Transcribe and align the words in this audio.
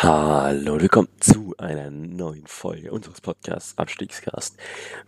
Hallo 0.00 0.74
und 0.74 0.82
willkommen 0.82 1.08
zu 1.18 1.56
einer 1.58 1.90
neuen 1.90 2.46
Folge 2.46 2.92
unseres 2.92 3.20
Podcasts 3.20 3.76
Abstiegscast. 3.76 4.56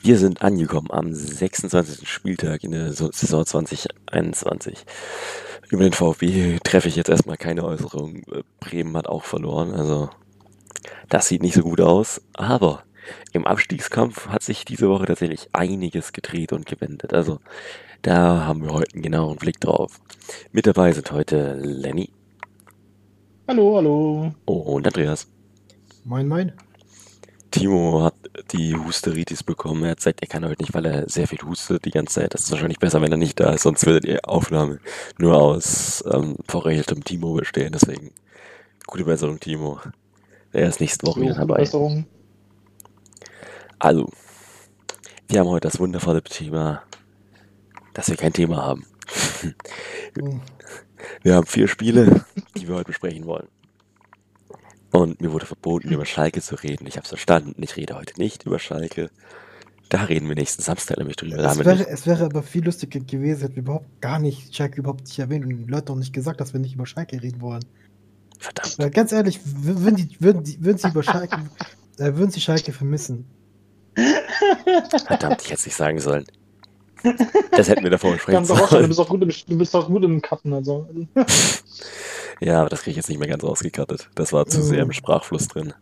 Wir 0.01 0.19
sind 0.19 0.43
angekommen 0.43 0.89
am 0.91 1.15
26. 1.15 2.09
Spieltag 2.09 2.65
in 2.65 2.73
der 2.73 2.93
Saison 2.93 3.47
2021. 3.47 4.85
Über 5.69 5.85
den 5.85 5.93
VfB 5.93 6.59
treffe 6.65 6.89
ich 6.89 6.97
jetzt 6.97 7.09
erstmal 7.09 7.37
keine 7.37 7.63
Äußerung. 7.63 8.25
Bremen 8.59 8.97
hat 8.97 9.07
auch 9.07 9.23
verloren, 9.23 9.75
also 9.75 10.11
das 11.09 11.29
sieht 11.29 11.43
nicht 11.43 11.55
so 11.55 11.63
gut 11.63 11.81
aus. 11.81 12.21
Aber 12.33 12.83
im 13.33 13.47
Abstiegskampf 13.47 14.27
hat 14.27 14.43
sich 14.43 14.65
diese 14.65 14.89
Woche 14.89 15.07
tatsächlich 15.07 15.51
einiges 15.53 16.13
gedreht 16.13 16.53
und 16.53 16.67
gewendet. 16.67 17.15
Also 17.15 17.39
da 18.03 18.45
haben 18.45 18.65
wir 18.65 18.73
heute 18.73 18.95
einen 18.95 19.05
genauen 19.05 19.37
Blick 19.37 19.61
drauf. 19.61 20.01
Mit 20.51 20.67
dabei 20.67 20.91
sind 20.91 21.13
heute 21.13 21.55
Lenny. 21.55 22.11
Hallo, 23.51 23.79
hallo. 23.79 24.33
Und 24.45 24.87
Andreas. 24.87 25.27
Moin, 26.05 26.29
moin. 26.29 26.53
Timo 27.51 28.01
hat 28.05 28.15
die 28.53 28.77
Husteritis 28.77 29.43
bekommen. 29.43 29.83
Er 29.83 29.97
zeigt, 29.97 30.23
er 30.23 30.29
kann 30.29 30.45
heute 30.45 30.63
nicht, 30.63 30.73
weil 30.73 30.87
er 30.87 31.09
sehr 31.09 31.27
viel 31.27 31.41
hustet 31.41 31.85
die 31.85 31.91
ganze 31.91 32.21
Zeit. 32.21 32.33
Das 32.33 32.43
ist 32.45 32.53
wahrscheinlich 32.53 32.79
besser, 32.79 33.03
wenn 33.03 33.11
er 33.11 33.19
nicht 33.19 33.41
da 33.41 33.53
ist, 33.53 33.63
sonst 33.63 33.85
würde 33.87 34.07
die 34.07 34.23
Aufnahme 34.23 34.79
nur 35.19 35.37
aus 35.37 36.05
ähm, 36.13 36.37
verregeltem 36.47 37.03
Timo 37.03 37.35
bestehen. 37.35 37.73
Deswegen 37.73 38.13
gute 38.87 39.05
Besserung, 39.05 39.41
Timo. 39.41 39.81
Er 40.53 40.69
ist 40.69 40.81
nächste 40.81 41.05
Woche 41.09 41.23
wieder 41.23 41.35
dabei. 41.35 41.57
Besserung. 41.57 42.07
Also, 43.81 44.09
wir 45.27 45.41
haben 45.41 45.49
heute 45.49 45.67
das 45.67 45.81
wundervolle 45.81 46.23
Thema, 46.23 46.85
dass 47.95 48.11
wir 48.11 48.17
kein 48.17 48.33
Thema 48.33 48.59
haben. 48.59 48.87
Wir 51.23 51.35
haben 51.35 51.47
vier 51.47 51.69
Spiele, 51.69 52.25
wir 52.71 52.77
heute 52.77 52.87
besprechen 52.87 53.27
wollen. 53.27 53.49
Und 54.93 55.21
mir 55.21 55.33
wurde 55.33 55.47
verboten, 55.47 55.91
über 55.91 56.05
Schalke 56.05 56.41
zu 56.41 56.57
reden. 56.57 56.87
Ich 56.87 56.97
habe 56.97 57.05
es 57.05 57.11
verstanden. 57.11 57.63
Ich 57.63 57.77
rede 57.77 57.95
heute 57.95 58.19
nicht 58.19 58.45
über 58.45 58.59
Schalke. 58.59 59.11
Da 59.89 60.05
reden 60.05 60.29
wir 60.29 60.37
nächsten 60.37 60.63
Samstag 60.63 60.99
nämlich 60.99 61.17
drüber. 61.17 61.39
Es 61.39 61.59
wäre, 61.59 61.89
es 61.89 62.07
wäre, 62.07 62.25
aber 62.25 62.43
viel 62.43 62.65
lustiger 62.65 63.01
gewesen, 63.01 63.43
hätten 63.43 63.57
wir 63.57 63.63
überhaupt 63.63 64.01
gar 64.01 64.19
nicht 64.19 64.55
Schalke 64.55 64.79
überhaupt 64.79 65.03
nicht 65.03 65.19
erwähnt 65.19 65.45
und 65.45 65.51
die 65.51 65.65
Leute 65.65 65.93
auch 65.93 65.97
nicht 65.97 66.13
gesagt, 66.13 66.41
dass 66.41 66.53
wir 66.53 66.61
nicht 66.61 66.75
über 66.75 66.87
Schalke 66.87 67.21
reden 67.21 67.41
wollen. 67.41 67.65
Verdammt. 68.39 68.79
Weil 68.79 68.91
ganz 68.91 69.13
ehrlich, 69.13 69.41
würden, 69.45 69.97
die, 69.97 70.17
würden, 70.21 70.45
die, 70.45 70.65
würden 70.65 70.79
sie 70.79 70.89
über 70.89 71.03
Schalke, 71.03 71.37
äh, 71.99 72.15
würden 72.15 72.31
sie 72.31 72.41
Schalke 72.41 72.73
vermissen. 72.73 73.27
Verdammt, 75.07 75.43
ich 75.43 75.49
hätte 75.49 75.55
es 75.55 75.67
nicht 75.67 75.77
sagen 75.77 75.99
sollen. 75.99 76.25
Das 77.51 77.69
hätten 77.69 77.83
wir 77.83 77.91
davor 77.91 78.13
besprechen 78.15 78.45
sollen. 78.45 78.83
Du 78.83 78.89
bist 78.89 79.01
auch 79.01 79.09
gut 79.09 79.23
im, 79.23 79.29
du 79.29 79.59
bist 79.59 79.75
auch 79.75 79.89
gut 79.89 80.05
im 80.05 80.23
Cutten. 80.23 80.53
Also. 80.53 80.89
ja, 82.41 82.61
aber 82.61 82.69
das 82.71 82.83
kriege 82.83 82.93
ich 82.93 82.97
jetzt 82.97 83.09
nicht 83.09 83.19
mehr 83.19 83.29
ganz 83.29 83.45
ausgekattet. 83.45 84.11
Das 84.15 84.33
war 84.33 84.47
zu 84.47 84.63
sehr 84.63 84.83
im 84.83 84.93
Sprachfluss 84.93 85.49
drin. 85.49 85.75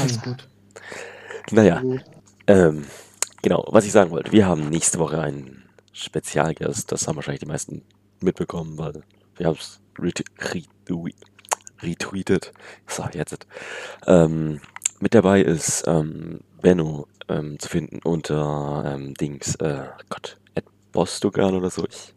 Alles 0.00 0.20
gut. 0.22 0.48
Naja, 1.50 1.82
ähm, 2.46 2.86
genau, 3.42 3.66
was 3.70 3.84
ich 3.84 3.92
sagen 3.92 4.10
wollte, 4.10 4.32
wir 4.32 4.46
haben 4.46 4.68
nächste 4.68 4.98
Woche 4.98 5.20
einen 5.20 5.64
Spezialgast, 5.92 6.90
das 6.90 7.06
haben 7.06 7.16
wahrscheinlich 7.16 7.40
die 7.40 7.46
meisten 7.46 7.82
mitbekommen, 8.20 8.78
weil 8.78 9.02
wir 9.36 9.46
haben 9.46 9.58
es 9.58 9.80
retweetet. 11.82 12.52
So, 12.86 13.04
jetzt. 13.12 13.46
Ähm, 14.06 14.60
mit 15.00 15.14
dabei 15.14 15.42
ist 15.42 15.84
ähm, 15.86 16.40
Benno 16.60 17.08
ähm, 17.28 17.58
zu 17.58 17.68
finden 17.68 18.00
unter 18.04 18.84
ähm, 18.86 19.14
Dings, 19.14 19.56
äh, 19.56 19.86
Gott, 20.08 20.38
Ed 20.54 20.64
Bostogan 20.92 21.54
oder 21.54 21.70
so. 21.70 21.84
Ich 21.88 22.14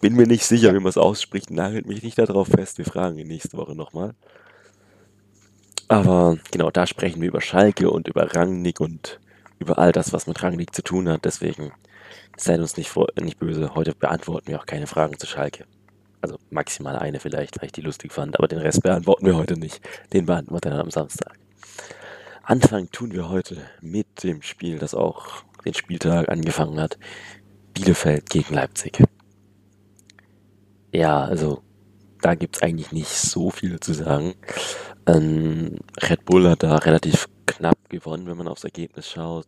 bin 0.00 0.16
mir 0.16 0.26
nicht 0.26 0.44
sicher, 0.44 0.74
wie 0.74 0.78
man 0.78 0.88
es 0.88 0.98
ausspricht. 0.98 1.50
Nagelt 1.50 1.86
mich 1.86 2.02
nicht 2.02 2.18
darauf 2.18 2.48
fest. 2.48 2.78
Wir 2.78 2.84
fragen 2.84 3.18
ihn 3.18 3.28
nächste 3.28 3.56
Woche 3.56 3.74
nochmal. 3.74 4.14
Aber 5.88 6.38
genau, 6.50 6.70
da 6.70 6.86
sprechen 6.86 7.20
wir 7.20 7.28
über 7.28 7.40
Schalke 7.40 7.90
und 7.90 8.08
über 8.08 8.34
Rangnick 8.34 8.80
und 8.80 9.20
über 9.58 9.78
all 9.78 9.92
das, 9.92 10.12
was 10.12 10.26
mit 10.26 10.42
Rangnick 10.42 10.74
zu 10.74 10.82
tun 10.82 11.08
hat. 11.08 11.24
Deswegen 11.24 11.72
seid 12.36 12.60
uns 12.60 12.76
nicht, 12.76 12.94
nicht 13.20 13.38
böse. 13.38 13.74
Heute 13.74 13.94
beantworten 13.94 14.48
wir 14.48 14.60
auch 14.60 14.66
keine 14.66 14.86
Fragen 14.86 15.18
zu 15.18 15.26
Schalke. 15.26 15.64
Also 16.22 16.38
maximal 16.50 16.96
eine 16.96 17.20
vielleicht, 17.20 17.60
weil 17.60 17.66
ich 17.66 17.72
die 17.72 17.80
lustig 17.80 18.12
fand. 18.12 18.38
Aber 18.38 18.48
den 18.48 18.58
Rest 18.58 18.82
beantworten 18.82 19.26
wir 19.26 19.36
heute 19.36 19.58
nicht. 19.58 19.80
Den 20.12 20.26
beantworten 20.26 20.66
wir 20.66 20.70
dann 20.70 20.80
am 20.80 20.90
Samstag. 20.90 21.38
Anfangen 22.42 22.90
tun 22.90 23.12
wir 23.12 23.28
heute 23.28 23.58
mit 23.80 24.22
dem 24.22 24.42
Spiel, 24.42 24.78
das 24.78 24.94
auch 24.94 25.44
den 25.64 25.74
Spieltag 25.74 26.28
angefangen 26.28 26.80
hat. 26.80 26.98
Bielefeld 27.74 28.28
gegen 28.30 28.54
Leipzig. 28.54 29.02
Ja, 30.92 31.24
also 31.24 31.62
da 32.20 32.34
gibt 32.34 32.56
es 32.56 32.62
eigentlich 32.62 32.92
nicht 32.92 33.08
so 33.08 33.50
viel 33.50 33.80
zu 33.80 33.94
sagen. 33.94 34.34
Ähm, 35.06 35.78
Red 36.02 36.24
Bull 36.24 36.48
hat 36.48 36.62
da 36.62 36.76
relativ 36.76 37.28
knapp 37.46 37.78
gewonnen, 37.88 38.26
wenn 38.26 38.36
man 38.36 38.48
aufs 38.48 38.64
Ergebnis 38.64 39.08
schaut. 39.08 39.46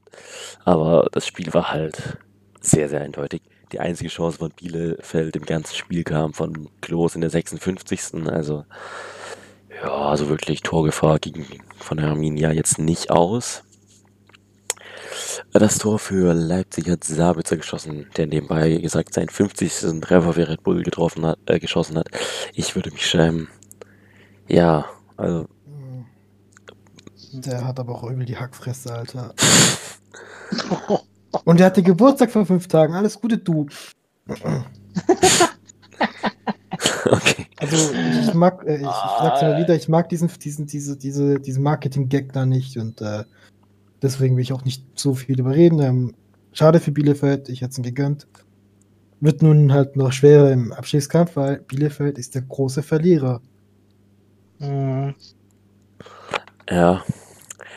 Aber 0.65 1.09
das 1.13 1.27
Spiel 1.27 1.53
war 1.53 1.71
halt 1.71 2.19
sehr, 2.61 2.89
sehr 2.89 3.01
eindeutig. 3.01 3.43
Die 3.73 3.81
einzige 3.81 4.11
Chance 4.11 4.39
von 4.39 4.51
Bielefeld 4.51 5.35
im 5.37 5.47
ganzen 5.47 5.75
Spiel 5.75 6.05
kam 6.05 6.35
von 6.35 6.69
Klos 6.81 7.15
in 7.15 7.23
der 7.23 7.31
56. 7.31 8.27
Also 8.27 8.65
ja, 9.83 9.91
also 9.91 10.29
wirklich 10.29 10.61
Torgefahr 10.61 11.19
ging 11.19 11.45
von 11.79 11.97
der 11.97 12.09
Arminia 12.09 12.53
jetzt 12.53 12.79
nicht 12.79 13.11
aus. 13.11 13.65
Das 15.53 15.78
Tor 15.78 15.99
für 15.99 16.33
Leipzig 16.33 16.88
hat 16.88 17.05
Sabitzer 17.05 17.56
geschossen, 17.56 18.06
der 18.16 18.27
nebenbei 18.27 18.77
gesagt 18.77 19.15
seinen 19.15 19.28
50. 19.28 20.00
Treffer 20.00 20.33
für 20.33 20.49
Red 20.49 20.62
Bull 20.62 20.83
getroffen 20.83 21.27
hat, 21.27 21.38
äh, 21.47 21.59
geschossen 21.59 21.99
hat. 21.99 22.09
Ich 22.55 22.75
würde 22.75 22.91
mich 22.91 23.06
schämen. 23.06 23.49
Ja, 24.49 24.87
also. 25.16 25.47
Der 27.32 27.66
hat 27.66 27.81
aber 27.81 27.94
auch 27.94 28.05
irgendwie 28.05 28.27
die 28.27 28.37
Hackfresse, 28.37 28.93
Alter. 28.93 29.34
Und 31.44 31.59
der 31.61 31.66
hatte 31.66 31.82
Geburtstag 31.82 32.31
vor 32.31 32.44
fünf 32.44 32.69
Tagen. 32.69 32.94
Alles 32.94 33.19
Gute, 33.21 33.38
du. 33.38 33.66
okay. 37.06 37.47
Also 37.56 37.77
ich 37.94 38.34
mag, 38.34 38.65
äh, 38.66 38.77
ich, 38.77 38.82
ich 38.82 38.87
sag's 38.87 39.43
immer 39.43 39.59
wieder, 39.59 39.75
ich 39.75 39.88
mag 39.88 40.09
diesen, 40.09 40.28
diesen, 40.28 40.66
diese, 40.66 40.97
diese, 40.97 41.41
diesen 41.41 41.62
Marketing-Gag 41.62 42.32
da 42.32 42.44
nicht 42.44 42.77
und 42.77 43.00
äh, 43.00 43.25
deswegen 44.03 44.37
will 44.37 44.43
ich 44.43 44.53
auch 44.53 44.65
nicht 44.65 44.85
so 44.99 45.15
viel 45.15 45.39
überreden. 45.39 45.81
Ähm, 45.81 46.15
schade 46.53 46.81
für 46.81 46.93
Bielefeld, 46.93 47.49
ich 47.49 47.63
hätte 47.63 47.81
es 47.81 47.83
gegönnt. 47.83 48.27
Wird 49.21 49.43
nun 49.43 49.73
halt 49.73 49.97
noch 49.97 50.13
schwerer 50.13 50.51
im 50.51 50.73
Abstiegskampf, 50.73 51.37
weil 51.37 51.59
Bielefeld 51.61 52.19
ist 52.19 52.35
der 52.35 52.43
große 52.43 52.83
Verlierer. 52.83 53.41
Mhm. 54.59 55.15
Ja. 56.69 57.05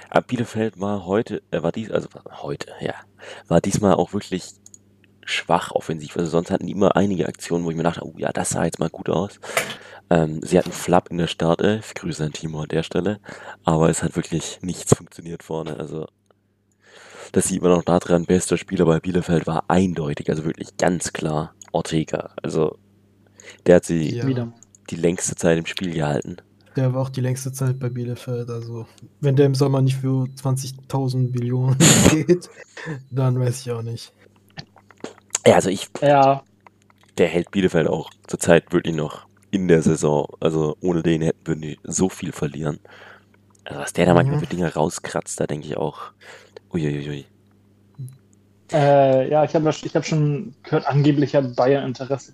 Aber 0.10 0.22
Bielefeld 0.26 0.80
war 0.80 1.06
heute, 1.06 1.42
äh, 1.52 1.62
war 1.62 1.72
dies, 1.72 1.92
also 1.92 2.08
heute, 2.42 2.72
ja, 2.80 2.94
war 3.48 3.62
diesmal 3.62 3.96
auch 3.96 4.14
wirklich 4.14 4.54
schwach 5.26 5.72
offensiv. 5.72 6.16
Also 6.16 6.30
sonst 6.32 6.52
hatten 6.52 6.68
die 6.68 6.74
immer 6.74 6.96
einige 6.96 7.28
Aktionen, 7.28 7.66
wo 7.66 7.72
ich 7.72 7.78
mir 7.78 7.84
dachte, 7.84 8.06
oh 8.06 8.14
ja, 8.18 8.32
das 8.32 8.52
sah 8.52 8.66
jetzt 8.66 8.80
mal 8.80 8.90
gut 8.90 9.10
aus. 9.10 9.40
Ähm, 10.10 10.42
sie 10.44 10.58
hatten 10.58 10.72
Flap 10.72 11.10
in 11.10 11.18
der 11.18 11.28
Startelf, 11.28 11.94
Grüße 11.94 12.24
an 12.24 12.34
Timo 12.34 12.62
an 12.62 12.68
der 12.68 12.84
Stelle, 12.84 13.20
aber 13.64 13.90
es 13.90 14.04
hat 14.04 14.16
wirklich 14.16 14.60
nichts 14.62 14.96
funktioniert 14.96 15.44
vorne. 15.44 15.78
Also 15.78 16.08
das 17.32 17.48
sieht 17.48 17.62
man 17.62 17.72
auch 17.72 17.84
daran, 17.84 18.26
bester 18.26 18.58
Spieler 18.58 18.86
bei 18.86 19.00
Bielefeld 19.00 19.48
war 19.48 19.66
eindeutig, 19.68 20.30
also 20.30 20.46
wirklich 20.46 20.78
ganz 20.78 21.12
klar 21.12 21.54
Ortega. 21.72 22.32
Also 22.42 22.78
der 23.66 23.78
hat 23.78 23.86
sie 23.86 24.16
ja. 24.16 24.54
die 24.90 24.96
längste 24.96 25.36
Zeit 25.36 25.58
im 25.58 25.66
Spiel 25.66 25.94
gehalten. 25.94 26.38
Der 26.76 26.94
war 26.94 27.02
auch 27.02 27.10
die 27.10 27.22
längste 27.22 27.54
Zeit 27.54 27.80
bei 27.80 27.90
Bielefeld. 27.90 28.50
Also, 28.50 28.86
wenn 29.22 29.36
der 29.38 29.46
im 29.46 29.56
Sommer 29.56 29.82
nicht 29.82 29.98
für 29.98 30.26
20.000 30.26 31.32
Millionen 31.32 31.78
geht, 32.10 32.50
dann 33.12 33.40
weiß 33.40 33.62
ich 33.62 33.72
auch 33.72 33.82
nicht. 33.82 34.14
Ja, 35.48 35.56
also 35.56 35.70
ich. 35.70 35.88
Ja. 36.02 36.44
Der 37.18 37.28
hält 37.28 37.52
Bielefeld 37.52 37.88
auch 37.88 38.10
zurzeit 38.28 38.74
wirklich 38.74 38.94
noch 38.94 39.25
in 39.56 39.68
der 39.68 39.82
Saison. 39.82 40.28
Also 40.40 40.78
ohne 40.82 41.02
den 41.02 41.22
hätten 41.22 41.48
würden 41.48 41.62
die 41.62 41.80
so 41.84 42.10
viel 42.10 42.32
verlieren. 42.32 42.80
Also 43.64 43.80
was 43.80 43.94
der 43.94 44.06
da 44.06 44.14
manchmal 44.14 44.40
für 44.40 44.46
Dinge 44.46 44.72
rauskratzt, 44.72 45.40
da 45.40 45.48
denke 45.48 45.68
ich 45.68 45.78
auch. 45.78 46.12
Uiuiui. 46.74 47.26
Äh, 48.72 49.30
ja, 49.30 49.44
ich 49.44 49.56
habe 49.56 49.70
ich 49.70 49.96
hab 49.96 50.06
schon 50.06 50.54
gehört, 50.64 50.88
angeblich 50.88 51.36
hat 51.36 51.56
Bayern 51.56 51.86
Interesse. 51.86 52.34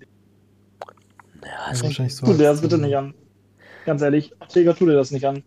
Ja, 1.44 1.50
also 1.66 1.84
wahrscheinlich 1.84 2.16
so. 2.16 2.26
Tu 2.26 2.32
dir 2.32 2.44
das 2.44 2.60
bitte 2.60 2.78
nicht 2.78 2.96
an. 2.96 3.14
Ganz 3.86 4.02
ehrlich, 4.02 4.32
Träger 4.48 4.74
tu 4.74 4.86
dir 4.86 4.94
das 4.94 5.10
nicht 5.10 5.26
an. 5.26 5.42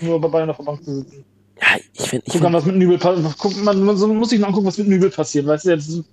Nur 0.00 0.20
bei 0.20 0.28
Bayern 0.28 0.50
auf 0.50 0.58
der 0.58 0.64
Bank 0.64 0.84
zu 0.84 0.96
sitzen. 1.00 1.24
Ja, 1.60 1.80
ich 1.92 2.08
finde. 2.08 2.26
Guck 2.30 2.44
an, 2.44 2.52
was 2.52 2.64
mit 2.64 2.76
Nübel 2.76 2.98
passiert. 2.98 3.64
Man, 3.64 3.82
man 3.84 4.16
muss 4.16 4.30
sich 4.30 4.40
noch 4.40 4.48
angucken, 4.48 4.66
was 4.66 4.78
mit 4.78 4.88
Nübel 4.88 5.10
passiert. 5.10 5.46
Weißt 5.46 5.66
du, 5.66 5.70
jetzt 5.70 6.04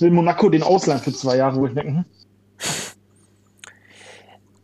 will 0.00 0.10
Monaco 0.10 0.48
den 0.48 0.62
Ausland 0.62 1.02
für 1.02 1.12
zwei 1.12 1.36
Jahre, 1.36 1.56
wo 1.56 1.66
ich 1.66 1.74
denke, 1.74 1.92
hm? 1.92 2.04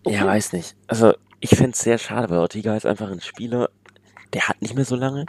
Ja, 0.07 0.27
weiß 0.27 0.53
nicht. 0.53 0.77
Also, 0.87 1.15
ich 1.41 1.51
fände 1.51 1.73
es 1.73 1.81
sehr 1.81 1.99
schade, 1.99 2.31
weil 2.31 2.39
Ortega 2.39 2.77
ist 2.77 2.87
einfach 2.87 3.11
ein 3.11 3.21
Spieler, 3.21 3.71
der 4.33 4.49
hat 4.49 4.61
nicht 4.61 4.75
mehr 4.75 4.85
so 4.85 4.97
lange 4.97 5.27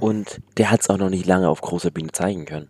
und 0.00 0.40
der 0.56 0.70
hat 0.70 0.80
es 0.80 0.90
auch 0.90 0.98
noch 0.98 1.10
nicht 1.10 1.26
lange 1.26 1.48
auf 1.48 1.60
großer 1.60 1.90
Bühne 1.90 2.12
zeigen 2.12 2.44
können. 2.44 2.68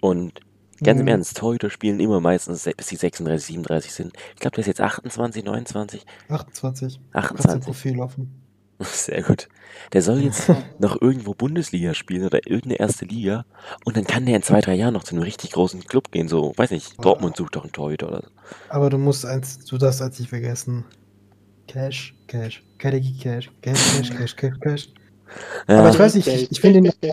Und 0.00 0.40
Ganz 0.82 1.00
im 1.00 1.06
Mhm. 1.06 1.08
Ernst, 1.08 1.36
Torhüter 1.36 1.70
spielen 1.70 1.98
immer 1.98 2.20
meistens 2.20 2.68
bis 2.76 2.86
die 2.86 2.96
36, 2.96 3.46
37 3.46 3.92
sind. 3.92 4.12
Ich 4.34 4.40
glaube, 4.40 4.54
der 4.54 4.60
ist 4.60 4.68
jetzt 4.68 4.80
28, 4.80 5.44
29, 5.44 6.06
28. 6.28 7.00
Kannst 7.12 7.14
du 7.14 7.18
28. 7.18 7.64
Profil 7.64 8.00
offen. 8.00 8.47
Sehr 8.84 9.22
gut. 9.22 9.48
Der 9.92 10.02
soll 10.02 10.20
jetzt 10.20 10.50
noch 10.78 11.00
irgendwo 11.00 11.34
Bundesliga 11.34 11.94
spielen 11.94 12.24
oder 12.24 12.46
irgendeine 12.46 12.78
erste 12.78 13.04
Liga 13.04 13.44
und 13.84 13.96
dann 13.96 14.04
kann 14.04 14.26
der 14.26 14.36
in 14.36 14.42
zwei, 14.42 14.60
drei 14.60 14.74
Jahren 14.74 14.94
noch 14.94 15.04
zu 15.04 15.14
einem 15.14 15.22
richtig 15.22 15.52
großen 15.52 15.84
Club 15.84 16.10
gehen. 16.12 16.28
So, 16.28 16.52
weiß 16.56 16.70
nicht, 16.70 17.02
Dortmund 17.04 17.36
sucht 17.36 17.56
doch 17.56 17.64
einen 17.64 17.72
Torhüter 17.72 18.08
oder 18.08 18.22
so. 18.22 18.30
Aber 18.68 18.90
du 18.90 18.98
musst 18.98 19.26
eins, 19.26 19.58
du 19.64 19.78
darfst 19.78 20.02
eins 20.02 20.18
nicht 20.18 20.28
vergessen. 20.28 20.84
Cash, 21.66 22.14
Cash, 22.26 22.64
Kadegi 22.78 23.18
Cash, 23.18 23.50
Cash, 23.60 23.96
Cash, 23.96 24.10
Cash, 24.10 24.36
Cash, 24.36 24.60
Cash. 24.60 24.88
Ja, 25.68 25.80
Aber 25.80 25.90
ich 25.90 25.98
weiß 25.98 26.14
nicht, 26.14 26.26
ich, 26.28 26.50
ich 26.50 26.60
finde 26.60 26.78
ihn, 26.78 27.12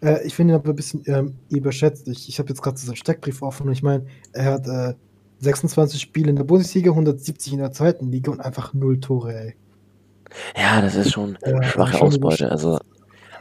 äh, 0.00 0.26
ich 0.26 0.34
finde 0.34 0.54
ihn 0.54 0.56
aber 0.56 0.70
ein 0.70 0.76
bisschen 0.76 1.02
ähm, 1.06 1.34
überschätzt. 1.48 2.08
Ich, 2.08 2.28
ich 2.28 2.38
habe 2.38 2.48
jetzt 2.48 2.62
gerade 2.62 2.76
so 2.76 2.86
seinen 2.86 2.96
Steckbrief 2.96 3.42
offen 3.42 3.68
und 3.68 3.72
ich 3.72 3.82
meine, 3.82 4.06
er 4.32 4.44
hat 4.44 4.66
äh, 4.66 4.94
26 5.38 6.00
Spiele 6.00 6.30
in 6.30 6.36
der 6.36 6.44
Bundesliga, 6.44 6.90
170 6.90 7.52
in 7.52 7.58
der 7.60 7.72
zweiten 7.72 8.10
Liga 8.10 8.32
und 8.32 8.40
einfach 8.40 8.74
null 8.74 8.98
Tore, 9.00 9.34
ey. 9.34 9.54
Ja, 10.56 10.80
das 10.80 10.94
ist 10.94 11.12
schon 11.12 11.38
Ja, 11.44 11.62
schwache 11.62 11.98
schon 11.98 12.08
Ausbeute. 12.08 12.50
Also 12.50 12.78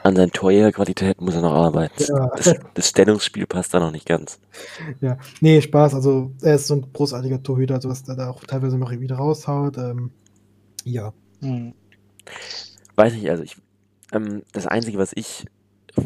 an 0.03 0.15
seinen 0.15 0.31
Torjägerqualitäten 0.31 1.23
muss 1.23 1.35
er 1.35 1.41
noch 1.41 1.53
arbeiten. 1.53 2.03
Ja. 2.03 2.31
Das, 2.35 2.55
das 2.73 2.89
Stellungsspiel 2.89 3.45
passt 3.45 3.73
da 3.73 3.79
noch 3.79 3.91
nicht 3.91 4.05
ganz. 4.05 4.39
Ja, 4.99 5.17
nee, 5.41 5.61
Spaß. 5.61 5.93
Also, 5.93 6.31
er 6.41 6.55
ist 6.55 6.67
so 6.67 6.75
ein 6.75 6.88
großartiger 6.93 7.43
Torhüter, 7.43 7.75
also 7.75 7.89
was 7.89 8.07
er 8.07 8.15
da 8.15 8.29
auch 8.29 8.43
teilweise 8.43 8.77
noch 8.77 8.91
wieder 8.91 9.17
raushaut. 9.17 9.77
Ähm, 9.77 10.11
ja. 10.83 11.13
Hm. 11.41 11.73
Weiß 12.95 13.13
ich, 13.13 13.29
also 13.29 13.43
ich, 13.43 13.57
ähm, 14.11 14.43
das 14.53 14.67
Einzige, 14.67 14.97
was 14.97 15.11
ich, 15.13 15.45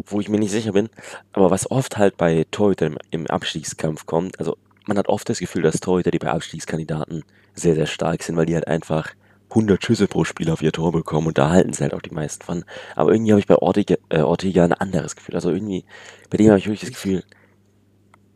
wo 0.07 0.19
ich 0.19 0.29
mir 0.29 0.39
nicht 0.39 0.51
sicher 0.51 0.73
bin, 0.73 0.89
aber 1.33 1.51
was 1.51 1.69
oft 1.71 1.97
halt 1.97 2.17
bei 2.17 2.45
Torhütern 2.51 2.93
im, 3.11 3.21
im 3.21 3.27
Abstiegskampf 3.27 4.05
kommt, 4.05 4.39
also 4.39 4.57
man 4.87 4.97
hat 4.97 5.07
oft 5.07 5.27
das 5.29 5.39
Gefühl, 5.39 5.63
dass 5.63 5.79
Torhüter, 5.79 6.11
die 6.11 6.19
bei 6.19 6.29
Abstiegskandidaten 6.29 7.23
sehr, 7.53 7.75
sehr 7.75 7.87
stark 7.87 8.23
sind, 8.23 8.35
weil 8.35 8.45
die 8.45 8.55
halt 8.55 8.67
einfach 8.67 9.13
100 9.55 9.83
Schüsse 9.83 10.07
pro 10.07 10.25
Spiel 10.25 10.49
auf 10.51 10.61
ihr 10.61 10.71
Tor 10.73 10.91
bekommen 10.91 11.27
und 11.27 11.37
da 11.37 11.49
halten 11.49 11.71
sie 11.73 11.81
halt 11.83 11.93
auch 11.93 12.01
die 12.01 12.13
meisten 12.13 12.43
von. 12.43 12.65
Aber 12.95 13.11
irgendwie 13.13 13.31
habe 13.31 13.39
ich 13.39 13.47
bei 13.47 13.55
Ortega, 13.55 13.95
äh, 14.09 14.19
Ortega 14.19 14.65
ein 14.65 14.73
anderes 14.73 15.15
Gefühl. 15.15 15.35
Also 15.35 15.49
irgendwie, 15.51 15.85
bei 16.29 16.37
dem 16.37 16.49
habe 16.49 16.59
ich 16.59 16.65
wirklich 16.65 16.81
das 16.81 16.89
Gefühl, 16.91 17.23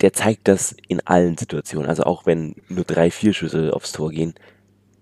der 0.02 0.14
zeigt 0.14 0.48
das 0.48 0.76
in 0.88 1.06
allen 1.06 1.38
Situationen. 1.38 1.90
Also 1.90 2.04
auch 2.04 2.26
wenn 2.26 2.56
nur 2.70 2.86
drei, 2.86 3.12
vier 3.12 3.34
Schüsse 3.34 3.74
aufs 3.74 3.92
Tor 3.92 4.12
gehen, 4.12 4.34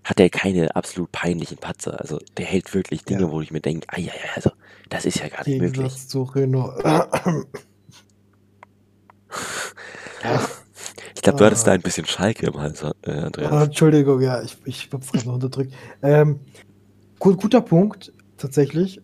hat 0.02 0.18
er 0.18 0.28
keine 0.30 0.74
absolut 0.74 1.12
peinlichen 1.12 1.58
Patzer. 1.58 2.00
Also 2.00 2.18
der 2.36 2.46
hält 2.46 2.74
wirklich 2.74 3.04
Dinge, 3.04 3.22
Ja. 3.22 3.30
wo 3.30 3.40
ich 3.40 3.52
mir 3.52 3.60
denke, 3.60 3.86
ah 3.90 4.00
ja, 4.00 4.12
ja, 4.12 4.30
also 4.34 4.50
das 4.88 5.04
ist 5.04 5.20
ja 5.20 5.28
gar 5.28 5.46
nicht 5.46 5.60
möglich. 5.60 5.74
Gegensatz 5.74 6.08
zu 6.08 6.22
Renault. 6.22 6.82
Glaube, 11.30 11.38
du 11.38 11.44
hattest 11.46 11.64
Ah. 11.64 11.70
da 11.70 11.72
ein 11.74 11.82
bisschen 11.82 12.06
Schalke 12.06 12.46
im 12.46 12.58
Hals, 12.58 12.82
äh, 12.82 12.92
Ah, 13.06 13.10
Andreas. 13.26 13.64
Entschuldigung, 13.66 14.20
ja, 14.20 14.42
ich, 14.42 14.56
ich 14.64 14.88
hab's 14.92 15.12
gerade 15.12 15.26
noch 15.26 15.34
unterdrückt. 15.34 15.72
Ähm, 16.02 16.40
gut, 17.18 17.40
guter 17.40 17.60
Punkt, 17.60 18.12
tatsächlich, 18.36 19.00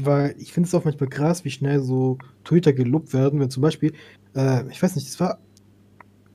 weil 0.00 0.34
ich 0.38 0.52
finde 0.52 0.68
es 0.68 0.74
auch 0.74 0.84
manchmal 0.84 1.08
krass, 1.08 1.44
wie 1.44 1.50
schnell 1.50 1.80
so 1.80 2.18
Twitter 2.44 2.72
gelobt 2.72 3.12
werden, 3.12 3.40
wenn 3.40 3.50
zum 3.50 3.62
Beispiel, 3.62 3.92
äh, 4.36 4.68
ich 4.70 4.82
weiß 4.82 4.94
nicht, 4.96 5.08
das 5.08 5.18
war, 5.20 5.38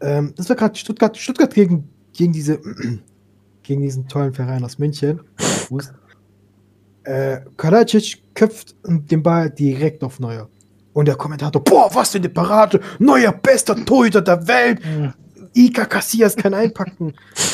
ähm, 0.01 0.33
das 0.35 0.49
war 0.49 0.55
gerade 0.55 0.75
Stuttgart, 0.75 1.15
Stuttgart 1.17 1.53
gegen, 1.53 1.89
gegen 2.13 2.33
diese, 2.33 2.59
gegen 3.63 3.81
diesen 3.81 4.07
tollen 4.07 4.33
Verein 4.33 4.63
aus 4.63 4.77
München. 4.79 5.21
Fuß. 5.37 5.93
Äh, 7.05 7.41
Kalacic 7.57 8.21
köpft 8.33 8.75
den 8.85 9.23
Ball 9.23 9.49
direkt 9.49 10.03
auf 10.03 10.19
Neuer. 10.19 10.49
Und 10.93 11.07
der 11.07 11.15
Kommentator, 11.15 11.63
boah, 11.63 11.89
was 11.93 12.11
für 12.11 12.19
eine 12.19 12.29
Parade! 12.29 12.79
Neuer 12.99 13.31
bester 13.31 13.75
Torhüter 13.83 14.21
der 14.21 14.47
Welt! 14.47 14.79
Ika 15.53 15.85
Casillas 15.85 16.35
kann 16.35 16.53
einpacken. 16.53 17.13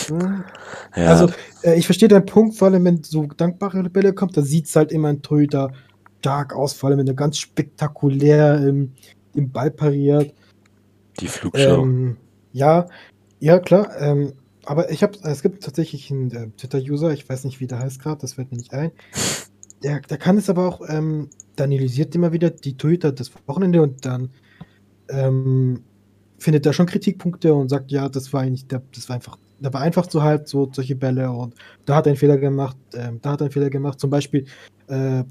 Ja. 0.10 0.46
Ja, 0.96 1.06
Also, 1.10 1.30
äh, 1.62 1.78
ich 1.78 1.86
verstehe 1.86 2.10
deinen 2.10 2.26
Punkt, 2.26 2.56
vor 2.56 2.68
allem 2.70 2.84
wenn 2.84 3.04
so 3.04 3.28
dankbare 3.28 3.88
Bälle 3.92 4.14
kommt, 4.14 4.36
da 4.36 4.42
sieht 4.42 4.66
es 4.66 4.76
halt 4.76 4.92
immer 4.92 5.10
ein 5.10 5.22
Torhüter 5.22 5.72
stark 6.20 6.56
aus, 6.56 6.74
vor 6.74 6.90
allem 6.90 7.00
wenn 7.00 7.08
er 7.08 7.14
ganz 7.14 7.38
spektakulär 7.38 8.60
ähm, 8.68 8.94
den 9.36 9.52
Ball 9.52 9.70
pariert. 9.70 10.34
die 11.20 11.28
Flugshow. 11.28 11.84
Ähm, 11.84 12.18
ja, 12.54 12.88
ja, 13.40 13.60
klar. 13.60 13.90
Ähm, 14.00 14.34
aber 14.66 14.92
ich 14.92 15.04
habe, 15.04 15.18
es 15.24 15.42
gibt 15.42 15.64
tatsächlich 15.64 16.12
einen 16.12 16.32
äh, 16.32 16.50
Twitter-User, 16.58 17.12
ich 17.12 17.28
weiß 17.28 17.44
nicht, 17.44 17.60
wie 17.60 17.68
der 17.68 17.80
heißt 17.80 18.02
gerade, 18.02 18.22
das 18.22 18.34
fällt 18.34 18.52
mir 18.52 18.58
nicht 18.58 18.74
ein. 18.74 18.92
Der, 19.84 20.00
der 20.02 20.18
kann 20.18 20.38
es 20.38 20.50
aber 20.50 20.68
auch, 20.68 20.82
ähm, 20.90 21.30
der 21.58 21.66
analysiert 21.66 22.16
immer 22.16 22.32
wieder 22.32 22.50
die 22.50 22.76
Torhüter 22.78 23.12
des 23.12 23.32
Wochenende 23.48 23.82
und 23.82 24.06
dann 24.06 24.30
ähm, 25.10 25.84
findet 26.40 26.66
er 26.66 26.74
schon 26.74 26.86
Kritikpunkte 26.86 27.54
und 27.54 27.70
sagt, 27.70 27.92
ja, 27.92 28.10
das 28.10 28.32
war 28.34 28.42
eigentlich, 28.42 28.66
das 28.68 29.10
war 29.10 29.16
einfach, 29.16 29.38
der 29.60 29.74
war 29.74 29.82
einfach 29.82 30.08
zu 30.08 30.24
halb, 30.24 30.48
so 30.48 30.70
solche 30.72 30.96
Bälle 30.96 31.30
und 31.32 31.54
da 31.86 31.96
hat 31.98 32.08
er 32.08 32.12
einen 32.12 32.18
Fehler 32.18 32.38
gemacht, 32.38 32.78
ähm, 32.94 33.20
da 33.22 33.32
hat 33.32 33.42
er 33.42 33.46
einen 33.46 33.52
Fehler 33.52 33.70
gemacht. 33.70 34.00
Zum 34.00 34.10
Beispiel 34.10 34.46
äh, 34.88 35.24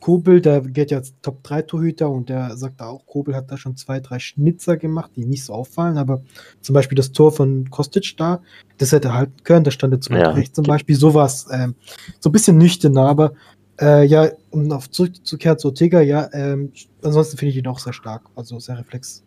Kobel, 0.00 0.40
der 0.40 0.60
geht 0.60 0.90
ja 0.90 0.98
als 0.98 1.14
Top 1.20 1.42
3 1.42 1.62
Torhüter 1.62 2.08
und 2.08 2.28
der 2.28 2.56
sagt 2.56 2.80
auch, 2.80 3.06
Kobel 3.06 3.34
hat 3.34 3.50
da 3.50 3.56
schon 3.56 3.76
zwei, 3.76 3.98
drei 3.98 4.18
Schnitzer 4.18 4.76
gemacht, 4.76 5.10
die 5.16 5.24
nicht 5.24 5.44
so 5.44 5.52
auffallen, 5.52 5.98
aber 5.98 6.22
zum 6.60 6.74
Beispiel 6.74 6.96
das 6.96 7.12
Tor 7.12 7.32
von 7.32 7.68
Kostic 7.70 8.16
da, 8.16 8.40
das 8.78 8.92
hätte 8.92 9.08
er 9.08 9.14
halten 9.14 9.42
können, 9.42 9.64
da 9.64 9.70
stand 9.70 9.94
er 9.94 10.00
zu 10.00 10.12
Ja. 10.12 10.30
rechts 10.30 10.54
zum 10.54 10.64
Beispiel, 10.64 10.94
sowas, 10.94 11.46
ähm, 11.50 11.74
so 12.20 12.28
ein 12.28 12.32
bisschen 12.32 12.58
nüchterner, 12.58 13.08
aber 13.08 13.32
äh, 13.80 14.04
ja, 14.06 14.30
um 14.50 14.70
auf 14.70 14.90
zurückzukehren 14.90 15.58
zu 15.58 15.68
Ortega, 15.68 16.00
ja, 16.00 16.28
ähm, 16.32 16.72
ansonsten 17.02 17.36
finde 17.36 17.50
ich 17.50 17.56
ihn 17.56 17.66
auch 17.66 17.78
sehr 17.78 17.92
stark, 17.92 18.22
also 18.36 18.58
sehr 18.58 18.78
reflex. 18.78 19.25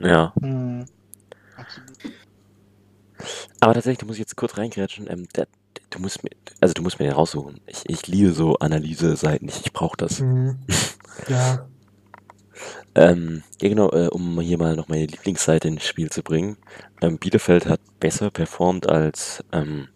Ja. 0.00 0.32
Hm. 0.40 0.86
Absolut. 1.56 1.98
Aber 3.60 3.74
tatsächlich, 3.74 3.98
du 3.98 4.06
musst 4.06 4.18
jetzt 4.18 4.36
kurz 4.36 4.56
reingrätschen. 4.58 5.06
Ähm, 5.10 5.28
der, 5.34 5.48
du 5.90 5.98
musst 6.00 6.22
mir, 6.22 6.30
also 6.60 6.74
du 6.74 6.82
musst 6.82 6.98
mir 6.98 7.06
den 7.06 7.14
raussuchen. 7.14 7.60
Ich, 7.66 7.82
ich 7.88 8.06
liebe 8.06 8.32
so 8.32 8.56
Analyse-Seiten 8.58 9.46
nicht. 9.46 9.66
Ich 9.66 9.72
brauche 9.72 9.96
das. 9.96 10.20
Mhm. 10.20 10.58
Ja, 11.28 11.68
Ähm, 12.94 13.42
ja 13.60 13.68
genau, 13.68 13.90
äh, 13.92 14.08
um 14.08 14.40
hier 14.40 14.58
mal 14.58 14.76
noch 14.76 14.88
meine 14.88 15.06
Lieblingsseite 15.06 15.68
ins 15.68 15.84
Spiel 15.86 16.10
zu 16.10 16.22
bringen. 16.22 16.56
Ähm, 17.00 17.18
Bielefeld 17.18 17.66
hat 17.66 17.80
besser 18.00 18.30
performt 18.30 18.88
als 18.88 19.44
ähm, 19.52 19.88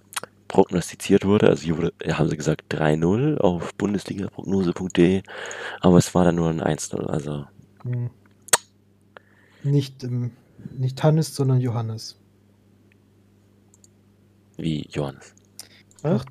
prognostiziert 0.49 1.25
wurde. 1.25 1.49
Also 1.49 1.65
hier 1.65 1.77
wurde, 1.79 1.93
haben 2.09 2.29
sie 2.29 2.37
gesagt 2.37 2.73
3-0 2.75 3.39
auf 3.39 3.75
bundesligaprognose.de, 3.77 5.23
aber 5.81 5.99
es 5.99 6.15
war 6.15 6.25
dann 6.25 6.37
nur 6.37 6.51
ein 6.51 6.61
1-0. 6.63 7.07
Also 7.07 7.47
mhm. 7.85 8.11
Nicht, 9.65 10.05
ähm, 10.05 10.33
nicht 10.77 11.03
Hannes, 11.03 11.35
sondern 11.35 11.61
Johannes. 11.61 12.19
wie 14.57 14.87
Johannes. 14.91 15.35
Ach, 16.03 16.25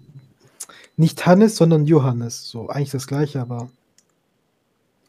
nicht 0.97 1.25
Hannes, 1.25 1.55
sondern 1.55 1.85
Johannes. 1.85 2.49
So, 2.49 2.69
eigentlich 2.69 2.91
das 2.91 3.07
gleiche, 3.07 3.41
aber 3.41 3.69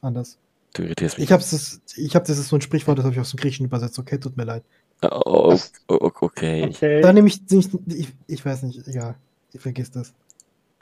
anders. 0.01 0.39
Du 0.75 0.83
irritierst 0.83 1.19
mich. 1.19 1.25
Ich 1.25 1.33
hab's, 1.33 1.51
das, 1.51 1.81
ich 1.97 2.17
hab 2.17 2.25
das 2.25 2.39
ist 2.39 2.49
so 2.49 2.57
ein 2.57 2.63
Sprichwort, 2.63 2.99
das 2.99 3.05
habe 3.05 3.15
ich 3.15 3.21
aus 3.21 3.31
dem 3.31 3.39
Griechischen 3.39 3.67
übersetzt. 3.67 3.99
Okay, 3.99 4.19
tut 4.19 4.37
mir 4.37 4.45
leid. 4.45 4.65
Oh, 5.03 5.21
oh, 5.25 5.59
oh, 5.89 5.99
oh, 6.01 6.11
okay. 6.21 6.65
Okay. 6.69 7.01
Da 7.01 7.13
nehme 7.13 7.29
ich, 7.29 7.43
ich, 7.51 7.69
ich, 7.87 8.09
ich 8.27 8.45
weiß 8.45 8.63
nicht, 8.63 8.87
egal. 8.87 9.17
Ich 9.53 9.61
vergiss 9.61 9.91
das. 9.91 10.15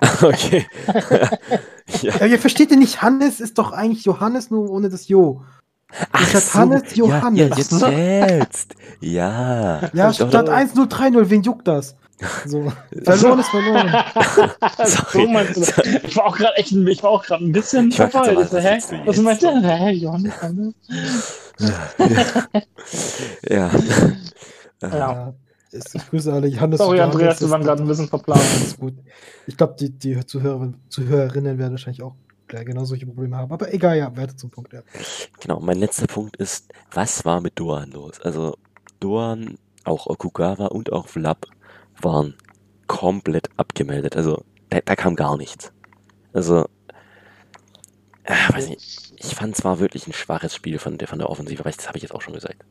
okay. 0.22 0.66
ja. 0.86 1.30
Ja, 2.02 2.24
ihr 2.24 2.38
versteht 2.38 2.70
ja 2.70 2.76
nicht, 2.76 3.02
Hannes 3.02 3.40
ist 3.40 3.58
doch 3.58 3.72
eigentlich 3.72 4.04
Johannes, 4.04 4.50
nur 4.50 4.70
ohne 4.70 4.88
das 4.88 5.08
Jo. 5.08 5.42
Ach 6.12 6.28
Statt 6.28 6.54
Hannes, 6.54 6.82
ja, 6.94 7.04
Johannes. 7.04 7.38
Ja, 7.40 7.56
jetzt 7.56 7.72
jetzt. 8.40 8.74
Ja. 9.00 9.90
Ja, 9.92 10.12
statt 10.12 10.32
doch. 10.34 10.48
1030, 10.48 11.30
wen 11.30 11.42
juckt 11.42 11.66
das? 11.68 11.96
So. 12.46 12.70
Verloren 13.02 13.38
ist 13.40 13.48
verloren. 13.48 13.88
so 14.84 15.26
meinst 15.26 15.56
du 15.56 15.60
das? 15.60 15.78
Ich 16.04 16.16
war 16.16 16.26
auch 16.26 16.36
gerade 16.36 16.54
echt, 16.56 16.70
ein- 16.72 16.86
ich 16.86 17.02
war 17.02 17.10
auch 17.10 17.24
gerade 17.24 17.44
ein 17.44 17.52
bisschen 17.52 17.90
so, 17.90 18.04
so, 18.06 18.12
was 18.12 18.52
hä? 18.52 18.78
Was 19.06 19.16
meinst 19.18 19.42
du? 19.42 19.48
Hä, 19.48 19.90
Johannes? 19.92 20.42
Hannes? 20.42 20.74
ja. 23.48 23.70
Ja. 24.82 24.88
Ja. 24.88 25.34
Ich, 25.72 25.84
grüße 26.10 26.32
alle 26.32 26.48
Johannes. 26.48 26.78
Sorry, 26.78 26.96
Johannes, 26.98 27.14
Andreas, 27.14 27.40
wir 27.40 27.50
waren 27.50 27.62
gerade 27.62 27.82
ein 27.82 27.88
bisschen 27.88 28.08
verplant. 28.08 28.40
Alles 28.42 28.76
gut. 28.76 28.94
Ich 29.46 29.56
glaube, 29.56 29.76
die, 29.78 29.90
die 29.90 30.26
Zuhörer, 30.26 30.72
Zuhörerinnen 30.88 31.58
werden 31.58 31.72
wahrscheinlich 31.72 32.02
auch 32.02 32.14
gleich 32.50 32.66
genau 32.66 32.84
solche 32.84 33.06
Probleme 33.06 33.36
haben. 33.36 33.52
Aber 33.52 33.72
egal, 33.72 33.96
ja, 33.96 34.14
weiter 34.16 34.36
zum 34.36 34.50
Punkt. 34.50 34.72
Ja. 34.72 34.82
Genau, 35.40 35.60
mein 35.60 35.78
letzter 35.78 36.06
Punkt 36.06 36.36
ist, 36.36 36.70
was 36.92 37.24
war 37.24 37.40
mit 37.40 37.58
Doan 37.58 37.90
los? 37.90 38.20
Also 38.20 38.56
Doan, 39.00 39.56
auch 39.84 40.06
Okugawa 40.06 40.66
und 40.66 40.92
auch 40.92 41.08
Vlap 41.08 41.46
waren 42.00 42.34
komplett 42.86 43.48
abgemeldet. 43.56 44.16
Also 44.16 44.44
da, 44.68 44.80
da 44.80 44.96
kam 44.96 45.16
gar 45.16 45.36
nichts. 45.36 45.72
Also, 46.32 46.66
äh, 48.24 48.34
weiß 48.52 48.68
nicht, 48.68 49.14
ich 49.16 49.34
fand 49.34 49.56
es 49.56 49.64
war 49.64 49.80
wirklich 49.80 50.06
ein 50.06 50.12
schwaches 50.12 50.54
Spiel 50.54 50.78
von 50.78 50.98
der, 50.98 51.08
von 51.08 51.18
der 51.18 51.30
Offensive, 51.30 51.60
aber 51.60 51.70
das 51.70 51.88
habe 51.88 51.98
ich 51.98 52.02
jetzt 52.02 52.14
auch 52.14 52.22
schon 52.22 52.34
gesagt. 52.34 52.64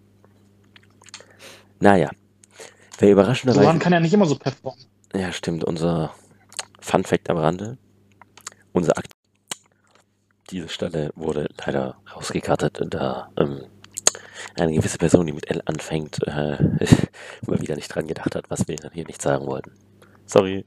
Naja, 1.80 2.10
wer 3.00 3.12
überraschenderweise... 3.12 3.80
kann 3.80 3.94
ja 3.94 4.00
nicht 4.00 4.14
immer 4.14 4.26
so 4.26 4.36
performen. 4.36 4.86
Ja, 5.14 5.32
stimmt. 5.32 5.64
Unser 5.64 6.14
Fun 6.80 7.04
Fact 7.04 7.30
am 7.30 7.38
Rande. 7.38 7.78
Unser 8.74 8.98
Akt. 8.98 9.12
Diese 10.50 10.70
Stelle 10.70 11.12
wurde 11.16 11.48
leider 11.64 11.98
rausgekartet, 12.16 12.82
da 12.90 13.32
ähm, 13.38 13.66
eine 14.56 14.74
gewisse 14.74 14.98
Person, 14.98 15.28
die 15.28 15.34
mit 15.34 15.50
L 15.50 15.62
anfängt, 15.66 16.26
äh, 16.28 16.58
mal 17.46 17.62
wieder 17.62 17.76
nicht 17.76 17.90
dran 17.90 18.08
gedacht 18.08 18.36
hat, 18.36 18.50
was 18.50 18.68
wir 18.68 18.78
hier 18.94 19.06
nicht 19.06 19.22
sagen 19.22 19.46
wollten. 19.46 19.72
Sorry. 20.26 20.66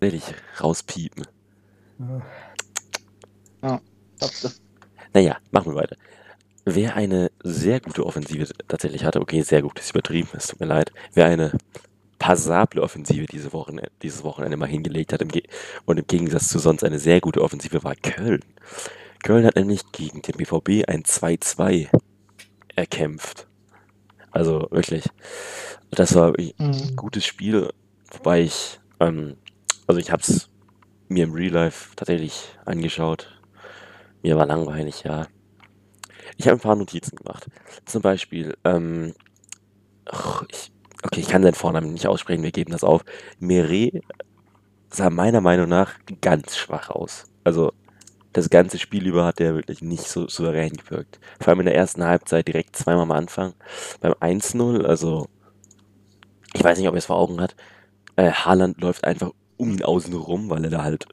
Will 0.00 0.14
ich 0.14 0.24
rauspiepen. 0.60 1.26
Ja. 3.62 3.80
Naja, 5.12 5.36
machen 5.50 5.72
wir 5.72 5.82
weiter. 5.82 5.96
Wer 6.64 6.96
eine 6.96 7.30
sehr 7.42 7.80
gute 7.80 8.04
Offensive 8.04 8.52
tatsächlich 8.68 9.04
hatte, 9.04 9.20
okay, 9.20 9.42
sehr 9.42 9.62
gut 9.62 9.78
ist 9.78 9.90
übertrieben, 9.90 10.28
es 10.34 10.48
tut 10.48 10.60
mir 10.60 10.66
leid. 10.66 10.92
Wer 11.12 11.26
eine 11.26 11.52
passable 12.20 12.82
Offensive 12.82 13.26
diese 13.26 13.52
Wochen, 13.52 13.78
dieses 14.02 14.22
Wochenende 14.22 14.56
mal 14.56 14.68
hingelegt 14.68 15.12
hat 15.12 15.22
im 15.22 15.30
und 15.86 15.98
im 15.98 16.06
Gegensatz 16.06 16.48
zu 16.48 16.60
sonst 16.60 16.84
eine 16.84 17.00
sehr 17.00 17.20
gute 17.20 17.42
Offensive 17.42 17.82
war 17.82 17.96
Köln. 17.96 18.44
Köln 19.24 19.44
hat 19.44 19.56
nämlich 19.56 19.90
gegen 19.90 20.22
den 20.22 20.36
BVB 20.36 20.88
ein 20.88 21.02
2-2 21.02 21.88
erkämpft. 22.76 23.48
Also 24.30 24.68
wirklich, 24.70 25.04
das 25.90 26.14
war 26.14 26.34
ein 26.38 26.52
Mhm. 26.58 26.96
gutes 26.96 27.24
Spiel, 27.24 27.70
wobei 28.12 28.42
ich, 28.42 28.78
ähm, 29.00 29.36
also 29.86 29.98
ich 29.98 30.12
habe 30.12 30.22
es 30.22 30.50
mir 31.08 31.24
im 31.24 31.32
Real 31.32 31.52
Life 31.52 31.96
tatsächlich 31.96 32.50
angeschaut. 32.66 33.40
Mir 34.22 34.36
war 34.36 34.46
langweilig, 34.46 35.02
ja. 35.04 35.26
Ich 36.36 36.46
habe 36.46 36.58
ein 36.58 36.62
paar 36.62 36.76
Notizen 36.76 37.16
gemacht. 37.16 37.48
Zum 37.86 38.02
Beispiel, 38.02 38.56
ähm, 38.64 39.14
ich, 40.48 40.72
okay, 41.04 41.20
ich 41.20 41.28
kann 41.28 41.42
seinen 41.42 41.54
Vornamen 41.54 41.92
nicht 41.92 42.06
aussprechen, 42.06 42.42
wir 42.42 42.52
geben 42.52 42.72
das 42.72 42.84
auf. 42.84 43.04
Meret 43.38 44.02
sah 44.90 45.10
meiner 45.10 45.40
Meinung 45.40 45.68
nach 45.68 45.92
ganz 46.20 46.56
schwach 46.56 46.90
aus. 46.90 47.24
Also 47.44 47.72
das 48.32 48.50
ganze 48.50 48.78
Spiel 48.78 49.06
über 49.06 49.24
hat 49.24 49.40
er 49.40 49.54
wirklich 49.54 49.82
nicht 49.82 50.04
so 50.04 50.28
souverän 50.28 50.72
gewirkt. 50.72 51.18
Vor 51.40 51.48
allem 51.48 51.60
in 51.60 51.66
der 51.66 51.74
ersten 51.74 52.04
Halbzeit 52.04 52.46
direkt 52.46 52.76
zweimal 52.76 53.02
am 53.02 53.12
Anfang. 53.12 53.54
Beim 54.00 54.12
1-0, 54.12 54.84
also 54.84 55.28
ich 56.54 56.62
weiß 56.62 56.78
nicht, 56.78 56.88
ob 56.88 56.94
er 56.94 56.98
es 56.98 57.06
vor 57.06 57.16
Augen 57.16 57.40
hat. 57.40 57.56
Äh, 58.16 58.30
Haaland 58.30 58.80
läuft 58.80 59.04
einfach 59.04 59.30
um 59.56 59.70
ihn 59.70 59.84
außen 59.84 60.14
rum, 60.14 60.50
weil 60.50 60.64
er 60.64 60.70
da 60.70 60.84
halt 60.84 61.06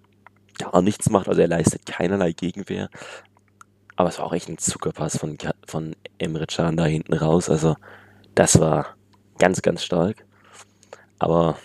gar 0.57 0.81
nichts 0.81 1.09
macht. 1.09 1.27
Also 1.27 1.41
er 1.41 1.47
leistet 1.47 1.85
keinerlei 1.85 2.33
Gegenwehr. 2.33 2.89
Aber 3.95 4.09
es 4.09 4.19
war 4.19 4.25
auch 4.25 4.33
echt 4.33 4.49
ein 4.49 4.59
Zuckerpass 4.59 5.17
von, 5.17 5.37
von 5.67 5.95
Emre 6.19 6.45
Can 6.45 6.77
da 6.77 6.85
hinten 6.85 7.13
raus. 7.13 7.49
Also 7.49 7.75
das 8.35 8.59
war 8.59 8.96
ganz, 9.37 9.61
ganz 9.61 9.83
stark. 9.83 10.25
Aber 11.19 11.57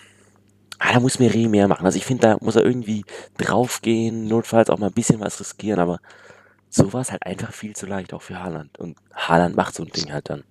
ah, 0.79 0.93
da 0.93 1.01
muss 1.01 1.19
Meret 1.19 1.49
mehr 1.49 1.69
machen. 1.69 1.87
Also 1.87 1.99
ich 1.99 2.05
finde, 2.05 2.23
da 2.23 2.37
muss 2.41 2.57
er 2.57 2.65
irgendwie 2.65 3.05
draufgehen, 3.39 4.27
notfalls 4.27 4.71
auch 4.71 4.79
mal 4.79 4.89
ein 4.89 4.93
bisschen 4.93 5.21
was 5.21 5.41
riskieren. 5.41 5.81
Aber 5.81 6.01
so 6.71 6.93
war 6.93 7.03
es 7.03 7.13
halt 7.13 7.25
einfach 7.25 7.53
viel 7.53 7.77
zu 7.77 7.87
leicht, 7.87 8.13
auch 8.15 8.23
für 8.23 8.43
Haaland. 8.43 8.79
Und 8.79 8.97
Haaland 9.15 9.57
macht 9.57 9.75
so 9.75 9.83
ein 9.83 9.91
Ding 9.91 10.13
halt 10.13 10.31
dann. 10.31 10.45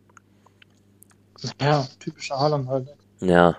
Ja, 1.60 1.88
typischer 2.00 2.38
Haaland 2.38 2.68
halt. 2.68 2.90
Ja. 3.20 3.58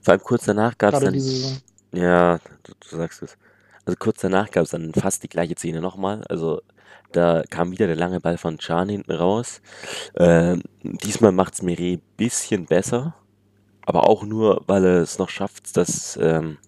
Vor 0.00 0.12
allem 0.12 0.22
kurz 0.22 0.44
danach 0.44 0.76
gab 0.78 0.94
es 0.94 1.00
dann. 1.00 2.00
Ja, 2.00 2.38
du, 2.62 2.72
du 2.78 2.96
sagst 2.96 3.22
es. 3.22 3.36
Also 3.84 3.96
kurz 3.98 4.20
danach 4.20 4.50
gab 4.50 4.64
es 4.64 4.70
dann 4.70 4.94
fast 4.94 5.22
die 5.22 5.28
gleiche 5.28 5.54
Szene 5.54 5.80
nochmal. 5.80 6.24
Also 6.28 6.62
da 7.12 7.44
kam 7.50 7.70
wieder 7.70 7.86
der 7.86 7.96
lange 7.96 8.20
Ball 8.20 8.38
von 8.38 8.58
Can 8.58 8.88
hinten 8.88 9.12
raus. 9.12 9.60
Ähm, 10.16 10.62
diesmal 10.82 11.32
macht 11.32 11.54
es 11.54 11.62
Meret 11.62 12.00
ein 12.00 12.02
bisschen 12.16 12.66
besser, 12.66 13.14
aber 13.84 14.08
auch 14.08 14.24
nur, 14.24 14.62
weil 14.66 14.84
er 14.84 15.02
es 15.02 15.18
noch 15.18 15.28
schafft, 15.28 15.76
dass, 15.76 16.18
ähm, 16.20 16.58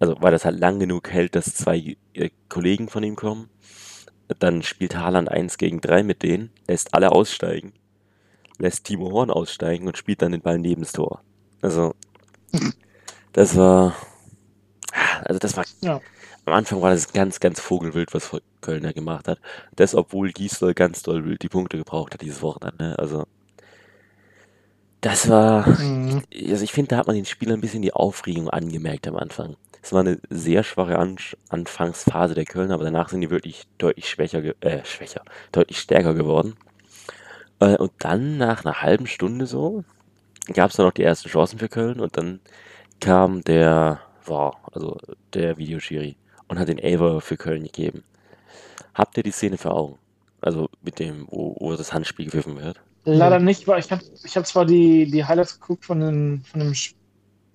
also 0.00 0.16
weil 0.20 0.34
es 0.34 0.44
halt 0.44 0.58
lang 0.58 0.78
genug 0.78 1.10
hält, 1.10 1.34
dass 1.34 1.54
zwei 1.54 1.96
äh, 2.14 2.30
Kollegen 2.48 2.88
von 2.88 3.02
ihm 3.02 3.16
kommen. 3.16 3.48
Dann 4.38 4.62
spielt 4.62 4.96
Haaland 4.96 5.30
1 5.30 5.56
gegen 5.56 5.80
3 5.80 6.02
mit 6.02 6.22
denen, 6.22 6.50
lässt 6.66 6.92
alle 6.94 7.12
aussteigen, 7.12 7.72
lässt 8.58 8.84
Timo 8.84 9.10
Horn 9.10 9.30
aussteigen 9.30 9.86
und 9.86 9.96
spielt 9.96 10.20
dann 10.20 10.32
den 10.32 10.42
Ball 10.42 10.58
neben 10.58 10.82
das 10.82 10.92
Tor. 10.92 11.22
Also, 11.62 11.94
das 13.32 13.56
war, 13.56 13.94
also 15.24 15.38
das 15.38 15.56
war 15.56 15.64
Ja. 15.80 16.00
Am 16.48 16.54
Anfang 16.54 16.82
war 16.82 16.90
das 16.90 17.12
ganz, 17.12 17.40
ganz 17.40 17.60
vogelwild, 17.60 18.14
was 18.14 18.30
Kölner 18.60 18.92
gemacht 18.92 19.28
hat. 19.28 19.40
Das, 19.76 19.94
obwohl 19.94 20.32
Giesler 20.32 20.74
ganz 20.74 21.02
doll 21.02 21.24
wild 21.24 21.42
die 21.42 21.48
Punkte 21.48 21.78
gebraucht 21.78 22.14
hat 22.14 22.22
dieses 22.22 22.42
Wochenende. 22.42 22.98
Also, 22.98 23.26
das 25.00 25.28
war, 25.28 25.66
Mhm. 25.78 26.22
also 26.48 26.64
ich 26.64 26.72
finde, 26.72 26.88
da 26.90 26.96
hat 26.98 27.06
man 27.06 27.16
den 27.16 27.24
Spielern 27.24 27.58
ein 27.58 27.60
bisschen 27.60 27.82
die 27.82 27.92
Aufregung 27.92 28.50
angemerkt 28.50 29.06
am 29.06 29.16
Anfang. 29.16 29.56
Es 29.82 29.92
war 29.92 30.00
eine 30.00 30.20
sehr 30.28 30.64
schwache 30.64 30.98
An 30.98 31.16
Anfangsphase 31.48 32.34
der 32.34 32.44
Kölner, 32.44 32.74
aber 32.74 32.84
danach 32.84 33.08
sind 33.10 33.20
die 33.20 33.30
wirklich 33.30 33.64
deutlich 33.78 34.08
schwächer, 34.10 34.42
äh, 34.60 34.84
schwächer, 34.84 35.22
deutlich 35.52 35.78
stärker 35.78 36.14
geworden. 36.14 36.56
Äh, 37.60 37.76
und 37.76 37.92
dann, 37.98 38.36
nach 38.38 38.64
einer 38.64 38.82
halben 38.82 39.06
Stunde 39.06 39.46
so, 39.46 39.84
gab 40.54 40.70
es 40.70 40.76
dann 40.76 40.86
noch 40.86 40.92
die 40.94 41.04
ersten 41.04 41.28
Chancen 41.30 41.58
für 41.58 41.68
Köln 41.68 42.00
und 42.00 42.16
dann 42.16 42.40
kam 43.00 43.42
der, 43.44 44.00
war, 44.26 44.58
also 44.72 44.98
der 45.34 45.58
Videoschiri 45.58 46.16
und 46.48 46.58
hat 46.58 46.68
den 46.68 46.78
Elfer 46.78 47.20
für 47.20 47.36
Köln 47.36 47.62
gegeben. 47.62 48.04
Habt 48.94 49.16
ihr 49.16 49.22
die 49.22 49.30
Szene 49.30 49.58
vor 49.58 49.74
Augen? 49.74 49.98
Also 50.40 50.68
mit 50.82 50.98
dem, 50.98 51.26
wo, 51.30 51.56
wo 51.58 51.74
das 51.74 51.92
Handspiel 51.92 52.26
gepfiffen 52.26 52.60
wird? 52.60 52.80
Leider 53.04 53.38
nicht, 53.38 53.66
weil 53.66 53.80
ich 53.80 53.90
habe 53.90 54.02
ich 54.24 54.36
hab 54.36 54.46
zwar 54.46 54.64
die, 54.66 55.10
die 55.10 55.24
Highlights 55.24 55.60
geguckt 55.60 55.84
von 55.84 56.00
den, 56.00 56.44
von, 56.50 56.60
dem, 56.60 56.74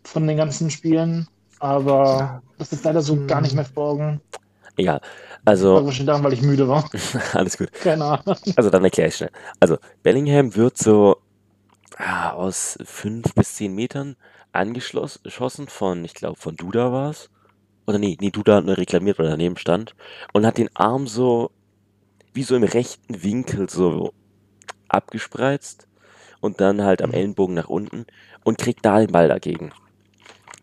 von 0.03 0.27
den 0.27 0.37
ganzen 0.37 0.69
Spielen, 0.69 1.27
aber 1.59 2.41
das 2.57 2.73
ist 2.73 2.83
leider 2.83 3.01
so 3.01 3.25
gar 3.25 3.41
nicht 3.41 3.55
mehr 3.55 3.65
vor 3.65 3.91
Augen. 3.91 4.21
Egal. 4.75 5.01
Also, 5.45 5.75
wahrscheinlich 5.75 6.07
daran, 6.07 6.23
weil 6.23 6.33
ich 6.33 6.41
müde 6.41 6.67
war. 6.67 6.89
alles 7.33 7.57
gut. 7.57 7.71
Keine 7.73 8.05
Ahnung. 8.05 8.35
Also 8.55 8.69
dann 8.69 8.83
erkläre 8.83 9.09
ich 9.09 9.15
schnell. 9.15 9.31
Also 9.59 9.77
Bellingham 10.01 10.55
wird 10.55 10.77
so 10.77 11.17
ah, 11.97 12.31
aus 12.31 12.77
fünf 12.83 13.33
bis 13.35 13.55
zehn 13.55 13.75
Metern 13.75 14.15
angeschossen 14.51 15.67
von, 15.67 16.03
ich 16.05 16.13
glaube, 16.13 16.39
von 16.39 16.55
Duda 16.55 16.91
war 16.91 17.09
es. 17.11 17.29
Oder 17.87 17.99
nee, 17.99 18.17
nee, 18.21 18.31
Duda 18.31 18.57
hat 18.57 18.65
nur 18.65 18.77
reklamiert, 18.77 19.19
weil 19.19 19.27
er 19.27 19.31
daneben 19.31 19.57
stand. 19.57 19.95
Und 20.33 20.45
hat 20.45 20.57
den 20.57 20.69
Arm 20.75 21.07
so, 21.07 21.51
wie 22.33 22.43
so 22.43 22.55
im 22.55 22.63
rechten 22.63 23.23
Winkel 23.23 23.69
so 23.69 24.13
abgespreizt. 24.89 25.87
Und 26.41 26.61
dann 26.61 26.83
halt 26.83 27.01
am 27.01 27.11
Mhm. 27.11 27.15
Ellenbogen 27.15 27.55
nach 27.55 27.69
unten 27.69 28.05
und 28.43 28.57
kriegt 28.57 28.85
da 28.85 28.99
den 28.99 29.11
Ball 29.11 29.29
dagegen. 29.29 29.71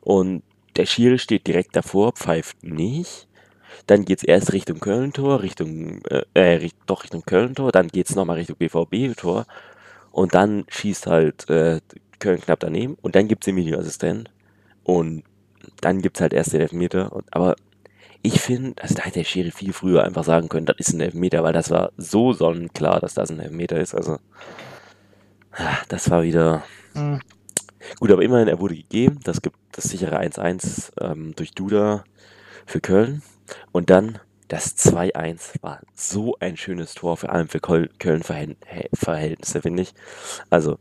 Und 0.03 0.43
der 0.77 0.87
Schiri 0.87 1.19
steht 1.19 1.47
direkt 1.47 1.77
davor, 1.77 2.12
pfeift 2.12 2.62
nicht. 2.65 3.29
Dann 3.87 4.05
geht's 4.05 4.25
erst 4.25 4.53
Richtung 4.53 4.81
Köln-Tor, 4.81 5.43
Richtung, 5.43 6.03
äh, 6.07 6.25
äh, 6.35 6.71
doch 6.87 7.05
Richtung 7.05 7.23
Köln-Tor, 7.25 7.73
dann 7.73 7.89
geht's 7.89 8.15
nochmal 8.15 8.37
Richtung 8.39 8.57
BVB-Tor 8.57 9.47
und 10.12 10.35
dann 10.35 10.65
schießt 10.69 11.07
halt 11.07 11.49
äh, 11.50 11.81
Köln 12.19 12.41
knapp 12.41 12.61
daneben 12.61 12.97
und 13.03 13.15
dann 13.17 13.29
gibt's 13.29 13.47
den 13.47 13.57
Videoassistent 13.57 14.31
und 14.85 15.25
dann 15.81 16.02
gibt's 16.02 16.21
halt 16.21 16.33
erst 16.33 16.52
den 16.52 16.61
Elfmeter. 16.62 17.12
Und, 17.12 17.25
aber 17.35 17.57
ich 18.23 18.40
finde, 18.40 18.83
also 18.83 18.95
da 18.95 19.02
hätte 19.02 19.21
der 19.21 19.25
Schiri 19.25 19.50
viel 19.50 19.73
früher 19.73 20.05
einfach 20.05 20.25
sagen 20.25 20.49
können, 20.49 20.67
das 20.67 20.76
ist 20.79 20.93
ein 20.93 21.00
Elfmeter, 21.00 21.43
weil 21.43 21.52
das 21.55 21.71
war 21.71 21.93
so 21.97 22.33
sonnenklar, 22.33 23.00
dass 23.00 23.14
das 23.14 23.31
ein 23.31 23.40
Elfmeter 23.40 23.81
ist. 23.81 23.95
Also, 23.95 24.19
ah, 25.52 25.79
das 25.88 26.11
war 26.11 26.23
wieder 26.23 26.64
Mhm. 26.95 27.21
Gut, 28.00 28.11
aber 28.11 28.23
immerhin, 28.23 28.49
er 28.49 28.61
wurde 28.61 28.75
gegeben. 28.76 29.21
Das 29.25 29.43
gibt 29.43 29.57
das 29.73 29.85
sichere 29.85 30.19
1-1 30.19 30.93
ähm, 31.00 31.35
durch 31.37 31.52
Duda 31.52 32.05
für 32.67 32.81
Köln. 32.81 33.23
Und 33.73 33.90
dann 33.90 34.19
das 34.49 34.76
2-1 34.76 35.55
war 35.62 35.81
so 35.95 36.37
ein 36.40 36.57
schönes 36.57 36.95
Tor, 36.95 37.17
vor 37.17 37.31
allem 37.31 37.49
für 37.49 37.61
Köln- 37.61 37.90
Köln-Verhältnisse, 37.99 39.62
finde 39.62 39.83
ich. 39.83 39.95
Also, 40.50 40.79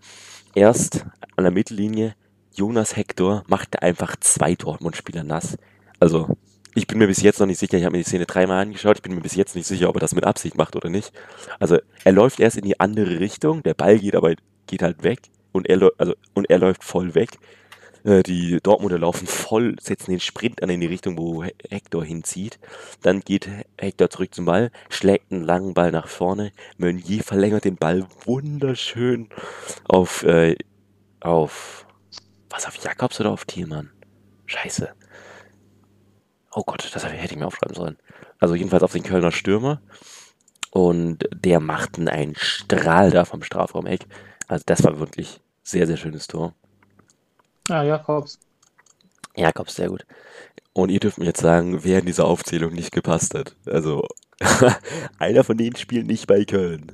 erst 0.55 1.05
an 1.35 1.43
der 1.43 1.51
Mittellinie, 1.51 2.15
Jonas 2.55 2.95
Hector 2.95 3.43
machte 3.47 3.81
einfach 3.81 4.15
zwei 4.19 4.55
Dortmund-Spieler 4.55 5.23
nass. 5.23 5.57
Also, 5.99 6.37
ich 6.75 6.87
bin 6.87 6.97
mir 6.99 7.07
bis 7.07 7.21
jetzt 7.21 7.39
noch 7.39 7.47
nicht 7.47 7.59
sicher, 7.59 7.77
ich 7.77 7.83
habe 7.83 7.93
mir 7.97 8.03
die 8.03 8.07
Szene 8.09 8.25
dreimal 8.25 8.61
angeschaut, 8.61 8.97
ich 8.97 9.01
bin 9.01 9.15
mir 9.15 9.21
bis 9.21 9.35
jetzt 9.35 9.55
nicht 9.55 9.67
sicher, 9.67 9.89
ob 9.89 9.95
er 9.97 10.01
das 10.01 10.15
mit 10.15 10.23
Absicht 10.23 10.55
macht 10.57 10.75
oder 10.75 10.89
nicht. 10.89 11.11
Also, 11.59 11.77
er 12.03 12.11
läuft 12.11 12.39
erst 12.39 12.57
in 12.57 12.63
die 12.65 12.79
andere 12.79 13.19
Richtung, 13.19 13.63
der 13.63 13.73
Ball 13.73 13.99
geht 13.99 14.15
aber 14.15 14.33
geht 14.67 14.81
halt 14.83 15.03
weg 15.03 15.19
und 15.51 15.67
er, 15.67 15.89
also, 15.97 16.13
und 16.33 16.49
er 16.49 16.59
läuft 16.59 16.83
voll 16.83 17.15
weg. 17.15 17.31
Äh, 18.03 18.23
Die 18.23 18.59
Dortmunder 18.63 18.97
laufen 18.99 19.27
voll, 19.27 19.75
setzen 19.81 20.11
den 20.11 20.19
Sprint 20.21 20.63
an 20.63 20.69
in 20.69 20.79
die 20.79 20.87
Richtung, 20.87 21.17
wo 21.17 21.43
He- 21.43 21.53
Hector 21.69 22.05
hinzieht. 22.05 22.59
Dann 23.01 23.19
geht 23.21 23.45
He- 23.47 23.63
Hector 23.77 24.09
zurück 24.09 24.33
zum 24.33 24.45
Ball, 24.45 24.71
schlägt 24.89 25.31
einen 25.31 25.43
langen 25.43 25.73
Ball 25.73 25.91
nach 25.91 26.07
vorne. 26.07 26.51
Meunier 26.77 27.23
verlängert 27.23 27.65
den 27.65 27.75
Ball 27.75 28.05
wunderschön 28.25 29.27
auf, 29.85 30.23
äh, 30.23 30.55
auf, 31.19 31.85
was 32.49 32.65
auf 32.65 32.75
Jakobs 32.77 33.19
oder 33.19 33.31
auf 33.31 33.45
Thielmann? 33.45 33.91
Scheiße. 34.45 34.89
Oh 36.51 36.63
Gott, 36.65 36.89
das 36.93 37.05
hätte 37.05 37.33
ich 37.33 37.39
mir 37.39 37.47
aufschreiben 37.47 37.75
sollen. 37.75 37.97
Also 38.39 38.55
jedenfalls 38.55 38.83
auf 38.83 38.93
den 38.93 39.03
Kölner 39.03 39.31
Stürmer. 39.31 39.81
Und 40.71 41.27
der 41.33 41.59
machten 41.59 42.07
einen 42.07 42.35
Strahl 42.35 43.11
da 43.11 43.25
vom 43.25 43.43
Strafraumeck. 43.43 44.05
Also 44.47 44.63
das 44.65 44.83
war 44.83 44.99
wirklich 44.99 45.41
sehr, 45.63 45.87
sehr 45.87 45.97
schönes 45.97 46.27
Tor. 46.27 46.53
Ja, 47.67 47.83
Jakobs. 47.83 48.39
Jakobs, 49.35 49.75
sehr 49.75 49.89
gut. 49.89 50.05
Und 50.73 50.89
ihr 50.89 50.99
dürft 50.99 51.17
mir 51.17 51.25
jetzt 51.25 51.41
sagen, 51.41 51.83
wer 51.83 51.99
in 51.99 52.05
dieser 52.05 52.25
Aufzählung 52.25 52.73
nicht 52.73 52.91
gepasst 52.91 53.35
hat. 53.35 53.55
Also, 53.65 54.07
einer 55.19 55.43
von 55.43 55.57
denen 55.57 55.75
spielt 55.75 56.07
nicht 56.07 56.27
bei 56.27 56.45
Köln. 56.45 56.91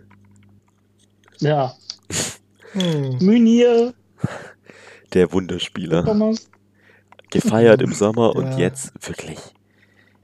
Ja. 1.39 1.75
Hm. 2.73 3.17
Munir. 3.21 3.93
Der 5.15 5.31
Wunderspieler. 5.31 6.03
Thomas. 6.03 6.49
Gefeiert 7.31 7.81
im 7.81 7.93
Sommer 7.93 8.33
ja. 8.35 8.41
und 8.41 8.57
jetzt 8.59 8.91
wirklich. 9.07 9.39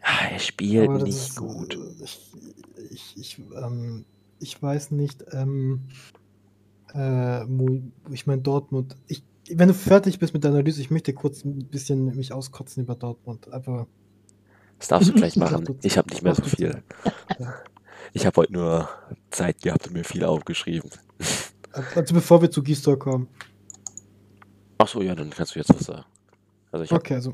Ja, 0.04 0.32
er 0.34 0.40
spielt 0.40 0.92
nicht 1.04 1.16
ist, 1.16 1.38
gut. 1.38 1.80
Ich, 2.04 2.20
ich, 2.92 3.18
ich, 3.18 3.42
ähm, 3.56 4.04
ich 4.40 4.62
weiß 4.62 4.92
nicht, 4.92 5.24
ähm, 5.32 5.88
äh, 6.94 7.46
ich 8.12 8.28
meine 8.28 8.42
Dortmund. 8.42 8.98
Ich, 9.08 9.24
wenn 9.50 9.70
du 9.70 9.74
fertig 9.74 10.20
bist 10.20 10.34
mit 10.34 10.44
der 10.44 10.52
Analyse, 10.52 10.82
ich 10.82 10.92
möchte 10.92 11.14
kurz 11.14 11.46
ein 11.46 11.68
bisschen 11.68 12.14
mich 12.18 12.34
auskotzen 12.34 12.84
über 12.84 12.96
Dortmund. 12.96 13.52
Aber 13.54 13.88
das 14.78 14.90
darfst 14.90 15.08
du 15.08 15.14
gleich 15.14 15.36
machen. 15.38 15.80
Ich 15.84 15.98
habe 15.98 16.10
nicht 16.10 16.22
mehr 16.22 16.36
so 16.36 16.44
viel. 16.44 16.84
Ich 18.14 18.26
habe 18.26 18.42
heute 18.42 18.52
nur 18.52 18.90
Zeit 19.30 19.62
gehabt 19.62 19.88
und 19.88 19.94
mir 19.94 20.04
viel 20.04 20.26
aufgeschrieben. 20.26 20.90
Also 21.96 22.14
bevor 22.14 22.42
wir 22.42 22.52
zu 22.52 22.62
Gistor 22.62 23.00
kommen. 23.00 23.30
Achso, 24.82 25.02
ja, 25.02 25.14
dann 25.14 25.30
kannst 25.30 25.56
du 25.56 25.60
jetzt 25.60 25.70
was 25.70 25.86
sagen. 25.86 26.06
Also 26.72 26.96
okay, 26.96 27.16
also 27.16 27.34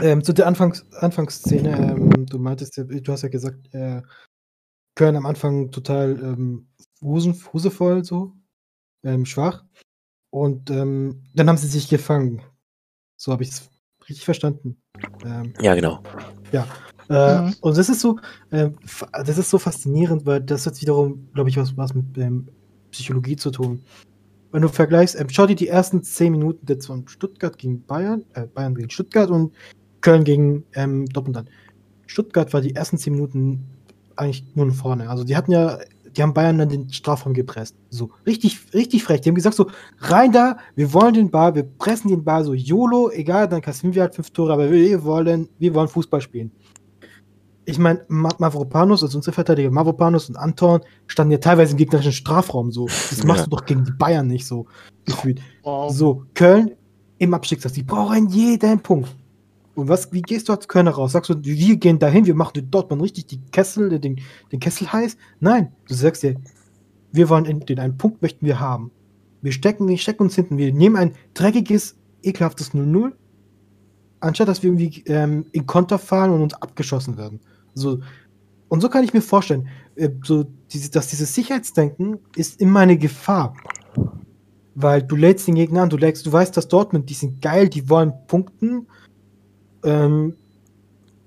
ähm, 0.00 0.22
zu 0.22 0.32
der 0.32 0.46
Anfangs 0.46 0.86
Anfangsszene, 0.92 1.70
ähm, 1.70 2.26
du 2.26 2.38
meintest 2.38 2.76
ja, 2.76 2.84
du 2.84 3.12
hast 3.12 3.22
ja 3.22 3.28
gesagt, 3.28 3.74
äh, 3.74 4.02
Köln 4.94 5.16
am 5.16 5.26
Anfang 5.26 5.70
total 5.70 6.18
ähm, 6.22 6.68
husevoll, 7.02 8.04
so, 8.04 8.32
ähm, 9.04 9.26
schwach. 9.26 9.64
Und 10.30 10.70
ähm, 10.70 11.24
dann 11.34 11.48
haben 11.48 11.58
sie 11.58 11.68
sich 11.68 11.88
gefangen. 11.88 12.42
So 13.16 13.32
habe 13.32 13.42
ich 13.42 13.50
es 13.50 13.70
richtig 14.08 14.24
verstanden. 14.24 14.82
Ähm, 15.24 15.52
ja, 15.60 15.74
genau. 15.74 16.02
Ja. 16.52 16.66
Äh, 17.08 17.42
mhm. 17.42 17.54
Und 17.60 17.76
das 17.76 17.88
ist 17.88 18.00
so, 18.00 18.18
äh, 18.50 18.70
das 19.12 19.38
ist 19.38 19.50
so 19.50 19.58
faszinierend, 19.58 20.26
weil 20.26 20.40
das 20.40 20.66
hat 20.66 20.80
wiederum, 20.80 21.30
glaube 21.32 21.50
ich, 21.50 21.56
was, 21.56 21.76
was 21.76 21.94
mit 21.94 22.16
ähm, 22.18 22.48
Psychologie 22.90 23.36
zu 23.36 23.50
tun. 23.50 23.84
Wenn 24.56 24.62
du 24.62 24.68
vergleichst, 24.68 25.20
ähm, 25.20 25.26
schau 25.28 25.46
dir 25.46 25.54
die 25.54 25.68
ersten 25.68 26.02
zehn 26.02 26.32
Minuten 26.32 26.64
jetzt 26.66 26.86
von 26.86 27.06
Stuttgart 27.08 27.58
gegen 27.58 27.82
Bayern, 27.82 28.24
äh, 28.32 28.46
Bayern 28.46 28.74
gegen 28.74 28.88
Stuttgart 28.88 29.28
und 29.28 29.52
Köln 30.00 30.24
gegen 30.24 30.64
ähm, 30.74 31.04
Dortmund 31.04 31.36
an. 31.36 31.50
Stuttgart 32.06 32.54
war 32.54 32.62
die 32.62 32.74
ersten 32.74 32.96
zehn 32.96 33.12
Minuten 33.12 33.66
eigentlich 34.16 34.46
nur 34.54 34.72
vorne. 34.72 35.10
Also 35.10 35.24
die 35.24 35.36
hatten 35.36 35.52
ja 35.52 35.78
die 36.16 36.22
haben 36.22 36.32
Bayern 36.32 36.56
dann 36.56 36.70
den 36.70 36.90
Strafraum 36.90 37.34
gepresst. 37.34 37.76
So, 37.90 38.12
richtig, 38.24 38.58
richtig 38.72 39.04
frech. 39.04 39.20
Die 39.20 39.28
haben 39.28 39.34
gesagt 39.34 39.56
so, 39.56 39.66
rein 39.98 40.32
da, 40.32 40.56
wir 40.74 40.94
wollen 40.94 41.12
den 41.12 41.30
Ball, 41.30 41.54
wir 41.54 41.64
pressen 41.64 42.08
den 42.08 42.24
Ball 42.24 42.42
so, 42.42 42.54
YOLO, 42.54 43.10
egal, 43.10 43.50
dann 43.50 43.60
kassieren 43.60 43.94
wir 43.94 44.00
halt 44.00 44.14
fünf 44.14 44.30
Tore, 44.30 44.54
aber 44.54 44.72
wir 44.72 45.04
wollen, 45.04 45.50
wir 45.58 45.74
wollen 45.74 45.88
Fußball 45.88 46.22
spielen. 46.22 46.50
Ich 47.68 47.78
meine, 47.78 48.04
Mavropanos, 48.08 49.02
also 49.02 49.18
unsere 49.18 49.34
Verteidiger, 49.34 49.70
Mavropanos 49.70 50.28
und 50.28 50.36
Anton 50.36 50.80
standen 51.08 51.32
ja 51.32 51.38
teilweise 51.38 51.72
im 51.72 51.78
gegnerischen 51.78 52.12
Strafraum 52.12 52.70
so. 52.70 52.86
Das 52.86 53.24
machst 53.24 53.40
ja. 53.40 53.44
du 53.46 53.56
doch 53.56 53.66
gegen 53.66 53.84
die 53.84 53.92
Bayern 53.92 54.28
nicht 54.28 54.46
so 54.46 54.66
gefühlt. 55.04 55.40
Wow. 55.64 55.92
So, 55.92 56.24
Köln 56.34 56.70
im 57.18 57.34
Abstiegsplatz, 57.34 57.74
die 57.74 57.82
brauchen 57.82 58.28
jeden 58.28 58.80
Punkt. 58.80 59.14
Und 59.74 59.88
was, 59.88 60.10
wie 60.12 60.22
gehst 60.22 60.48
du 60.48 60.52
als 60.52 60.68
Kölner 60.68 60.92
raus? 60.92 61.12
Sagst 61.12 61.28
du, 61.28 61.34
wir 61.42 61.76
gehen 61.76 61.98
dahin, 61.98 62.24
wir 62.24 62.34
machen 62.34 62.66
dort 62.70 62.90
mal 62.90 63.00
richtig 63.00 63.26
die 63.26 63.40
Kessel, 63.52 63.98
den, 64.00 64.20
den 64.50 64.60
Kessel 64.60 64.90
heiß? 64.90 65.16
Nein, 65.40 65.72
du 65.88 65.94
sagst 65.94 66.22
dir, 66.22 66.36
wir 67.12 67.28
wollen 67.28 67.44
in, 67.44 67.60
den 67.60 67.78
einen 67.78 67.98
Punkt 67.98 68.22
möchten 68.22 68.46
wir 68.46 68.58
haben. 68.58 68.90
Wir 69.42 69.52
stecken, 69.52 69.86
wir 69.86 69.98
stecken 69.98 70.22
uns 70.22 70.34
hinten, 70.34 70.56
wir 70.56 70.72
nehmen 70.72 70.96
ein 70.96 71.12
dreckiges, 71.34 71.96
ekelhaftes 72.22 72.72
0-0, 72.72 73.12
anstatt 74.20 74.48
dass 74.48 74.62
wir 74.62 74.70
irgendwie 74.70 75.02
ähm, 75.06 75.46
in 75.52 75.66
Konter 75.66 75.98
fahren 75.98 76.30
und 76.30 76.42
uns 76.42 76.54
abgeschossen 76.54 77.18
werden. 77.18 77.40
So, 77.76 78.00
und 78.68 78.80
so 78.80 78.88
kann 78.88 79.04
ich 79.04 79.14
mir 79.14 79.22
vorstellen, 79.22 79.68
äh, 79.94 80.10
so, 80.24 80.44
diese, 80.72 80.90
dass 80.90 81.08
dieses 81.08 81.32
Sicherheitsdenken 81.34 82.18
ist 82.34 82.60
immer 82.60 82.80
eine 82.80 82.98
Gefahr. 82.98 83.54
Weil 84.74 85.02
du 85.02 85.16
lädst 85.16 85.46
den 85.46 85.54
Gegner 85.54 85.82
an, 85.82 85.90
du 85.90 85.96
lädst, 85.96 86.26
du 86.26 86.32
weißt, 86.32 86.56
dass 86.56 86.68
Dortmund, 86.68 87.08
die 87.08 87.14
sind 87.14 87.40
geil, 87.40 87.68
die 87.68 87.88
wollen 87.88 88.12
punkten 88.26 88.86
ähm, 89.84 90.36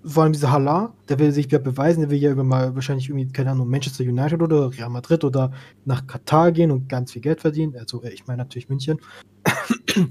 vor 0.06 0.24
allem 0.24 0.34
dieser 0.34 0.51
Hala, 0.51 0.94
der 1.08 1.20
will 1.20 1.32
sich 1.32 1.51
ja 1.51 1.60
beweisen, 1.60 2.01
der 2.01 2.10
will 2.10 2.18
ja 2.18 2.34
mal 2.36 2.74
wahrscheinlich 2.74 3.10
irgendwie, 3.10 3.32
keine 3.32 3.51
Ahnung, 3.51 3.70
Manchester 3.70 4.03
United 4.03 4.41
oder 4.41 4.71
Real 4.71 4.89
Madrid 4.89 5.24
oder 5.24 5.52
nach 5.86 6.08
Katar 6.08 6.52
gehen 6.52 6.71
und 6.71 6.88
ganz 6.88 7.12
viel 7.12 7.21
Geld 7.21 7.41
verdienen. 7.41 7.76
Also, 7.78 8.02
äh, 8.04 8.10
ich 8.10 8.26
meine 8.28 8.38
natürlich 8.38 8.69
München. 8.69 9.00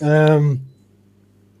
ähm, 0.00 0.62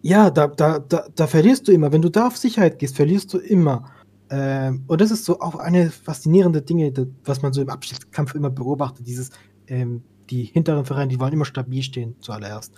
ja, 0.02 0.30
da, 0.30 0.48
da, 0.48 0.80
da, 0.80 1.06
da 1.14 1.26
verlierst 1.26 1.68
du 1.68 1.72
immer. 1.72 1.92
Wenn 1.92 2.02
du 2.02 2.10
da 2.10 2.26
auf 2.26 2.36
Sicherheit 2.36 2.78
gehst, 2.78 2.96
verlierst 2.96 3.32
du 3.32 3.38
immer. 3.38 3.90
Ähm, 4.30 4.84
und 4.88 5.00
das 5.00 5.10
ist 5.10 5.24
so 5.24 5.40
auch 5.40 5.56
eine 5.56 5.90
faszinierende 5.90 6.60
Dinge, 6.62 6.92
was 7.24 7.42
man 7.42 7.52
so 7.52 7.62
im 7.62 7.68
Abstiegskampf 7.68 8.34
immer 8.34 8.50
beobachtet. 8.50 9.06
Dieses, 9.06 9.30
ähm, 9.68 10.02
die 10.28 10.44
hinteren 10.44 10.84
Vereine, 10.84 11.08
die 11.08 11.20
wollen 11.20 11.32
immer 11.32 11.44
stabil 11.44 11.82
stehen 11.82 12.16
zuallererst. 12.20 12.72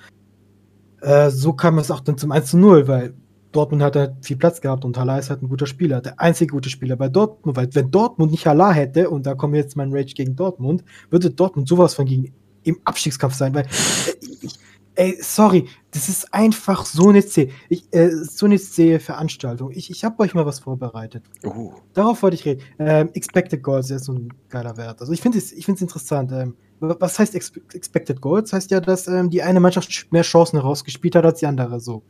Äh, 1.00 1.30
so 1.30 1.54
kam 1.54 1.78
es 1.78 1.90
auch 1.90 2.00
dann 2.00 2.18
zum 2.18 2.30
1 2.30 2.50
zu 2.50 2.58
0, 2.58 2.88
weil 2.88 3.14
Dortmund 3.52 3.82
hat 3.82 3.96
halt 3.96 4.14
viel 4.22 4.36
Platz 4.36 4.60
gehabt 4.60 4.84
und 4.84 4.98
Haller 4.98 5.18
ist 5.18 5.30
halt 5.30 5.42
ein 5.42 5.48
guter 5.48 5.66
Spieler, 5.66 6.00
der 6.00 6.20
einzige 6.20 6.52
gute 6.52 6.68
Spieler 6.68 6.96
bei 6.96 7.08
Dortmund, 7.08 7.56
weil 7.56 7.68
wenn 7.72 7.90
Dortmund 7.90 8.32
nicht 8.32 8.46
Haller 8.46 8.72
hätte, 8.72 9.08
und 9.08 9.26
da 9.26 9.34
kommen 9.34 9.54
jetzt 9.54 9.76
mein 9.76 9.92
Rage 9.92 10.14
gegen 10.14 10.34
Dortmund, 10.34 10.84
würde 11.10 11.30
Dortmund 11.30 11.68
sowas 11.68 11.94
von 11.94 12.06
gegen 12.06 12.34
im 12.64 12.78
Abstiegskampf 12.84 13.34
sein, 13.34 13.54
weil 13.54 13.64
äh, 13.64 14.26
ich, 14.42 14.54
ey, 14.94 15.18
sorry, 15.20 15.68
das 15.90 16.08
ist 16.08 16.32
einfach 16.32 16.86
so 16.86 17.08
eine 17.08 17.24
zähe, 17.24 17.50
ich, 17.68 17.86
äh, 17.92 18.10
so 18.10 18.46
eine 18.46 18.58
zähe 18.58 19.00
Veranstaltung. 19.00 19.70
Ich, 19.72 19.90
ich 19.90 20.04
habe 20.04 20.22
euch 20.22 20.34
mal 20.34 20.46
was 20.46 20.60
vorbereitet. 20.60 21.24
Uh. 21.44 21.72
Darauf 21.92 22.22
wollte 22.22 22.36
ich 22.36 22.44
reden. 22.44 22.62
Ähm, 22.78 23.10
Expected 23.14 23.62
Goals 23.62 23.90
ist 23.90 24.04
so 24.04 24.12
ein 24.12 24.32
geiler 24.48 24.76
Wert. 24.76 25.00
Also 25.00 25.12
ich 25.12 25.20
finde 25.20 25.38
es 25.38 25.52
ich 25.52 25.68
interessant. 25.68 26.32
Ähm, 26.32 26.56
was 26.80 27.18
heißt 27.18 27.34
Expected 27.34 28.20
Goals? 28.20 28.52
Heißt 28.52 28.70
ja, 28.70 28.80
dass 28.80 29.06
ähm, 29.06 29.30
die 29.30 29.42
eine 29.42 29.60
Mannschaft 29.60 30.08
mehr 30.10 30.22
Chancen 30.22 30.58
herausgespielt 30.58 31.14
hat 31.16 31.24
als 31.24 31.40
die 31.40 31.46
andere. 31.46 31.80
So. 31.80 32.02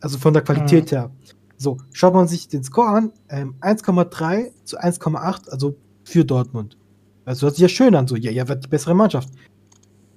Also 0.00 0.18
von 0.18 0.32
der 0.32 0.42
Qualität 0.42 0.86
mhm. 0.86 0.96
her. 0.96 1.10
So, 1.56 1.78
schaut 1.92 2.14
man 2.14 2.28
sich 2.28 2.48
den 2.48 2.62
Score 2.62 2.88
an, 2.88 3.12
ähm, 3.28 3.56
1,3 3.60 4.52
zu 4.64 4.78
1,8, 4.78 5.48
also 5.50 5.76
für 6.04 6.24
Dortmund. 6.24 6.76
Also 7.24 7.46
hört 7.46 7.56
sich 7.56 7.62
ja 7.62 7.68
schön 7.68 7.94
an, 7.96 8.06
so, 8.06 8.14
ja, 8.14 8.30
ja, 8.30 8.46
wird 8.48 8.64
die 8.64 8.68
bessere 8.68 8.94
Mannschaft. 8.94 9.28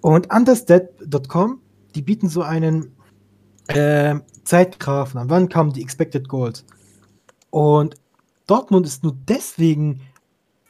Und 0.01 0.31
understat.com, 0.33 1.59
die 1.95 2.01
bieten 2.01 2.29
so 2.29 2.41
einen 2.41 2.91
äh, 3.67 4.15
Zeitgrafen 4.43 5.19
an. 5.19 5.29
Wann 5.29 5.49
kamen 5.49 5.73
die 5.73 5.81
Expected 5.81 6.27
Goals? 6.27 6.65
Und 7.49 7.95
Dortmund 8.47 8.85
ist 8.85 9.03
nur 9.03 9.15
deswegen 9.27 10.01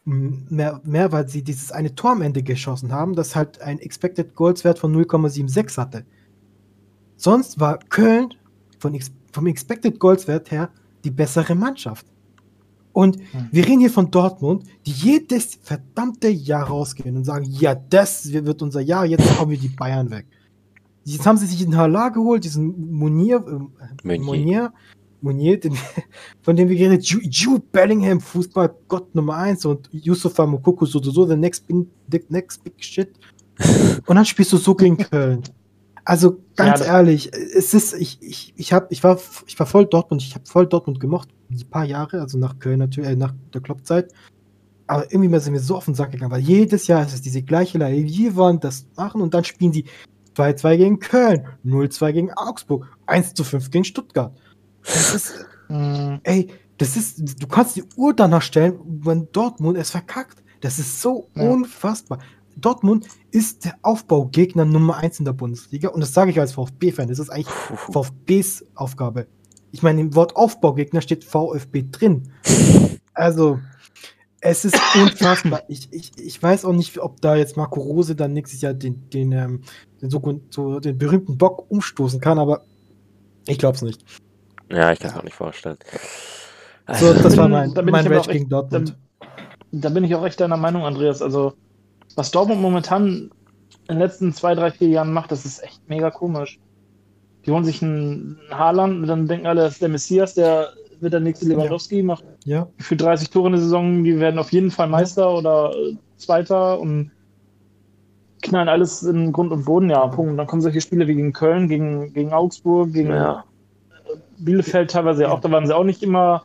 mehr, 0.05 0.81
mehr, 0.83 1.11
weil 1.11 1.27
sie 1.27 1.43
dieses 1.43 1.71
eine 1.71 1.93
Tor 1.95 2.11
am 2.11 2.21
Ende 2.21 2.43
geschossen 2.43 2.91
haben, 2.91 3.15
das 3.15 3.35
halt 3.35 3.61
ein 3.61 3.79
Expected 3.79 4.35
Goals 4.35 4.63
Wert 4.63 4.79
von 4.79 4.95
0,76 4.95 5.77
hatte. 5.77 6.05
Sonst 7.17 7.59
war 7.59 7.77
Köln 7.77 8.33
von, 8.79 8.97
vom 9.31 9.47
Expected 9.47 9.99
Goals 9.99 10.27
Wert 10.27 10.51
her 10.51 10.69
die 11.03 11.11
bessere 11.11 11.55
Mannschaft. 11.55 12.05
Und 12.93 13.17
hm. 13.31 13.49
wir 13.51 13.65
reden 13.65 13.79
hier 13.79 13.91
von 13.91 14.11
Dortmund, 14.11 14.65
die 14.85 14.91
jedes 14.91 15.55
verdammte 15.61 16.27
Jahr 16.29 16.67
rausgehen 16.67 17.15
und 17.15 17.23
sagen, 17.23 17.45
ja, 17.45 17.75
das 17.75 18.31
wird 18.33 18.61
unser 18.61 18.81
Jahr, 18.81 19.05
jetzt 19.05 19.39
haben 19.39 19.51
wir 19.51 19.57
die 19.57 19.69
Bayern 19.69 20.09
weg. 20.09 20.25
Jetzt 21.03 21.25
haben 21.25 21.37
sie 21.37 21.47
sich 21.47 21.63
den 21.63 21.75
Hala 21.75 22.09
geholt, 22.09 22.43
diesen 22.43 22.91
Monier, 22.91 23.43
äh, 24.03 24.17
Monier, 24.19 24.71
Monier, 25.21 25.59
den, 25.59 25.75
von 26.41 26.55
dem 26.55 26.69
wir 26.69 26.75
geredet 26.75 27.05
Jude, 27.05 27.27
Jude 27.27 27.63
Bellingham, 27.71 28.19
Fußball 28.19 28.75
Gott 28.87 29.13
Nummer 29.15 29.35
1 29.35 29.65
und 29.65 29.89
Yusufa 29.91 30.45
Mokoko 30.45 30.85
so, 30.85 31.01
so, 31.01 31.25
the 31.25 31.35
next 31.35 31.67
big, 31.67 31.87
the 32.11 32.23
next 32.29 32.63
big 32.63 32.73
shit. 32.83 33.11
und 34.05 34.15
dann 34.15 34.25
spielst 34.25 34.53
du 34.53 34.57
so 34.57 34.75
gegen 34.75 34.97
Köln. 34.97 35.43
Also 36.03 36.39
ganz 36.55 36.79
ja, 36.79 36.97
ehrlich, 36.97 37.31
es 37.31 37.73
ist, 37.73 37.93
ich, 37.93 38.17
ich, 38.21 38.53
ich, 38.57 38.73
hab, 38.73 38.91
ich, 38.91 39.03
war, 39.03 39.19
ich 39.45 39.59
war 39.59 39.67
voll 39.67 39.85
Dortmund, 39.85 40.23
ich 40.23 40.33
habe 40.33 40.45
voll 40.45 40.65
Dortmund 40.65 40.99
gemocht, 40.99 41.29
ein 41.49 41.69
paar 41.69 41.85
Jahre, 41.85 42.21
also 42.21 42.37
nach 42.37 42.57
Köln 42.57 42.79
natürlich, 42.79 43.11
äh, 43.11 43.15
nach 43.15 43.33
der 43.53 43.61
Kloppzeit. 43.61 44.11
Aber 44.87 45.05
irgendwie 45.05 45.29
mal 45.29 45.39
sind 45.39 45.53
wir 45.53 45.61
so 45.61 45.75
auf 45.75 45.85
den 45.85 45.95
Sack 45.95 46.11
gegangen, 46.11 46.31
weil 46.31 46.41
jedes 46.41 46.87
Jahr 46.87 47.05
ist 47.05 47.13
es 47.13 47.21
diese 47.21 47.43
gleiche 47.43 47.77
Leihe. 47.77 48.03
Wir 48.03 48.35
wollen 48.35 48.59
das 48.59 48.87
machen 48.97 49.21
und 49.21 49.33
dann 49.33 49.43
spielen 49.43 49.71
die 49.71 49.85
2-2 50.35 50.77
gegen 50.77 50.99
Köln, 50.99 51.47
0-2 51.65 52.11
gegen 52.11 52.33
Augsburg, 52.33 52.87
1-5 53.07 53.69
gegen 53.69 53.83
Stuttgart. 53.83 54.33
Das 54.83 55.13
ist, 55.13 55.45
mm. 55.69 56.15
ey, 56.23 56.47
das 56.77 56.97
ist, 56.97 57.41
du 57.41 57.47
kannst 57.47 57.75
die 57.75 57.83
Uhr 57.95 58.15
danach 58.15 58.41
stellen, 58.41 58.79
wenn 58.85 59.27
Dortmund 59.31 59.77
es 59.77 59.91
verkackt. 59.91 60.41
Das 60.61 60.79
ist 60.79 61.01
so 61.01 61.27
ja. 61.35 61.49
unfassbar. 61.49 62.19
Dortmund 62.55 63.07
ist 63.31 63.65
der 63.65 63.75
Aufbaugegner 63.81 64.65
Nummer 64.65 64.97
1 64.97 65.19
in 65.19 65.25
der 65.25 65.33
Bundesliga 65.33 65.89
und 65.89 66.01
das 66.01 66.13
sage 66.13 66.31
ich 66.31 66.39
als 66.39 66.53
VfB-Fan. 66.53 67.07
Das 67.07 67.19
ist 67.19 67.29
eigentlich 67.29 67.47
VfBs 67.47 68.65
Aufgabe. 68.75 69.27
Ich 69.71 69.83
meine, 69.83 70.01
im 70.01 70.15
Wort 70.15 70.35
Aufbaugegner 70.35 71.01
steht 71.01 71.23
VfB 71.23 71.85
drin. 71.91 72.29
Also, 73.13 73.59
es 74.41 74.65
ist 74.65 74.75
unfassbar. 74.95 75.63
Ich, 75.67 75.87
ich, 75.91 76.11
ich 76.17 76.41
weiß 76.41 76.65
auch 76.65 76.73
nicht, 76.73 76.97
ob 76.99 77.21
da 77.21 77.35
jetzt 77.35 77.55
Marco 77.55 77.79
Rose 77.79 78.15
dann 78.15 78.33
nächstes 78.33 78.61
Jahr 78.61 78.73
den, 78.73 79.09
den, 79.09 79.31
ähm, 79.31 79.61
den, 80.01 80.09
so, 80.09 80.41
so, 80.49 80.79
den 80.79 80.97
berühmten 80.97 81.37
Bock 81.37 81.69
umstoßen 81.69 82.19
kann, 82.19 82.39
aber 82.39 82.63
ich 83.47 83.57
glaube 83.57 83.75
es 83.75 83.81
nicht. 83.81 84.03
Ja, 84.69 84.91
ich 84.91 84.99
kann 84.99 85.11
es 85.11 85.17
auch 85.17 85.23
nicht 85.23 85.35
vorstellen. 85.35 85.77
So, 86.93 87.13
das 87.13 87.37
war 87.37 87.47
mein, 87.47 87.71
mein 87.73 88.07
Rage 88.07 88.31
gegen 88.31 88.49
Dortmund. 88.49 88.97
Da, 89.19 89.27
da, 89.71 89.89
bin 89.89 90.03
ich 90.03 90.15
auch 90.15 90.25
echt 90.25 90.39
deiner 90.39 90.57
Meinung, 90.57 90.83
Andreas. 90.83 91.21
Also, 91.21 91.53
was 92.15 92.31
Dortmund 92.31 92.61
momentan 92.61 93.31
in 93.87 93.95
den 93.95 93.99
letzten 93.99 94.33
zwei, 94.33 94.55
drei, 94.55 94.71
vier 94.71 94.89
Jahren 94.89 95.13
macht, 95.13 95.31
das 95.31 95.45
ist 95.45 95.63
echt 95.63 95.87
mega 95.87 96.11
komisch. 96.11 96.59
Die 97.45 97.51
holen 97.51 97.63
sich 97.63 97.81
einen 97.81 98.39
Haaland 98.49 99.01
und 99.01 99.07
dann 99.07 99.27
denken 99.27 99.47
alle, 99.47 99.61
das 99.61 99.73
ist 99.73 99.81
der 99.81 99.89
Messias, 99.89 100.33
der 100.33 100.73
wird 101.01 101.13
der 101.13 101.19
nächste 101.19 101.47
Lewandowski, 101.47 101.97
ja. 101.97 102.03
macht 102.03 102.23
ja. 102.45 102.67
für 102.77 102.95
30 102.95 103.29
Tore 103.29 103.47
in 103.47 103.53
der 103.53 103.61
Saison, 103.61 104.03
die 104.03 104.19
werden 104.19 104.39
auf 104.39 104.51
jeden 104.51 104.71
Fall 104.71 104.87
Meister 104.87 105.35
oder 105.35 105.73
äh, 105.75 105.95
Zweiter 106.17 106.79
und 106.79 107.11
knallen 108.41 108.69
alles 108.69 109.03
in 109.03 109.31
Grund 109.31 109.51
und 109.51 109.65
Boden, 109.65 109.89
ja, 109.89 110.05
Punkt. 110.07 110.31
Und 110.31 110.37
dann 110.37 110.47
kommen 110.47 110.61
solche 110.61 110.81
Spiele 110.81 111.07
wie 111.07 111.15
gegen 111.15 111.33
Köln, 111.33 111.67
gegen, 111.67 112.13
gegen 112.13 112.33
Augsburg, 112.33 112.93
gegen 112.93 113.09
ja. 113.09 113.43
Bielefeld 114.39 114.91
teilweise 114.91 115.23
ja 115.23 115.31
auch, 115.31 115.39
da 115.39 115.51
waren 115.51 115.67
sie 115.67 115.75
auch 115.75 115.83
nicht 115.83 116.01
immer 116.01 116.43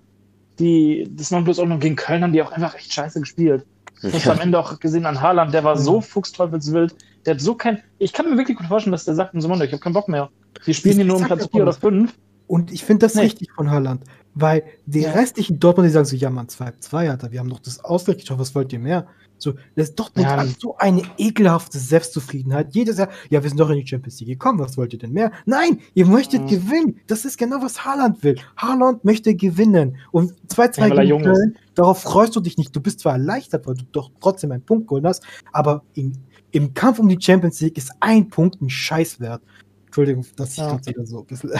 die, 0.59 1.09
das 1.14 1.31
noch 1.31 1.45
bloß 1.45 1.59
auch 1.59 1.66
noch 1.66 1.81
gegen 1.81 1.97
Köln 1.97 2.23
haben 2.23 2.33
die 2.33 2.42
auch 2.42 2.53
einfach 2.53 2.75
echt 2.75 2.92
scheiße 2.92 3.21
gespielt. 3.21 3.64
Ich 4.03 4.12
ja. 4.12 4.21
habe 4.27 4.33
am 4.33 4.40
Ende 4.40 4.59
auch 4.59 4.79
gesehen 4.79 5.07
an 5.07 5.21
Haaland, 5.21 5.55
der 5.55 5.64
war 5.64 5.77
so 5.77 6.01
fuchsteufelswild, 6.01 6.95
der 7.25 7.35
hat 7.35 7.40
so 7.40 7.55
kein, 7.55 7.83
ich 7.99 8.12
kann 8.12 8.29
mir 8.29 8.37
wirklich 8.37 8.57
gut 8.57 8.66
vorstellen, 8.66 8.92
dass 8.92 9.05
der 9.05 9.14
sagt 9.14 9.35
in 9.35 9.40
so 9.40 9.51
ich 9.51 9.73
habe 9.73 9.79
keinen 9.79 9.95
Bock 9.95 10.09
mehr. 10.09 10.29
Wir 10.64 10.75
spielen 10.75 10.97
hier 10.97 11.05
nur 11.05 11.16
um 11.16 11.25
Platz 11.25 11.49
4 11.51 11.62
oder 11.62 11.73
5. 11.73 12.14
Und 12.47 12.73
ich 12.73 12.85
finde 12.85 13.07
das 13.07 13.14
nee. 13.14 13.23
richtig 13.23 13.51
von 13.53 13.71
Haaland, 13.71 14.03
weil 14.37 14.64
die 14.85 15.01
ja. 15.01 15.12
restlichen 15.12 15.59
Dortmund, 15.59 15.88
die 15.88 15.92
sagen 15.92 16.05
so, 16.05 16.14
ja 16.14 16.31
man, 16.31 16.46
2-2, 16.46 17.11
Alter, 17.11 17.33
wir 17.33 17.40
haben 17.40 17.49
doch 17.49 17.59
das 17.59 17.83
Ausgleich 17.85 18.18
geschafft, 18.18 18.38
was 18.38 18.55
wollt 18.55 18.72
ihr 18.72 18.79
mehr? 18.79 19.09
So, 19.38 19.55
das 19.75 19.94
Dortmund 19.94 20.29
ja. 20.29 20.37
hat 20.37 20.49
so 20.61 20.77
eine 20.77 21.03
ekelhafte 21.18 21.79
Selbstzufriedenheit. 21.79 22.75
Jedes 22.75 22.99
Jahr, 22.99 23.09
ja, 23.29 23.42
wir 23.42 23.49
sind 23.49 23.59
doch 23.59 23.70
in 23.70 23.77
die 23.77 23.87
Champions 23.87 24.20
League 24.20 24.29
gekommen, 24.29 24.59
was 24.59 24.77
wollt 24.77 24.92
ihr 24.92 24.99
denn 24.99 25.12
mehr? 25.12 25.33
Nein, 25.46 25.81
ihr 25.94 26.07
möchtet 26.07 26.42
mhm. 26.42 26.49
gewinnen. 26.49 27.01
Das 27.07 27.25
ist 27.25 27.38
genau, 27.38 27.62
was 27.62 27.85
Haaland 27.85 28.22
will. 28.22 28.37
Haaland 28.57 29.05
möchte 29.05 29.35
gewinnen. 29.35 29.96
Und 30.11 30.35
2-2 30.49 30.88
ja, 30.88 31.03
gegen 31.03 31.22
Köln, 31.22 31.59
darauf 31.75 32.03
freust 32.03 32.37
du 32.37 32.40
dich 32.40 32.59
nicht. 32.59 32.77
Du 32.77 32.81
bist 32.81 33.01
zwar 33.01 33.14
erleichtert, 33.14 33.66
weil 33.66 33.75
du 33.75 33.85
doch 33.92 34.11
trotzdem 34.20 34.53
einen 34.53 34.62
Punkt 34.62 34.88
geholt 34.88 35.05
hast, 35.05 35.22
aber 35.53 35.83
im, 35.94 36.12
im 36.51 36.75
Kampf 36.75 36.99
um 36.99 37.09
die 37.09 37.18
Champions 37.20 37.61
League 37.61 37.77
ist 37.77 37.92
ein 38.01 38.29
Punkt 38.29 38.61
ein 38.61 38.70
Scheißwert. 38.70 39.42
Entschuldigung, 39.87 40.27
dass 40.37 40.53
ich 40.53 40.59
ja. 40.59 40.79
wieder 40.87 41.07
so 41.07 41.20
ein 41.20 41.27
bisschen. 41.27 41.53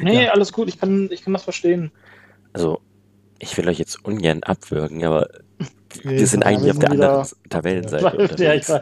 nee, 0.00 0.24
ja. 0.24 0.32
alles 0.32 0.52
gut, 0.52 0.68
ich 0.68 0.78
kann, 0.78 1.08
ich 1.10 1.22
kann 1.22 1.32
das 1.32 1.44
verstehen. 1.44 1.92
Also, 2.56 2.80
ich 3.38 3.56
will 3.58 3.68
euch 3.68 3.78
jetzt 3.78 4.02
ungern 4.02 4.42
abwürgen, 4.42 5.04
aber 5.04 5.28
Nee, 6.04 6.18
wir 6.18 6.26
sind 6.26 6.44
eigentlich 6.44 6.70
auf 6.72 6.78
der 6.78 6.90
anderen 6.90 7.26
Tabellenseite. 7.50 8.36
Ja, 8.42 8.54
ich 8.54 8.68
weiß. 8.68 8.80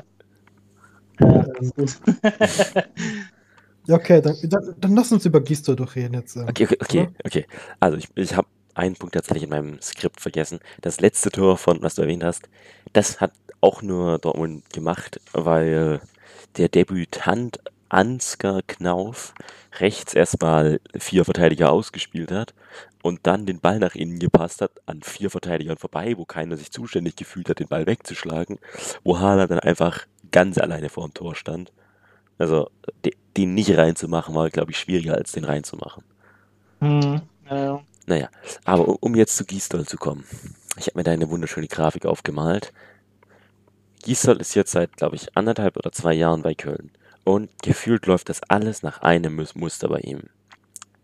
Ja, 1.21 1.47
gut. 1.77 1.99
okay, 3.89 4.21
dann, 4.21 4.37
dann, 4.45 4.75
dann, 4.79 4.97
lass 4.97 5.13
uns 5.13 5.25
über 5.27 5.41
Gisto 5.41 5.75
doch 5.75 5.95
reden 5.95 6.15
jetzt. 6.15 6.37
Ähm, 6.37 6.47
okay, 6.49 6.65
okay, 6.65 6.77
okay, 6.81 7.09
okay. 7.25 7.47
Also 7.81 7.97
ich, 7.97 8.09
ich 8.15 8.37
habe 8.37 8.49
einen 8.75 8.95
Punkt 8.95 9.15
tatsächlich 9.15 9.45
in 9.45 9.51
meinem 9.51 9.81
Skript 9.81 10.21
vergessen. 10.21 10.61
Das 10.81 11.01
letzte 11.01 11.31
Tor 11.31 11.57
von, 11.57 11.83
was 11.83 11.97
du 11.97 12.03
erwähnt 12.03 12.25
hast, 12.25 12.49
das 12.93 13.21
hat 13.21 13.33
auch 13.61 13.83
nur 13.83 14.19
Dortmund 14.19 14.69
gemacht, 14.71 15.21
weil 15.33 16.01
der 16.57 16.69
Debütant 16.69 17.59
Ansgar 17.89 18.63
Knauf 18.67 19.35
rechts 19.79 20.15
erstmal 20.15 20.81
vier 20.99 21.25
Verteidiger 21.25 21.71
ausgespielt 21.71 22.33
hat 22.33 22.55
und 23.05 23.21
dann 23.25 23.45
den 23.45 23.61
Ball 23.61 23.79
nach 23.79 23.95
innen 23.95 24.19
gepasst 24.19 24.63
hat, 24.63 24.71
an 24.87 25.03
vier 25.03 25.29
Verteidigern 25.29 25.77
vorbei, 25.77 26.15
wo 26.17 26.25
keiner 26.25 26.57
sich 26.57 26.71
zuständig 26.71 27.17
gefühlt 27.17 27.51
hat, 27.51 27.59
den 27.59 27.69
Ball 27.69 27.87
wegzuschlagen, 27.87 28.59
wo 29.03 29.19
Haaland 29.19 29.51
dann 29.51 29.59
einfach 29.59 30.07
ganz 30.33 30.57
alleine 30.57 30.89
vor 30.89 31.07
dem 31.07 31.13
Tor 31.13 31.35
stand. 31.35 31.71
Also 32.39 32.71
den 33.37 33.53
nicht 33.53 33.77
reinzumachen, 33.77 34.35
war, 34.35 34.49
glaube 34.49 34.71
ich, 34.71 34.79
schwieriger 34.79 35.17
als 35.17 35.33
den 35.33 35.45
reinzumachen. 35.45 36.03
Hm, 36.81 37.21
ja. 37.51 37.83
Naja, 38.07 38.31
aber 38.65 39.03
um 39.03 39.15
jetzt 39.15 39.37
zu 39.37 39.45
Gisdol 39.45 39.87
zu 39.87 39.99
kommen. 39.99 40.25
Ich 40.79 40.87
habe 40.87 40.99
mir 40.99 41.05
da 41.05 41.11
eine 41.11 41.29
wunderschöne 41.29 41.69
Grafik 41.69 42.07
aufgemalt. 42.07 42.73
Gisdol 44.03 44.41
ist 44.41 44.55
jetzt 44.55 44.73
seit, 44.73 44.97
glaube 44.97 45.17
ich, 45.17 45.37
anderthalb 45.37 45.77
oder 45.77 45.93
zwei 45.93 46.15
Jahren 46.15 46.41
bei 46.41 46.55
Köln. 46.55 46.91
Und 47.23 47.51
gefühlt 47.63 48.07
läuft 48.07 48.31
das 48.31 48.43
alles 48.49 48.83
nach 48.83 49.03
einem 49.03 49.47
Muster 49.57 49.89
bei 49.91 50.01
ihm. 50.01 50.23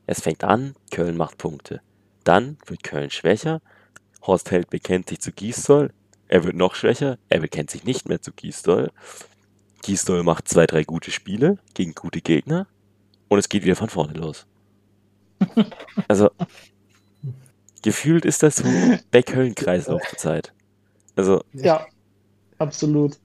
Es 0.06 0.22
fängt 0.22 0.44
an, 0.44 0.74
Köln 0.90 1.18
macht 1.18 1.36
Punkte. 1.36 1.82
Dann 2.24 2.58
wird 2.66 2.82
Köln 2.82 3.10
schwächer. 3.10 3.60
Horst 4.22 4.50
Held 4.50 4.70
bekennt 4.70 5.08
sich 5.08 5.20
zu 5.20 5.32
Gisdol. 5.32 5.92
Er 6.28 6.44
wird 6.44 6.54
noch 6.54 6.74
schwächer. 6.74 7.18
Er 7.28 7.40
bekennt 7.40 7.70
sich 7.70 7.84
nicht 7.84 8.08
mehr 8.08 8.20
zu 8.20 8.32
Gisdol. 8.32 8.90
Gisdol 9.82 10.22
macht 10.22 10.48
zwei, 10.48 10.66
drei 10.66 10.84
gute 10.84 11.10
Spiele 11.10 11.58
gegen 11.74 11.94
gute 11.94 12.20
Gegner. 12.20 12.66
Und 13.28 13.38
es 13.38 13.48
geht 13.48 13.64
wieder 13.64 13.76
von 13.76 13.88
vorne 13.88 14.14
los. 14.14 14.46
Also, 16.08 16.30
gefühlt 17.82 18.24
ist 18.24 18.42
das 18.42 18.56
so 18.56 18.64
der 19.12 19.22
Köln-Kreislauf 19.22 20.02
zur 20.08 20.18
Zeit. 20.18 20.52
Also. 21.16 21.42
Ja, 21.52 21.86
absolut. 22.58 23.18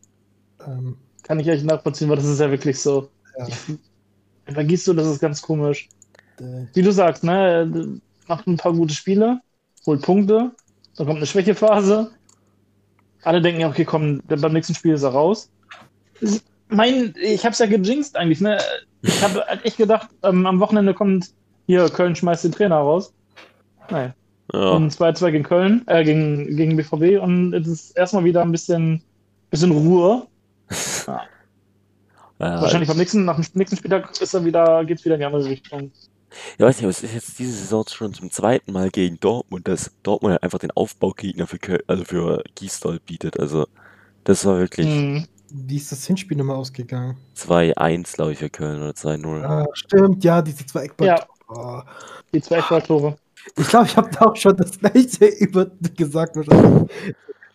Ähm, 0.65 0.97
Kann 1.23 1.39
ich 1.39 1.47
echt 1.47 1.65
nachvollziehen, 1.65 2.10
weil 2.10 2.15
das 2.15 2.25
ist 2.25 2.39
ja 2.39 2.49
wirklich 2.49 2.79
so. 2.79 3.10
Ja. 3.38 3.47
bei 4.53 4.63
Gisdol, 4.63 4.95
das 4.95 5.08
ist 5.08 5.19
ganz 5.19 5.41
komisch. 5.41 5.89
Wie 6.73 6.81
du 6.81 6.91
sagst, 6.91 7.23
ne? 7.23 7.99
Macht 8.27 8.47
ein 8.47 8.57
paar 8.57 8.73
gute 8.73 8.93
Spiele, 8.93 9.41
holt 9.85 10.01
Punkte, 10.01 10.51
dann 10.97 11.07
kommt 11.07 11.17
eine 11.17 11.25
Schwächephase. 11.25 12.11
Alle 13.23 13.41
denken 13.41 13.61
ja, 13.61 13.69
okay, 13.69 13.85
komm, 13.85 14.21
beim 14.27 14.53
nächsten 14.53 14.75
Spiel 14.75 14.93
ist 14.93 15.03
er 15.03 15.09
raus. 15.09 15.51
Mein, 16.69 17.13
ich 17.21 17.45
hab's 17.45 17.59
ja 17.59 17.65
gejinxt 17.65 18.15
eigentlich, 18.15 18.41
ne? 18.41 18.57
Ich 19.01 19.21
habe 19.21 19.45
echt 19.63 19.77
gedacht, 19.77 20.09
ähm, 20.23 20.45
am 20.45 20.59
Wochenende 20.59 20.93
kommt 20.93 21.31
hier, 21.67 21.89
Köln 21.89 22.15
schmeißt 22.15 22.43
den 22.43 22.51
Trainer 22.51 22.77
raus. 22.77 23.13
Nein. 23.89 24.13
Ja. 24.53 24.71
Und 24.71 24.93
2-2 24.93 25.31
gegen 25.31 25.43
Köln, 25.43 25.83
äh, 25.88 26.03
gegen, 26.03 26.55
gegen 26.55 26.77
BVB 26.77 27.21
und 27.21 27.53
es 27.53 27.67
ist 27.67 27.97
erstmal 27.97 28.23
wieder 28.23 28.41
ein 28.41 28.51
bisschen, 28.51 29.01
bisschen 29.49 29.71
Ruhe. 29.71 30.27
Ja. 31.07 31.21
Ja, 32.39 32.61
Wahrscheinlich 32.61 32.89
beim 32.89 32.97
nächsten, 32.97 33.23
nach 33.23 33.39
dem 33.39 33.45
nächsten 33.53 33.77
Spieltag 33.77 34.09
ist 34.19 34.33
er 34.33 34.43
wieder, 34.43 34.83
geht's 34.83 35.05
wieder 35.05 35.15
in 35.15 35.19
die 35.19 35.25
andere 35.25 35.45
Richtung. 35.45 35.91
Ja, 36.58 36.65
weiß 36.65 36.78
nicht, 36.78 36.84
aber 36.84 36.91
es 36.91 37.04
ist 37.04 37.13
jetzt 37.13 37.39
diese 37.39 37.54
Saison 37.54 37.86
schon 37.88 38.13
zum 38.13 38.32
zweiten 38.32 38.71
Mal 38.71 38.89
gegen 38.89 39.19
Dortmund, 39.19 39.67
dass 39.67 39.91
Dortmund 40.04 40.34
halt 40.34 40.43
einfach 40.43 40.60
den 40.60 40.71
Aufbaugegner 40.71 41.48
für 41.48 41.60
Köl 41.60 41.84
also 41.88 42.04
für 42.04 42.43
Gisdol 42.56 43.00
bietet. 43.00 43.39
Also, 43.39 43.67
das 44.24 44.45
war 44.45 44.60
wirklich 44.60 44.88
hm. 44.88 45.28
Wie 45.58 45.78
ist 45.78 45.91
das 45.91 46.06
Hinspiel 46.06 46.38
nochmal 46.38 46.58
ausgegangen? 46.58 47.17
2-1, 47.38 48.15
glaube 48.15 48.34
ich, 48.34 48.39
für 48.39 48.50
Köln 48.50 48.82
oder 48.82 48.91
2-0. 48.91 49.43
Ah, 49.43 49.65
stimmt, 49.74 50.24
ja, 50.24 50.41
diese 50.41 50.65
zwei 50.65 50.84
Eckball. 50.84 51.08
Ja. 51.08 51.26
Oh. 51.48 51.82
Die 52.34 52.41
zwei 52.41 52.58
Eckballtore. 52.58 53.17
Ich 53.58 53.67
glaube, 53.67 53.86
ich 53.86 53.95
habe 53.95 54.10
da 54.10 54.26
auch 54.26 54.36
schon 54.36 54.58
das 54.58 54.80
gleiche 54.80 55.26
über 55.39 55.67
gesagt. 55.95 56.36
Wahrscheinlich. 56.36 56.91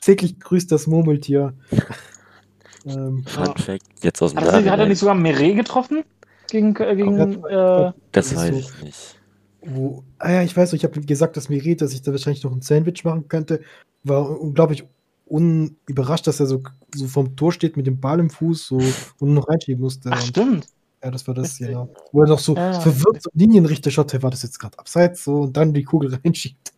Täglich 0.00 0.40
grüßt 0.40 0.72
das 0.72 0.86
Murmeltier. 0.86 1.52
ähm, 2.86 3.24
Fun 3.26 3.44
ja. 3.44 3.54
Fact, 3.56 3.82
jetzt 4.02 4.22
aus 4.22 4.32
dem 4.32 4.40
Hat, 4.40 4.64
hat 4.64 4.78
er 4.78 4.86
nicht 4.86 4.98
sogar 4.98 5.14
Meret 5.14 5.56
getroffen? 5.56 6.04
Gegen, 6.50 6.76
äh, 6.76 6.96
gegen 6.96 7.44
äh, 7.44 7.92
das 8.12 8.34
weiß 8.34 8.50
so, 8.50 8.56
ich 8.56 8.82
nicht. 8.82 9.20
Wo, 9.62 10.04
ah 10.18 10.30
ja, 10.30 10.42
ich 10.42 10.56
weiß, 10.56 10.72
ich 10.72 10.84
habe 10.84 11.00
gesagt, 11.00 11.36
dass 11.36 11.48
Miret, 11.48 11.82
dass 11.82 11.92
ich 11.92 12.02
da 12.02 12.12
wahrscheinlich 12.12 12.44
noch 12.44 12.52
ein 12.52 12.62
Sandwich 12.62 13.04
machen 13.04 13.28
könnte, 13.28 13.60
war 14.04 14.40
unglaublich 14.40 14.84
unüberrascht, 15.26 16.26
dass 16.26 16.40
er 16.40 16.46
so, 16.46 16.62
so 16.94 17.06
vom 17.06 17.36
Tor 17.36 17.52
steht 17.52 17.76
mit 17.76 17.86
dem 17.86 18.00
Ball 18.00 18.18
im 18.18 18.30
Fuß 18.30 18.66
so, 18.66 18.78
und 19.20 19.34
noch 19.34 19.48
reinschieben 19.48 19.82
musste. 19.82 20.10
Ach, 20.12 20.20
stimmt. 20.20 20.66
Ja, 21.02 21.10
das 21.10 21.26
war 21.26 21.34
das, 21.34 21.58
ja. 21.58 21.88
Wo 22.12 22.22
er 22.22 22.28
noch 22.28 22.38
so 22.38 22.54
ja. 22.54 22.78
verwirrt 22.78 23.22
so 23.22 23.30
Linienrichter 23.32 23.90
schaut, 23.90 24.12
hey, 24.12 24.22
war 24.22 24.30
das 24.30 24.42
jetzt 24.42 24.58
gerade 24.58 24.78
abseits 24.78 25.24
so 25.24 25.42
und 25.42 25.56
dann 25.56 25.72
die 25.72 25.84
Kugel 25.84 26.14
reinschiebt. 26.24 26.72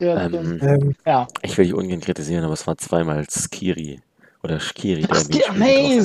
Ja, 0.00 0.26
ähm, 0.26 0.58
ähm, 0.60 0.94
ja. 1.06 1.28
Ich 1.42 1.56
will 1.56 1.64
dich 1.64 1.74
ungern 1.74 2.00
kritisieren, 2.00 2.44
aber 2.44 2.54
es 2.54 2.66
war 2.66 2.76
zweimal 2.76 3.24
Skiri. 3.30 4.00
Oder 4.42 4.58
Skiri, 4.58 5.02
der 5.02 5.10
Ach, 5.12 5.28
mich 5.28 5.42
nee, 5.56 6.02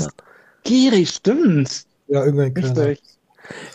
Skiri, 0.63 1.05
stimmt. 1.05 1.85
Ja, 2.07 2.23
irgendein 2.25 2.53
kleiner. 2.53 2.95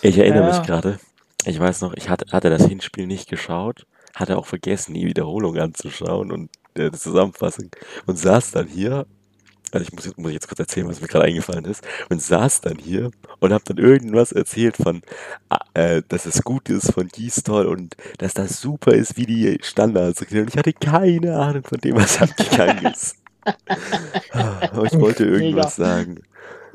Ich 0.03 0.19
erinnere 0.19 0.49
ja. 0.49 0.59
mich 0.59 0.67
gerade. 0.67 0.99
Ich 1.47 1.59
weiß 1.59 1.81
noch, 1.81 1.95
ich 1.95 2.09
hatte, 2.09 2.27
hatte 2.33 2.51
das 2.51 2.67
Hinspiel 2.67 3.07
nicht 3.07 3.29
geschaut, 3.29 3.87
hatte 4.15 4.37
auch 4.37 4.47
vergessen, 4.47 4.95
die 4.95 5.07
Wiederholung 5.07 5.57
anzuschauen 5.57 6.33
und 6.33 6.51
äh, 6.75 6.91
die 6.91 6.99
Zusammenfassung 6.99 7.71
und 8.07 8.19
saß 8.19 8.53
dann 8.53 8.67
hier. 8.67 9.07
Also 9.73 9.85
ich 9.85 9.93
muss, 9.93 10.17
muss 10.17 10.33
jetzt 10.33 10.49
kurz 10.49 10.59
erzählen, 10.59 10.89
was 10.89 11.01
mir 11.01 11.07
gerade 11.07 11.27
eingefallen 11.27 11.65
ist. 11.65 11.85
Und 12.09 12.21
saß 12.21 12.61
dann 12.61 12.77
hier 12.77 13.13
und 13.39 13.53
hab 13.53 13.65
dann 13.65 13.79
irgendwas 13.79 14.33
erzählt 14.33 14.77
von, 14.77 15.03
ah, 15.49 15.61
äh, 15.75 16.03
dass 16.09 16.27
es 16.27 16.43
gut 16.43 16.69
ist 16.69 16.93
von 16.93 17.07
Gistol 17.07 17.67
und 17.67 17.97
dass 18.19 18.35
das 18.35 18.61
super 18.61 18.93
ist, 18.93 19.17
wie 19.17 19.27
die 19.27 19.59
Standards. 19.63 20.23
Und 20.23 20.33
ich 20.33 20.57
hatte 20.57 20.73
keine 20.73 21.37
Ahnung 21.37 21.63
von 21.63 21.79
dem, 21.79 21.97
was 21.97 22.21
abgegangen 22.23 22.87
ist. 22.87 23.15
Aber 24.33 24.85
ich 24.87 24.99
wollte 24.99 25.25
irgendwas 25.25 25.79
Mega. 25.79 25.89
sagen. 25.89 26.21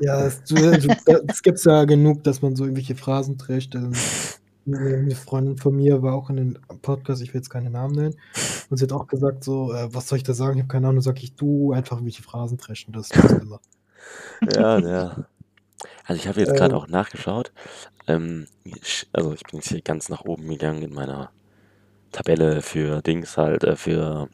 Ja, 0.00 0.26
es, 0.26 0.42
es 1.26 1.42
gibt 1.42 1.64
ja 1.64 1.84
genug, 1.84 2.24
dass 2.24 2.42
man 2.42 2.56
so 2.56 2.64
irgendwelche 2.64 2.94
Phrasen 2.94 3.38
trägt. 3.38 3.76
Also, 3.76 3.90
eine 4.66 5.14
Freundin 5.14 5.56
von 5.58 5.76
mir 5.76 6.02
war 6.02 6.14
auch 6.14 6.28
in 6.28 6.38
einem 6.38 6.58
Podcast, 6.82 7.22
ich 7.22 7.32
will 7.32 7.40
jetzt 7.40 7.50
keine 7.50 7.70
Namen 7.70 7.94
nennen, 7.94 8.16
und 8.68 8.76
sie 8.76 8.84
hat 8.84 8.92
auch 8.92 9.06
gesagt, 9.06 9.44
so, 9.44 9.72
äh, 9.72 9.94
was 9.94 10.08
soll 10.08 10.18
ich 10.18 10.24
da 10.24 10.34
sagen? 10.34 10.56
Ich 10.56 10.62
habe 10.62 10.72
keine 10.72 10.88
Ahnung, 10.88 11.02
sag 11.02 11.22
ich, 11.22 11.34
du 11.36 11.72
einfach 11.72 11.96
irgendwelche 11.96 12.22
Phrasen 12.22 12.58
dreschen, 12.58 12.92
das 12.92 13.10
ist 13.10 13.30
immer. 13.42 13.60
Ja, 14.52 14.78
ja. 14.78 15.26
Also 16.04 16.20
ich 16.20 16.28
habe 16.28 16.40
jetzt 16.40 16.54
gerade 16.54 16.74
ähm, 16.74 16.80
auch 16.80 16.88
nachgeschaut. 16.88 17.52
Ähm, 18.06 18.46
also 19.12 19.32
ich 19.34 19.42
bin 19.42 19.60
jetzt 19.60 19.68
hier 19.68 19.82
ganz 19.82 20.08
nach 20.08 20.24
oben 20.24 20.48
gegangen 20.48 20.82
in 20.82 20.94
meiner 20.94 21.30
Tabelle 22.12 22.62
für 22.62 23.02
Dings 23.02 23.36
halt, 23.36 23.64
äh, 23.64 23.76
für 23.76 24.28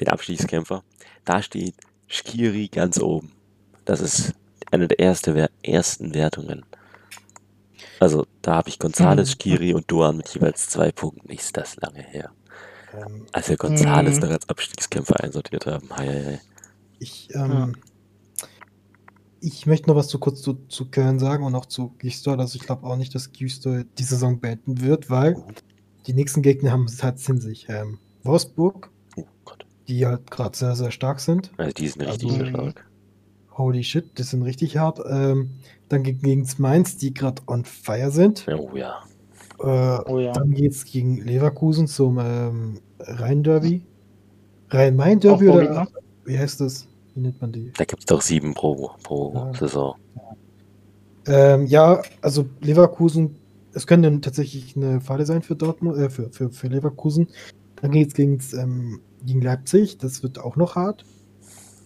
den 0.00 0.08
Abschließkämpfer. 0.08 0.82
Da 1.24 1.42
steht 1.42 1.74
Skiri 2.08 2.68
ganz 2.68 3.00
oben. 3.00 3.32
Das 3.88 4.02
ist 4.02 4.34
eine 4.70 4.86
der 4.86 4.98
erste, 4.98 5.48
ersten 5.62 6.12
Wertungen. 6.12 6.62
Also 7.98 8.26
da 8.42 8.56
habe 8.56 8.68
ich 8.68 8.78
Gonzales, 8.78 9.32
Skiri 9.32 9.72
und 9.72 9.90
Duan 9.90 10.18
mit 10.18 10.28
jeweils 10.28 10.68
zwei 10.68 10.92
Punkten. 10.92 11.30
Ist 11.30 11.56
das 11.56 11.76
lange 11.76 12.02
her. 12.02 12.30
Ähm, 12.92 13.24
Als 13.32 13.48
wir 13.48 13.56
Gonzales 13.56 14.16
mhm. 14.16 14.20
noch 14.24 14.30
als 14.30 14.46
Abstiegskämpfer 14.46 15.24
einsortiert 15.24 15.64
haben. 15.64 15.88
Hei, 15.96 16.06
hei, 16.06 16.24
hei. 16.26 16.40
Ich, 16.98 17.30
ähm, 17.34 17.50
ja. 17.50 18.46
ich 19.40 19.64
möchte 19.64 19.88
noch 19.88 19.96
was 19.96 20.08
zu 20.08 20.18
kurz 20.18 20.42
zu, 20.42 20.66
zu 20.68 20.90
Köln 20.90 21.18
sagen 21.18 21.44
und 21.44 21.54
auch 21.54 21.66
zu 21.66 21.94
Gistor. 21.98 22.38
Also 22.38 22.56
ich 22.56 22.66
glaube 22.66 22.86
auch 22.86 22.96
nicht, 22.96 23.14
dass 23.14 23.32
Gistor 23.32 23.84
die 23.84 24.04
Saison 24.04 24.38
beenden 24.38 24.82
wird, 24.82 25.08
weil 25.08 25.34
oh. 25.34 25.46
die 26.06 26.12
nächsten 26.12 26.42
Gegner 26.42 26.72
haben 26.72 26.84
es 26.84 27.02
halt 27.02 27.26
in 27.26 27.40
sich. 27.40 27.64
Ähm, 27.70 28.00
Wolfsburg, 28.22 28.90
oh 29.16 29.24
die 29.88 30.04
halt 30.04 30.30
gerade 30.30 30.54
sehr, 30.54 30.76
sehr 30.76 30.90
stark 30.90 31.20
sind. 31.20 31.52
Also 31.56 31.72
die 31.72 31.88
sind 31.88 32.02
richtig 32.02 32.32
also, 32.32 32.44
stark. 32.44 32.84
Holy 33.58 33.82
shit, 33.82 34.18
das 34.18 34.30
sind 34.30 34.42
richtig 34.42 34.78
hart. 34.78 35.00
Ähm, 35.10 35.50
dann 35.88 36.04
gegen 36.04 36.46
Mainz, 36.58 36.96
die 36.96 37.12
gerade 37.12 37.42
on 37.46 37.64
fire 37.64 38.10
sind. 38.10 38.46
Oh 38.48 38.70
ja. 38.74 39.02
Äh, 39.58 40.10
oh 40.10 40.18
ja. 40.20 40.32
Dann 40.32 40.52
geht 40.52 40.72
es 40.72 40.84
gegen 40.84 41.16
Leverkusen 41.18 41.88
zum 41.88 42.18
ähm, 42.18 42.80
Rhein-Derby. 43.00 43.82
Rhein-Main-Derby 44.70 45.48
oder 45.48 45.88
wie 46.24 46.38
heißt 46.38 46.60
das? 46.60 46.86
Wie 47.14 47.20
nennt 47.20 47.40
man 47.40 47.52
die? 47.52 47.72
Da 47.76 47.84
gibt 47.84 48.00
es 48.00 48.06
doch 48.06 48.22
sieben 48.22 48.54
pro, 48.54 48.92
pro 49.02 49.32
ja. 49.34 49.54
Saison. 49.54 49.96
Ähm, 51.26 51.66
ja, 51.66 52.00
also 52.22 52.46
Leverkusen, 52.60 53.36
es 53.72 53.86
könnte 53.86 54.10
dann 54.10 54.22
tatsächlich 54.22 54.76
eine 54.76 55.00
Falle 55.00 55.26
sein 55.26 55.42
für 55.42 55.56
Dortmund, 55.56 55.98
äh, 55.98 56.10
für, 56.10 56.30
für, 56.30 56.50
für 56.50 56.68
Leverkusen. 56.68 57.28
Dann 57.76 57.90
geht 57.90 58.08
es 58.08 58.14
gegen, 58.14 58.40
ähm, 58.56 59.00
gegen 59.24 59.42
Leipzig, 59.42 59.98
das 59.98 60.22
wird 60.22 60.38
auch 60.38 60.56
noch 60.56 60.76
hart. 60.76 61.04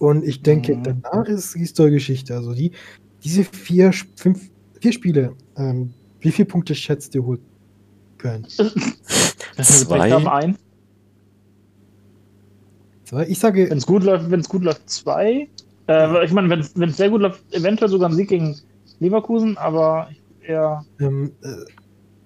Und 0.03 0.25
ich 0.25 0.43
denke, 0.43 0.75
mhm. 0.75 0.83
danach 0.83 1.29
ist 1.29 1.55
die 1.55 1.91
Geschichte. 1.91 2.35
Also 2.35 2.55
die, 2.55 2.73
diese 3.23 3.45
vier, 3.45 3.93
fünf, 4.17 4.51
vier 4.81 4.93
Spiele, 4.93 5.37
ähm, 5.57 5.95
wie 6.19 6.33
viele 6.33 6.47
Punkte 6.47 6.75
schätzt 6.75 7.15
ihr 7.15 7.25
holt 7.25 7.41
Köln? 8.19 8.45
Zwei. 9.63 10.13
ein. 10.13 10.59
Zwei. 13.05 13.29
Ich 13.29 13.39
sage. 13.39 13.71
Wenn 13.71 13.79
es 13.79 13.87
gut 13.87 14.03
läuft, 14.03 14.29
wenn 14.29 14.41
es 14.41 14.49
gut 14.49 14.65
läuft, 14.65 14.91
zwei. 14.91 15.49
Äh, 15.87 16.25
ich 16.25 16.33
meine, 16.33 16.51
wenn 16.51 16.89
es 16.89 16.97
sehr 16.97 17.09
gut 17.09 17.21
läuft, 17.21 17.41
eventuell 17.55 17.89
sogar 17.89 18.09
ein 18.09 18.17
Sieg 18.17 18.31
gegen 18.31 18.59
Leverkusen, 18.99 19.57
aber 19.57 20.09
eher. 20.45 20.85
Ähm, 20.99 21.31
äh, 21.45 21.49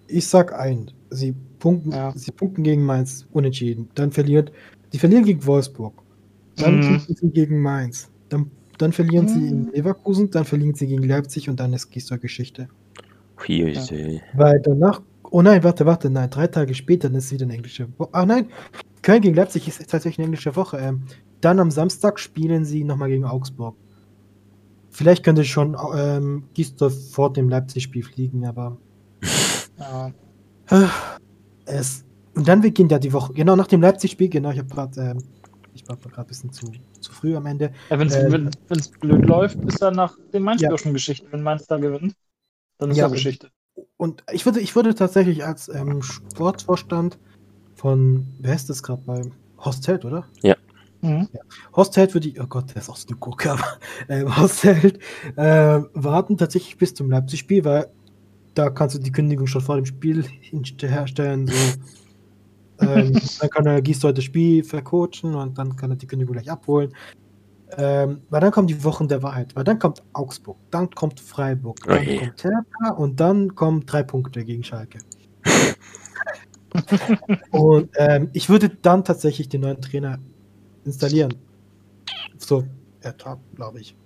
ich 0.09 0.27
sag 0.27 0.59
ein. 0.59 0.91
Sie 1.11 1.35
punkten, 1.59 1.93
ja. 1.93 2.11
sie 2.17 2.31
punkten 2.31 2.63
gegen 2.63 2.87
Mainz 2.87 3.27
unentschieden. 3.33 3.91
Dann 3.97 4.13
verliert. 4.13 4.51
Sie 4.93 4.99
verlieren 4.99 5.27
gegen 5.27 5.45
Wolfsburg. 5.45 6.06
Dann 6.57 6.81
mhm. 6.81 7.01
sie 7.07 7.31
gegen 7.31 7.61
Mainz. 7.61 8.11
Dann, 8.29 8.51
dann 8.79 8.93
verlieren 8.93 9.27
mhm. 9.27 9.29
sie 9.29 9.49
in 9.49 9.73
Leverkusen, 9.73 10.31
dann 10.31 10.45
verlieren 10.45 10.75
sie 10.75 10.87
gegen 10.87 11.03
Leipzig 11.03 11.49
und 11.49 11.61
dann 11.61 11.73
ist 11.73 11.91
Gisdol 11.91 12.19
Geschichte. 12.19 12.69
Ja. 14.15 14.21
Weil 14.35 14.61
danach 14.61 15.03
Oh 15.31 15.43
nein, 15.43 15.63
warte, 15.65 15.87
warte, 15.87 16.11
nein. 16.11 16.31
Drei 16.31 16.47
Tage 16.47 16.75
später 16.75 17.09
dann 17.09 17.19
ist 17.19 17.33
wieder 17.33 17.45
eine 17.45 17.55
englische 17.55 17.89
Woche. 17.99 18.11
Ah 18.13 18.27
nein, 18.27 18.49
Köln 19.03 19.23
gegen 19.23 19.35
Leipzig 19.35 19.67
ist 19.69 19.79
tatsächlich 19.79 20.19
eine 20.19 20.27
englische 20.27 20.55
Woche. 20.57 20.79
Ähm, 20.79 21.03
dann 21.41 21.61
am 21.61 21.71
Samstag 21.71 22.19
spielen 22.19 22.65
sie 22.65 22.85
nochmal 22.85 23.09
gegen 23.09 23.25
Augsburg. 23.25 23.77
Vielleicht 24.91 25.25
könnte 25.25 25.45
schon 25.45 25.77
ähm, 25.95 26.45
Gisdorf 26.55 27.13
vor 27.13 27.33
dem 27.33 27.49
Leipzig-Spiel 27.49 28.03
fliegen, 28.03 28.47
aber. 28.47 28.79
ja. 29.79 30.13
Es, 31.67 32.05
und 32.35 32.49
dann 32.49 32.63
beginnt 32.63 32.93
ja 32.93 32.99
die 32.99 33.13
Woche. 33.13 33.33
Genau 33.35 33.57
nach 33.57 33.67
dem 33.67 33.83
Leipzig-Spiel, 33.83 34.29
genau, 34.29 34.51
ich 34.51 34.59
habe 34.59 34.69
gerade. 34.69 35.01
Ähm, 35.01 35.19
ich 35.77 35.89
war 35.89 35.97
gerade 35.97 36.21
ein 36.23 36.27
bisschen 36.27 36.53
zu, 36.53 36.73
zu 37.01 37.13
früh 37.13 37.37
am 37.37 37.47
Ende. 37.47 37.73
Ja, 37.91 37.99
wenn's, 37.99 38.15
ähm, 38.15 38.51
wenn 38.69 38.79
es 38.79 38.89
blöd 38.89 39.25
läuft, 39.27 39.59
ist 39.65 39.81
dann 39.81 39.95
nach 39.95 40.17
dem 40.33 40.43
Mainz-Spiel 40.43 40.71
ja. 40.71 40.79
schon 40.79 40.93
Geschichte. 40.93 41.27
Wenn 41.31 41.43
Mainz 41.43 41.67
da 41.67 41.77
gewinnt, 41.77 42.15
dann 42.79 42.91
ist 42.91 42.97
ja, 42.97 43.09
Geschichte 43.09 43.51
und 43.97 44.25
ich 44.33 44.45
würde, 44.45 44.61
ich 44.61 44.75
würde 44.75 44.95
tatsächlich 44.95 45.45
als 45.45 45.69
ähm, 45.69 46.03
Sportvorstand 46.03 47.19
von, 47.75 48.27
wer 48.39 48.55
ist 48.55 48.71
das 48.71 48.83
gerade 48.83 49.03
bei 49.05 49.23
Hostheld, 49.59 50.05
oder? 50.05 50.27
Ja. 50.43 50.57
Mhm. 51.03 51.29
ja. 51.33 51.41
Hostheld 51.75 52.15
würde 52.15 52.29
ich, 52.29 52.41
oh 52.41 52.47
Gott, 52.47 52.71
der 52.71 52.83
ist 52.83 52.89
aus 52.89 53.07
dem 53.07 53.21
Guck, 53.21 53.47
aber 53.47 53.79
ähm, 54.09 54.37
Hostheld 54.37 54.99
äh, 55.37 55.81
warten 55.93 56.37
tatsächlich 56.37 56.77
bis 56.79 56.95
zum 56.95 57.11
Leipzig-Spiel, 57.11 57.65
weil 57.65 57.91
da 58.55 58.71
kannst 58.71 58.97
du 58.97 58.99
die 58.99 59.13
Kündigung 59.13 59.47
schon 59.47 59.61
vor 59.61 59.77
dem 59.77 59.85
Spiel 59.85 60.25
herstellen. 60.81 61.47
So. 61.47 61.55
Ähm, 62.81 63.13
dann 63.41 63.51
kann 63.51 63.67
er 63.67 63.83
Gieß 63.83 64.05
heute 64.05 64.15
das 64.15 64.25
Spiel 64.25 64.65
vercoachen 64.65 65.35
und 65.35 65.59
dann 65.59 65.77
kann 65.77 65.91
er 65.91 65.97
die 65.97 66.07
Kündigung 66.07 66.35
gleich 66.35 66.51
abholen. 66.51 66.93
Ähm, 67.77 68.23
weil 68.31 68.41
dann 68.41 68.53
kommen 68.53 68.69
die 68.69 68.85
Wochen 68.85 69.09
der 69.09 69.23
Wahrheit, 69.23 69.57
weil 69.57 69.65
dann 69.65 69.79
kommt 69.79 70.03
Augsburg, 70.13 70.57
dann 70.71 70.89
kommt 70.91 71.19
Freiburg, 71.19 71.81
dann 71.85 71.99
okay. 71.99 72.19
kommt 72.19 72.45
Hertha 72.45 72.91
und 72.97 73.19
dann 73.19 73.55
kommen 73.57 73.85
drei 73.87 74.05
Punkte 74.05 74.45
gegen 74.45 74.63
Schalke. 74.63 74.99
und 77.51 77.91
ähm, 77.97 78.31
ich 78.35 78.49
würde 78.49 78.69
dann 78.69 79.05
tatsächlich 79.05 79.49
den 79.49 79.63
neuen 79.63 79.81
Trainer 79.81 80.19
installieren. 80.85 81.35
So, 82.39 82.65
Hertha, 83.01 83.41
glaube 83.55 83.81
ich. 83.81 83.97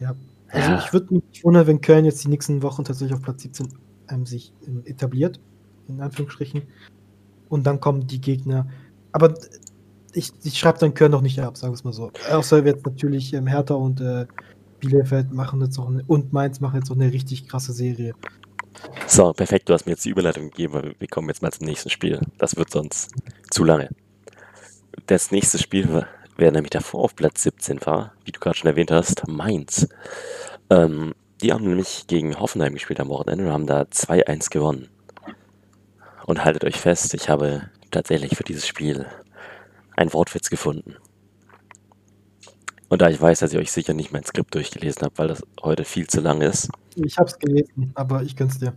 Ja. 0.00 0.14
Also 0.48 0.70
ja. 0.70 0.78
ich 0.78 0.92
würde 0.92 1.14
mich 1.14 1.44
wundern, 1.44 1.66
wenn 1.66 1.80
Köln 1.80 2.04
jetzt 2.04 2.24
die 2.24 2.28
nächsten 2.28 2.62
Wochen 2.62 2.84
tatsächlich 2.84 3.14
auf 3.14 3.22
Platz 3.22 3.42
17 3.42 3.68
ähm, 4.10 4.26
sich 4.26 4.52
ähm, 4.66 4.82
etabliert, 4.86 5.40
in 5.88 6.00
Anführungsstrichen. 6.00 6.62
Und 7.48 7.66
dann 7.66 7.80
kommen 7.80 8.06
die 8.06 8.20
Gegner. 8.20 8.66
Aber 9.12 9.34
ich, 10.12 10.32
ich 10.42 10.58
schreibe 10.58 10.78
dann 10.78 10.94
Köln 10.94 11.12
noch 11.12 11.20
nicht 11.20 11.38
ab, 11.40 11.56
sagen 11.56 11.72
wir 11.72 11.76
es 11.76 11.84
mal 11.84 11.92
so. 11.92 12.10
Außer 12.30 12.64
jetzt 12.64 12.84
natürlich 12.84 13.32
ähm, 13.34 13.46
Hertha 13.46 13.74
und 13.74 14.00
äh, 14.00 14.26
Bielefeld 14.80 15.32
machen 15.32 15.60
jetzt 15.60 15.76
noch 15.76 15.88
eine, 15.88 16.02
und 16.06 16.32
Mainz 16.32 16.60
machen 16.60 16.76
jetzt 16.76 16.88
noch 16.88 16.96
eine 16.96 17.12
richtig 17.12 17.48
krasse 17.48 17.72
Serie. 17.72 18.14
So, 19.06 19.32
perfekt, 19.32 19.68
du 19.68 19.72
hast 19.72 19.86
mir 19.86 19.92
jetzt 19.92 20.04
die 20.04 20.10
Überleitung 20.10 20.50
gegeben, 20.50 20.74
weil 20.74 20.94
wir 20.98 21.08
kommen 21.08 21.28
jetzt 21.28 21.42
mal 21.42 21.52
zum 21.52 21.66
nächsten 21.66 21.90
Spiel. 21.90 22.20
Das 22.38 22.56
wird 22.56 22.70
sonst 22.70 23.10
zu 23.50 23.64
lange. 23.64 23.90
Das 25.06 25.30
nächste 25.30 25.58
Spiel, 25.58 26.06
wer 26.36 26.52
nämlich 26.52 26.70
davor 26.70 27.04
auf 27.04 27.14
Platz 27.14 27.42
17 27.42 27.84
war, 27.86 28.12
wie 28.24 28.32
du 28.32 28.40
gerade 28.40 28.56
schon 28.56 28.68
erwähnt 28.68 28.90
hast, 28.90 29.26
Mainz. 29.28 29.88
Ähm, 30.70 31.14
die 31.42 31.52
haben 31.52 31.64
nämlich 31.64 32.06
gegen 32.06 32.38
Hoffenheim 32.38 32.74
gespielt 32.74 33.00
am 33.00 33.08
Wochenende 33.08 33.46
und 33.46 33.52
haben 33.52 33.66
da 33.66 33.82
2-1 33.82 34.50
gewonnen. 34.50 34.88
Und 36.26 36.44
haltet 36.44 36.64
euch 36.64 36.76
fest, 36.76 37.14
ich 37.14 37.28
habe 37.28 37.70
tatsächlich 37.90 38.36
für 38.36 38.44
dieses 38.44 38.66
Spiel 38.66 39.06
ein 39.96 40.12
Wortwitz 40.12 40.50
gefunden. 40.50 40.96
Und 42.88 43.02
da 43.02 43.08
ich 43.08 43.20
weiß, 43.20 43.40
dass 43.40 43.52
ihr 43.52 43.60
euch 43.60 43.72
sicher 43.72 43.94
nicht 43.94 44.12
mein 44.12 44.24
Skript 44.24 44.54
durchgelesen 44.54 45.02
habt, 45.02 45.18
weil 45.18 45.28
das 45.28 45.42
heute 45.62 45.84
viel 45.84 46.06
zu 46.06 46.20
lang 46.20 46.40
ist. 46.40 46.68
Ich 46.94 47.16
habe 47.16 47.28
es 47.28 47.38
gelesen, 47.38 47.90
aber 47.94 48.22
ich 48.22 48.36
gönn's 48.36 48.58
dir. 48.58 48.74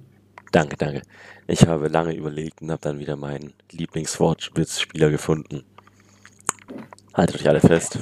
Danke, 0.51 0.77
danke. 0.77 1.01
Ich 1.47 1.67
habe 1.67 1.89
lange 1.89 2.15
überlegt 2.15 2.61
und 2.61 2.71
habe 2.71 2.81
dann 2.81 2.99
wieder 2.99 3.15
meinen 3.15 3.53
Lieblingswortwitzspieler 3.71 5.11
gefunden. 5.11 5.63
Haltet 7.13 7.35
euch 7.35 7.47
alle 7.47 7.59
fest. 7.59 7.99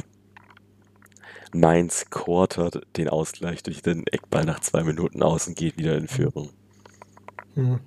Mainz 1.54 2.10
quartert 2.10 2.84
den 2.96 3.10
Ausgleich 3.10 3.64
durch 3.64 3.82
den 3.82 4.06
Eckball 4.08 4.46
nach 4.46 4.60
zwei 4.60 4.84
Minuten 4.84 5.24
aus 5.24 5.48
und 5.48 5.58
geht 5.58 5.78
wieder 5.78 5.98
in 5.98 6.08
Führung. 6.08 6.52
Hm. 7.56 7.80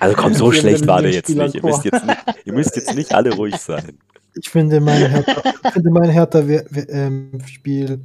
Also 0.00 0.16
komm, 0.16 0.34
so 0.34 0.50
schlecht 0.50 0.86
war 0.86 1.02
der 1.02 1.12
jetzt 1.12 1.28
nicht. 1.28 1.54
Ihr 1.54 1.62
müsst 1.62 1.84
jetzt 1.84 2.04
nicht. 2.04 2.18
ihr 2.44 2.52
müsst 2.52 2.76
jetzt 2.76 2.94
nicht 2.94 3.14
alle 3.14 3.32
ruhig 3.34 3.56
sein. 3.56 3.98
Ich 4.34 4.48
finde 4.48 4.80
mein 4.80 5.08
Hertha, 5.08 5.70
finde 5.72 5.90
mein 5.90 6.10
Hertha 6.10 6.40
ähm, 6.40 7.32
Spiel 7.46 8.00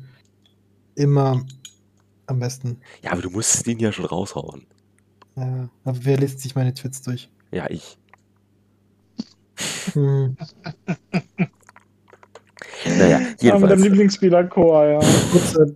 immer 0.95 1.43
am 2.27 2.39
besten. 2.39 2.77
Ja, 3.01 3.11
aber 3.11 3.21
du 3.21 3.29
musst 3.29 3.65
den 3.65 3.79
ja 3.79 3.91
schon 3.91 4.05
raushauen. 4.05 4.65
Ja, 5.35 5.69
aber 5.83 5.97
wer 6.01 6.17
liest 6.17 6.39
sich 6.39 6.55
meine 6.55 6.73
Tweets 6.73 7.01
durch? 7.01 7.29
Ja, 7.51 7.69
ich. 7.69 7.97
Hm. 9.93 10.35
naja, 12.85 13.19
jedenfalls. 13.19 13.41
Ja, 13.41 13.59
mit 13.59 13.69
dem 13.69 13.83
Lieblingsspieler 13.83 14.45
Chor, 14.45 14.85
ja. 14.85 14.99
Kurze, 15.31 15.75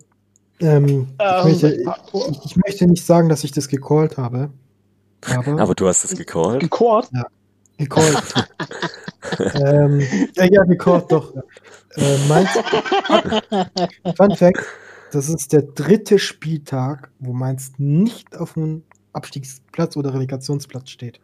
ähm, 0.61 1.07
ich, 1.17 1.45
möchte, 1.45 1.73
ich, 1.73 2.45
ich, 2.45 2.55
möchte, 2.57 2.87
nicht 2.87 3.05
sagen, 3.05 3.29
dass 3.29 3.43
ich 3.43 3.51
das 3.51 3.67
gecallt 3.67 4.17
habe. 4.17 4.49
Aber, 5.25 5.61
aber 5.61 5.75
du 5.75 5.87
hast 5.87 6.05
es 6.05 6.17
gecallt? 6.17 6.61
Gecallt? 6.61 7.09
Ja, 7.13 7.25
gecallt. 7.77 8.33
ähm, 9.55 10.01
ja, 10.35 10.45
ja, 10.45 10.63
gecallt, 10.63 11.11
doch. 11.11 11.35
Äh, 11.95 12.17
Mainz, 12.27 12.49
Fun 14.15 14.35
Fact, 14.35 14.63
das 15.11 15.29
ist 15.29 15.53
der 15.53 15.63
dritte 15.63 16.19
Spieltag, 16.19 17.11
wo 17.19 17.33
Mainz 17.33 17.73
nicht 17.77 18.37
auf 18.37 18.55
einem 18.55 18.83
Abstiegsplatz 19.13 19.97
oder 19.97 20.13
Relegationsplatz 20.13 20.89
steht. 20.89 21.19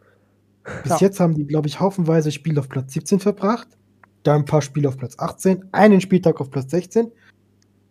Bis 0.82 0.92
ja. 0.92 0.98
jetzt 0.98 1.20
haben 1.20 1.34
die, 1.34 1.46
glaube 1.46 1.68
ich, 1.68 1.78
haufenweise 1.78 2.32
Spiele 2.32 2.60
auf 2.60 2.68
Platz 2.68 2.92
17 2.92 3.20
verbracht, 3.20 3.68
dann 4.24 4.42
ein 4.42 4.44
paar 4.44 4.62
Spiele 4.62 4.88
auf 4.88 4.96
Platz 4.96 5.14
18, 5.18 5.66
einen 5.72 6.00
Spieltag 6.00 6.40
auf 6.40 6.50
Platz 6.50 6.72
16 6.72 7.12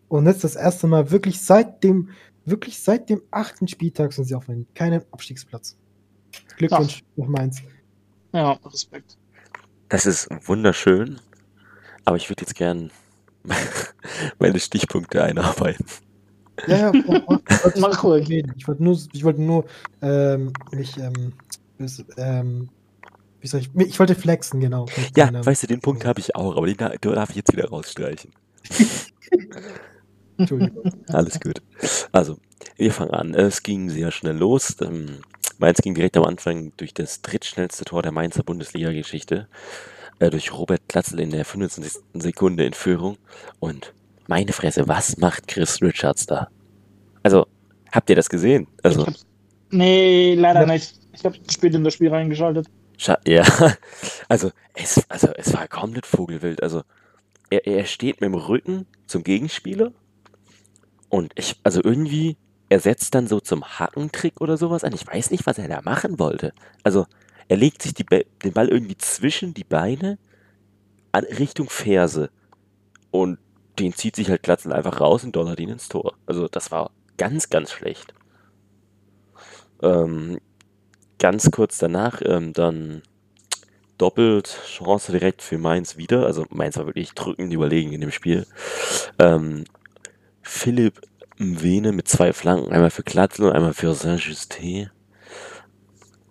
und 0.08 0.26
jetzt 0.26 0.44
das 0.44 0.56
erste 0.56 0.86
Mal 0.86 1.10
wirklich 1.10 1.40
seit 1.40 1.82
dem, 1.82 2.10
wirklich 2.44 2.80
seit 2.82 3.08
dem 3.08 3.22
achten 3.30 3.66
Spieltag 3.66 4.12
sind 4.12 4.26
sie 4.26 4.34
auf 4.34 4.46
keinem 4.74 5.02
Abstiegsplatz. 5.10 5.76
Glückwunsch 6.56 7.02
nach 7.16 7.28
Mainz. 7.28 7.62
Ja, 8.32 8.52
Respekt. 8.64 9.16
Das 9.88 10.06
ist 10.06 10.28
wunderschön. 10.46 11.20
aber 12.04 12.16
ich 12.16 12.28
würde 12.28 12.42
jetzt 12.42 12.54
gern 12.54 12.90
meine 14.38 14.58
Stichpunkte 14.58 15.22
einarbeiten. 15.22 15.86
Ja, 16.66 16.92
ja, 16.92 16.92
mach 17.78 18.02
ruhig. 18.02 18.30
Ich 18.30 18.66
wollte 18.66 18.82
nur, 18.82 18.98
ich 19.12 19.24
wollte 19.24 19.42
nur 19.42 19.64
ähm, 20.02 20.52
mich, 20.72 20.96
ähm, 20.96 21.32
bis, 21.78 22.04
ähm, 22.16 22.68
wie 23.40 23.46
soll 23.46 23.60
ich, 23.60 23.70
ich 23.74 23.98
wollte 23.98 24.14
flexen, 24.14 24.60
genau. 24.60 24.86
Ja, 25.14 25.26
meiner, 25.26 25.44
weißt 25.44 25.64
du, 25.64 25.66
den 25.66 25.80
Punkt 25.80 26.04
habe 26.04 26.18
ich 26.20 26.34
auch, 26.34 26.56
aber 26.56 26.66
den 26.66 26.76
darf 26.76 27.30
ich 27.30 27.36
jetzt 27.36 27.52
wieder 27.52 27.68
rausstreichen. 27.68 28.32
Entschuldigung. 30.38 30.92
Alles 31.08 31.40
gut. 31.40 31.62
Also, 32.12 32.38
wir 32.76 32.92
fangen 32.92 33.12
an. 33.12 33.34
Es 33.34 33.62
ging 33.62 33.88
sehr 33.88 34.10
schnell 34.10 34.36
los. 34.36 34.76
Mainz 35.58 35.78
ging 35.78 35.94
direkt 35.94 36.16
am 36.16 36.24
Anfang 36.24 36.72
durch 36.76 36.94
das 36.94 37.22
drittschnellste 37.22 37.84
Tor 37.84 38.02
der 38.02 38.12
Mainzer 38.12 38.42
Bundesliga-Geschichte. 38.42 39.48
Äh, 40.18 40.30
durch 40.30 40.52
Robert 40.52 40.82
Klatzel 40.88 41.20
in 41.20 41.30
der 41.30 41.44
25. 41.44 42.02
Sekunde 42.14 42.64
in 42.64 42.72
Führung. 42.72 43.18
Und 43.58 43.92
meine 44.28 44.52
Fresse, 44.52 44.88
was 44.88 45.18
macht 45.18 45.48
Chris 45.48 45.82
Richards 45.82 46.26
da? 46.26 46.48
Also, 47.22 47.46
habt 47.92 48.08
ihr 48.10 48.16
das 48.16 48.28
gesehen? 48.28 48.66
Also, 48.82 49.06
nee, 49.70 50.34
leider 50.34 50.66
nicht. 50.66 50.94
Ich 51.12 51.24
habe 51.24 51.36
spät 51.50 51.74
in 51.74 51.84
das 51.84 51.94
Spiel 51.94 52.10
reingeschaltet. 52.10 52.66
Scha 52.98 53.18
ja, 53.26 53.44
also 54.28 54.50
es, 54.74 55.04
also 55.10 55.28
es 55.36 55.52
war 55.52 55.68
komplett 55.68 56.06
vogelwild. 56.06 56.62
Also 56.62 56.82
er, 57.50 57.66
er 57.66 57.84
steht 57.84 58.20
mit 58.20 58.28
dem 58.28 58.34
Rücken 58.34 58.86
zum 59.06 59.22
Gegenspieler 59.22 59.92
und 61.08 61.32
ich, 61.36 61.56
also 61.62 61.80
irgendwie, 61.82 62.36
er 62.68 62.80
setzt 62.80 63.14
dann 63.14 63.26
so 63.26 63.40
zum 63.40 63.64
Hackentrick 63.64 64.40
oder 64.40 64.56
sowas 64.56 64.84
an. 64.84 64.92
Ich 64.92 65.06
weiß 65.06 65.30
nicht, 65.30 65.46
was 65.46 65.58
er 65.58 65.68
da 65.68 65.82
machen 65.82 66.18
wollte. 66.18 66.52
Also 66.82 67.06
er 67.48 67.56
legt 67.56 67.82
sich 67.82 67.94
den 67.94 68.52
Ball 68.52 68.68
irgendwie 68.68 68.96
zwischen 68.96 69.54
die 69.54 69.64
Beine 69.64 70.18
an 71.12 71.24
Richtung 71.24 71.70
Ferse 71.70 72.30
und 73.10 73.38
den 73.78 73.92
zieht 73.92 74.16
sich 74.16 74.30
halt 74.30 74.42
Glatzel 74.42 74.72
einfach 74.72 75.00
raus 75.00 75.22
und 75.22 75.36
donnert 75.36 75.60
ihn 75.60 75.68
ins 75.68 75.88
Tor. 75.88 76.14
Also 76.26 76.48
das 76.48 76.70
war 76.70 76.90
ganz, 77.16 77.50
ganz 77.50 77.70
schlecht. 77.70 78.14
Ähm, 79.82 80.38
ganz 81.18 81.50
kurz 81.50 81.78
danach 81.78 82.20
ähm, 82.24 82.52
dann 82.52 83.02
doppelt 83.98 84.58
Chance 84.66 85.12
direkt 85.12 85.42
für 85.42 85.58
Mainz 85.58 85.96
wieder. 85.96 86.26
Also 86.26 86.46
Mainz 86.50 86.76
war 86.76 86.86
wirklich 86.86 87.12
drückend 87.12 87.52
überlegen 87.52 87.92
in 87.92 88.00
dem 88.00 88.10
Spiel. 88.10 88.46
Ähm, 89.18 89.64
Philipp 90.42 91.00
Mwene 91.38 91.92
mit 91.92 92.08
zwei 92.08 92.32
Flanken, 92.32 92.72
einmal 92.72 92.90
für 92.90 93.02
Glatzel 93.02 93.46
und 93.46 93.52
einmal 93.52 93.74
für 93.74 93.92
Saint-Justin. 93.94 94.90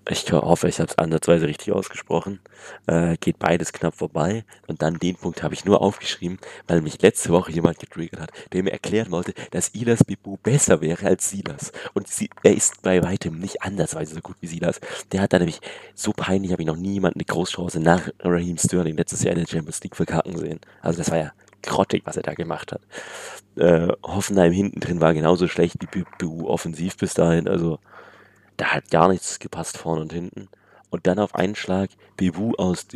Ich 0.07 0.31
hoffe, 0.31 0.67
ich 0.67 0.79
habe 0.79 0.89
es 0.89 0.97
ansatzweise 0.99 1.47
richtig 1.47 1.73
ausgesprochen. 1.73 2.39
Äh, 2.85 3.17
geht 3.17 3.39
beides 3.39 3.73
knapp 3.73 3.95
vorbei. 3.95 4.45
Und 4.67 4.83
dann 4.83 4.99
den 4.99 5.15
Punkt 5.15 5.41
habe 5.41 5.55
ich 5.55 5.65
nur 5.65 5.81
aufgeschrieben, 5.81 6.37
weil 6.67 6.81
mich 6.81 7.01
letzte 7.01 7.29
Woche 7.29 7.51
jemand 7.51 7.79
getriggert 7.79 8.19
hat, 8.19 8.31
der 8.53 8.63
mir 8.63 8.71
erklären 8.71 9.11
wollte, 9.11 9.33
dass 9.49 9.73
Ilas 9.73 10.03
Bibu 10.03 10.37
besser 10.37 10.81
wäre 10.81 11.07
als 11.07 11.29
Silas. 11.31 11.71
Und 11.93 12.07
sie, 12.07 12.29
er 12.43 12.53
ist 12.53 12.83
bei 12.83 13.01
weitem 13.01 13.39
nicht 13.39 13.63
andersweise 13.63 14.13
so 14.13 14.21
gut 14.21 14.35
wie 14.41 14.47
Silas. 14.47 14.79
Der 15.11 15.21
hat 15.21 15.33
da 15.33 15.39
nämlich 15.39 15.59
so 15.95 16.13
peinlich, 16.13 16.51
habe 16.51 16.61
ich 16.61 16.67
noch 16.67 16.77
nie 16.77 16.93
jemanden 16.93 17.19
eine 17.19 17.25
Großchance 17.25 17.79
nach 17.79 18.09
Raheem 18.19 18.57
Sterling 18.57 18.97
letztes 18.97 19.23
Jahr 19.23 19.33
in 19.33 19.39
der 19.39 19.47
Champions 19.47 19.83
League 19.83 19.95
verkacken 19.95 20.37
sehen. 20.37 20.59
Also 20.81 20.99
das 20.99 21.09
war 21.09 21.17
ja 21.17 21.31
grottig, 21.65 22.03
was 22.05 22.17
er 22.17 22.23
da 22.23 22.33
gemacht 22.33 22.71
hat. 22.71 22.81
Äh, 23.57 23.91
Hoffenheim 24.03 24.51
hinten 24.51 24.79
drin 24.79 25.01
war 25.01 25.13
genauso 25.13 25.47
schlecht 25.47 25.77
wie 25.81 26.03
Bibu 26.17 26.47
offensiv 26.47 26.97
bis 26.97 27.13
dahin. 27.13 27.47
Also 27.47 27.79
da 28.57 28.67
hat 28.67 28.89
gar 28.91 29.09
nichts 29.09 29.39
gepasst 29.39 29.77
vorne 29.77 30.01
und 30.01 30.13
hinten. 30.13 30.47
Und 30.89 31.07
dann 31.07 31.19
auf 31.19 31.35
einen 31.35 31.55
Schlag 31.55 31.89
Bebu 32.17 32.53
aus 32.57 32.87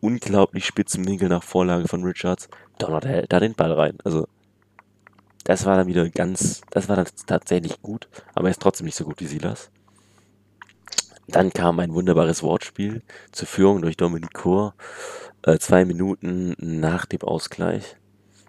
unglaublich 0.00 0.64
spitzen 0.64 1.06
Winkel 1.06 1.28
nach 1.28 1.42
Vorlage 1.42 1.88
von 1.88 2.04
Richards, 2.04 2.48
donnert 2.78 3.04
er 3.04 3.26
da 3.26 3.40
den 3.40 3.54
Ball 3.54 3.72
rein. 3.72 3.98
Also 4.04 4.28
das 5.44 5.64
war 5.64 5.76
dann 5.76 5.86
wieder 5.86 6.08
ganz, 6.10 6.60
das 6.70 6.88
war 6.88 6.96
dann 6.96 7.06
tatsächlich 7.26 7.80
gut, 7.82 8.08
aber 8.34 8.48
er 8.48 8.50
ist 8.52 8.62
trotzdem 8.62 8.84
nicht 8.84 8.96
so 8.96 9.04
gut 9.04 9.20
wie 9.20 9.26
Silas. 9.26 9.70
Dann 11.26 11.52
kam 11.52 11.78
ein 11.80 11.92
wunderbares 11.92 12.42
Wortspiel 12.42 13.02
zur 13.32 13.48
Führung 13.48 13.82
durch 13.82 13.96
Dominic 13.96 14.32
Kor, 14.32 14.74
äh, 15.42 15.58
zwei 15.58 15.84
Minuten 15.84 16.54
nach 16.58 17.06
dem 17.06 17.22
Ausgleich. 17.22 17.96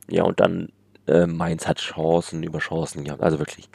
Ja, 0.10 0.24
und 0.24 0.40
dann 0.40 0.70
äh, 1.08 1.26
Mainz 1.26 1.68
hat 1.68 1.80
Chancen 1.80 2.44
über 2.44 2.60
Chancen 2.60 3.04
gehabt. 3.04 3.22
Also 3.22 3.40
wirklich 3.40 3.70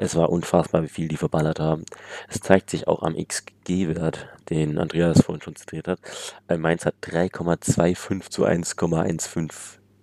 es 0.00 0.14
war 0.14 0.30
unfassbar, 0.30 0.84
wie 0.84 0.88
viel 0.88 1.08
die 1.08 1.16
verballert 1.16 1.58
haben. 1.58 1.84
Es 2.28 2.40
zeigt 2.40 2.70
sich 2.70 2.86
auch 2.86 3.02
am 3.02 3.16
XG-Wert, 3.16 4.28
den 4.48 4.78
Andreas 4.78 5.22
vorhin 5.22 5.42
schon 5.42 5.56
zitiert 5.56 5.88
hat. 5.88 5.98
Äh, 6.46 6.56
Mainz 6.56 6.86
hat 6.86 6.94
3,25 7.02 8.30
zu 8.30 8.46
1,15 8.46 9.50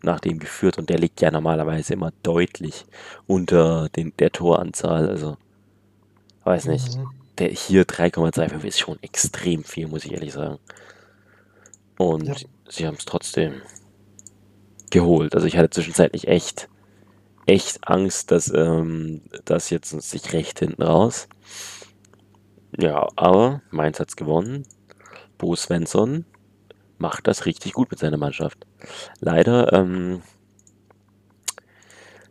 nach 0.04 0.20
dem 0.20 0.38
geführt 0.38 0.78
und 0.78 0.90
der 0.90 1.00
liegt 1.00 1.22
ja 1.22 1.32
normalerweise 1.32 1.94
immer 1.94 2.12
deutlich 2.24 2.86
unter 3.26 3.88
den, 3.88 4.12
der 4.20 4.34
Toranzahl. 4.34 5.08
Also, 5.08 5.38
weiß 6.44 6.66
nicht. 6.66 6.98
Mhm. 6.98 7.10
Der 7.38 7.50
hier 7.50 7.86
3,25 7.86 8.66
ist 8.66 8.80
schon 8.80 9.02
extrem 9.02 9.64
viel, 9.64 9.88
muss 9.88 10.04
ich 10.04 10.12
ehrlich 10.12 10.34
sagen. 10.34 10.60
Und 11.98 12.28
ja. 12.28 12.36
sie 12.68 12.86
haben 12.86 12.98
es 13.00 13.06
trotzdem 13.06 13.62
geholt. 14.92 15.36
Also 15.36 15.48
ich 15.48 15.58
hatte 15.58 15.70
zwischenzeitlich 15.70 16.28
echt 16.28 16.70
echt 17.46 17.88
Angst, 17.88 18.32
dass 18.32 18.52
ähm, 18.54 19.22
das 19.46 19.70
jetzt 19.70 19.90
sich 19.90 20.34
recht 20.34 20.60
hinten 20.60 20.84
raus. 20.84 21.28
Ja, 22.78 23.08
aber 23.16 23.62
Mainz 23.72 24.00
hat's 24.00 24.16
gewonnen. 24.16 24.66
Bo 25.38 25.56
Svensson 25.56 26.26
macht 26.98 27.28
das 27.28 27.46
richtig 27.46 27.74
gut 27.74 27.92
mit 27.92 28.00
seiner 28.00 28.18
Mannschaft. 28.18 28.66
Leider, 29.20 29.72
ähm, 29.74 30.22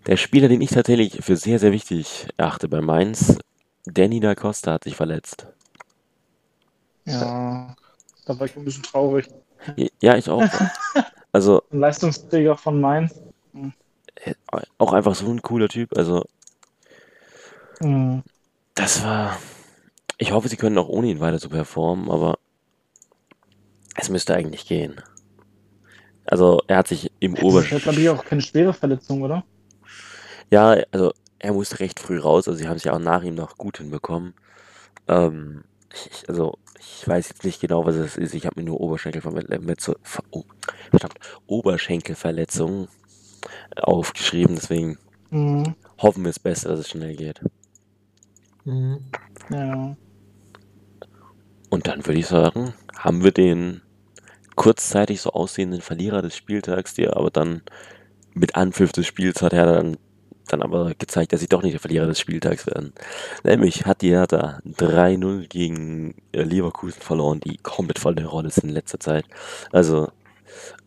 der 0.07 0.17
Spieler, 0.17 0.49
den 0.49 0.61
ich 0.61 0.71
tatsächlich 0.71 1.25
für 1.25 1.37
sehr, 1.37 1.59
sehr 1.59 1.73
wichtig 1.73 2.29
erachte 2.37 2.69
bei 2.69 2.81
Mainz, 2.81 3.39
Danny 3.87 4.21
da 4.21 4.35
Costa 4.35 4.73
hat 4.73 4.85
sich 4.85 4.97
verletzt. 4.97 5.47
Ja, 7.07 7.77
da 8.27 8.39
war 8.39 8.47
ich 8.47 8.57
ein 8.57 8.65
bisschen 8.65 8.83
traurig. 8.83 9.29
Ja, 10.01 10.17
ich 10.17 10.29
auch. 10.29 10.43
Also, 11.35 11.65
ein 11.73 11.81
Leistungsträger 11.81 12.57
von 12.57 12.81
Mainz 12.81 13.21
auch 14.79 14.93
einfach 14.93 15.17
so 15.17 15.29
ein 15.29 15.43
cooler 15.43 15.69
Typ. 15.69 15.99
Also, 15.99 16.25
mhm. 17.81 18.23
das 18.77 19.03
war. 19.03 19.37
Ich 20.17 20.31
hoffe, 20.31 20.49
sie 20.49 20.57
können 20.57 20.79
auch 20.79 20.89
ohne 20.89 21.09
ihn 21.09 21.19
weiter 21.19 21.41
so 21.41 21.49
performen, 21.49 22.09
aber 22.09 22.39
es 23.97 24.11
müsste 24.11 24.37
eigentlich 24.37 24.67
gehen. 24.67 25.01
Also, 26.25 26.63
er 26.69 26.77
hat 26.77 26.87
sich 26.87 27.11
im 27.19 27.35
Obersch. 27.35 27.71
Das 27.71 27.79
ist, 27.79 27.83
glaube 27.83 28.01
ich, 28.01 28.09
auch 28.09 28.25
keine 28.25 28.41
schwere 28.41 28.73
Verletzung, 28.73 29.23
oder? 29.23 29.43
Ja, 30.53 30.77
also, 30.93 31.13
er 31.41 31.53
musste 31.53 31.81
recht 31.81 31.99
früh 31.99 32.21
raus. 32.21 32.47
Also, 32.47 32.61
sie 32.61 32.69
haben 32.69 32.77
es 32.77 32.85
ja 32.85 32.93
auch 32.93 33.01
nach 33.01 33.25
ihm 33.25 33.35
noch 33.35 33.59
gut 33.59 33.79
hinbekommen. 33.79 34.35
Ähm, 35.09 35.65
ich, 35.93 36.29
also, 36.29 36.59
ich 36.79 37.07
weiß 37.07 37.29
jetzt 37.29 37.45
nicht 37.45 37.61
genau, 37.61 37.87
was 37.87 37.97
es 37.97 38.17
ist. 38.17 38.35
Ich 38.35 38.47
habe 38.47 38.61
mir 38.61 38.67
nur 38.67 38.81
Oberschenkelverletzung, 38.81 39.97
oh, 40.31 40.45
Oberschenkelverletzung 41.47 42.89
aufgeschrieben, 43.77 44.57
deswegen 44.57 44.99
mhm. 45.31 45.75
hoffen 45.99 46.25
wir 46.25 46.31
es 46.31 46.39
besser, 46.39 46.71
dass 46.71 46.81
es 46.81 46.91
schnell 46.91 47.17
geht. 47.17 47.41
Mhm. 48.65 49.01
Ja. 49.51 49.97
Und 51.71 51.87
dann 51.87 52.07
würde 52.07 52.21
ich 52.21 52.27
sagen, 52.27 52.75
haben 52.97 53.25
wir 53.25 53.33
den 53.33 53.83
kurzzeitig 54.55 55.21
so 55.21 55.31
aussehenden 55.31 55.81
Verlierer 55.81 56.23
des 56.23 56.37
Spieltags, 56.37 56.95
der 56.95 57.17
aber 57.17 57.31
dann 57.31 57.63
mit 58.33 58.57
Anpfiff 58.57 58.93
des 58.93 59.07
Spiels 59.07 59.43
hat 59.43 59.53
er 59.53 59.67
dann, 59.67 59.97
dann 60.49 60.63
aber 60.63 60.93
gezeigt, 60.95 61.33
dass 61.33 61.41
sie 61.41 61.49
doch 61.49 61.63
nicht 61.63 61.73
der 61.73 61.81
Verlierer 61.81 62.07
des 62.07 62.21
Spieltags 62.21 62.67
werden. 62.67 62.93
Nämlich 63.43 63.87
hat 63.87 64.03
die 64.03 64.11
Hertha 64.11 64.61
3-0 64.67 65.49
gegen 65.49 66.15
äh, 66.33 66.43
Leverkusen 66.43 67.01
verloren, 67.01 67.41
die 67.41 67.57
komplett 67.59 67.99
voll 67.99 68.15
der 68.15 68.27
Rolle 68.27 68.51
sind 68.51 68.65
in 68.65 68.75
letzter 68.75 69.01
Zeit. 69.01 69.25
Also 69.73 70.09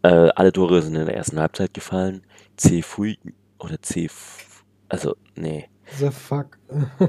äh, 0.04 0.30
alle 0.36 0.52
Tore 0.52 0.82
sind 0.82 0.96
in 0.96 1.06
der 1.06 1.15
ersten 1.15 1.39
Halbzeit 1.39 1.74
gefallen. 1.74 2.24
C 2.56 2.82
Fui 2.82 3.17
oder 3.60 3.82
C 3.82 4.10
also 4.90 5.15
nee. 5.36 5.67
The 6.00 6.10
fuck. 6.12 6.58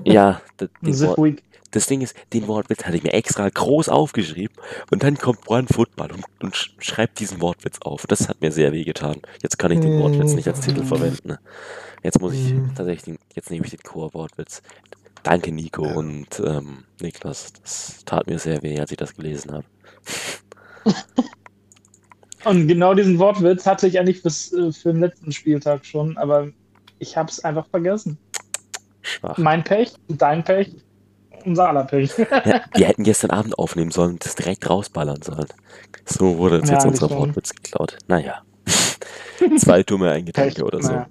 ja, 0.05 0.41
das, 0.57 1.03
Wort, 1.03 1.43
das 1.71 1.87
Ding 1.87 2.01
ist, 2.01 2.15
den 2.33 2.47
Wortwitz 2.47 2.85
hatte 2.85 2.97
ich 2.97 3.03
mir 3.03 3.13
extra 3.13 3.49
groß 3.49 3.89
aufgeschrieben 3.89 4.57
und 4.91 5.03
dann 5.03 5.19
kommt 5.19 5.49
One 5.49 5.67
Football 5.69 6.13
und, 6.13 6.25
und 6.41 6.57
schreibt 6.79 7.19
diesen 7.21 7.41
Wortwitz 7.41 7.79
auf. 7.83 8.07
Das 8.07 8.29
hat 8.29 8.41
mir 8.41 8.53
sehr 8.53 8.73
weh 8.73 8.85
getan. 8.85 9.21
Jetzt 9.43 9.59
kann 9.59 9.73
ich 9.73 9.81
den 9.81 9.99
Wortwitz 10.01 10.35
nicht 10.35 10.49
als 10.49 10.61
Titel 10.61 10.85
verwenden. 10.85 11.39
Jetzt 12.03 12.21
muss 12.21 12.35
ich 12.35 12.53
mhm. 12.53 12.75
tatsächlich, 12.75 13.05
den, 13.05 13.19
jetzt 13.35 13.51
nehme 13.51 13.65
ich 13.65 13.71
den 13.73 13.83
Core-Wortwitz. 13.83 14.63
Danke, 15.25 15.51
Nico 15.53 15.85
ja. 15.85 15.95
und 15.95 16.41
ähm, 16.45 16.85
Niklas. 17.01 17.53
Das 17.61 18.05
tat 18.05 18.29
mir 18.29 18.39
sehr 18.39 18.63
weh, 18.63 18.79
als 18.79 18.93
ich 18.93 18.97
das 18.97 19.15
gelesen 19.15 19.53
habe. 19.53 19.65
Und 22.45 22.69
genau 22.69 22.95
diesen 22.95 23.19
Wortwitz 23.19 23.67
hatte 23.67 23.87
ich 23.89 23.99
eigentlich 23.99 24.23
bis 24.23 24.53
äh, 24.53 24.73
für 24.73 24.93
den 24.93 25.01
letzten 25.01 25.33
Spieltag 25.33 25.85
schon, 25.85 26.17
aber 26.17 26.49
ich 26.99 27.17
habe 27.17 27.31
es 27.31 27.45
einfach 27.45 27.67
vergessen. 27.67 28.17
Schwach. 29.09 29.39
Mein 29.39 29.65
Pech, 29.65 29.93
dein 30.09 30.45
Pech, 30.45 30.75
unser 31.45 31.69
aller 31.69 31.85
Pech. 31.85 32.13
ja, 32.19 32.27
wir 32.75 32.87
hätten 32.87 33.05
gestern 33.05 33.31
Abend 33.31 33.59
aufnehmen 33.59 33.91
sollen 33.91 34.13
und 34.13 34.25
das 34.25 34.35
direkt 34.35 34.69
rausballern 34.69 35.23
sollen. 35.23 35.47
So 36.05 36.39
wurde 36.39 36.61
uns 36.61 36.69
ja, 36.69 36.75
jetzt 36.75 36.87
unser 36.87 37.11
Wortwitz 37.11 37.55
geklaut. 37.55 37.99
Naja. 38.07 38.43
Zwei 39.59 39.83
Dumme, 39.83 40.11
ein 40.11 40.25
Gedanke 40.25 40.65
oder 40.65 40.83
so. 40.83 40.89
Naja. 40.89 41.09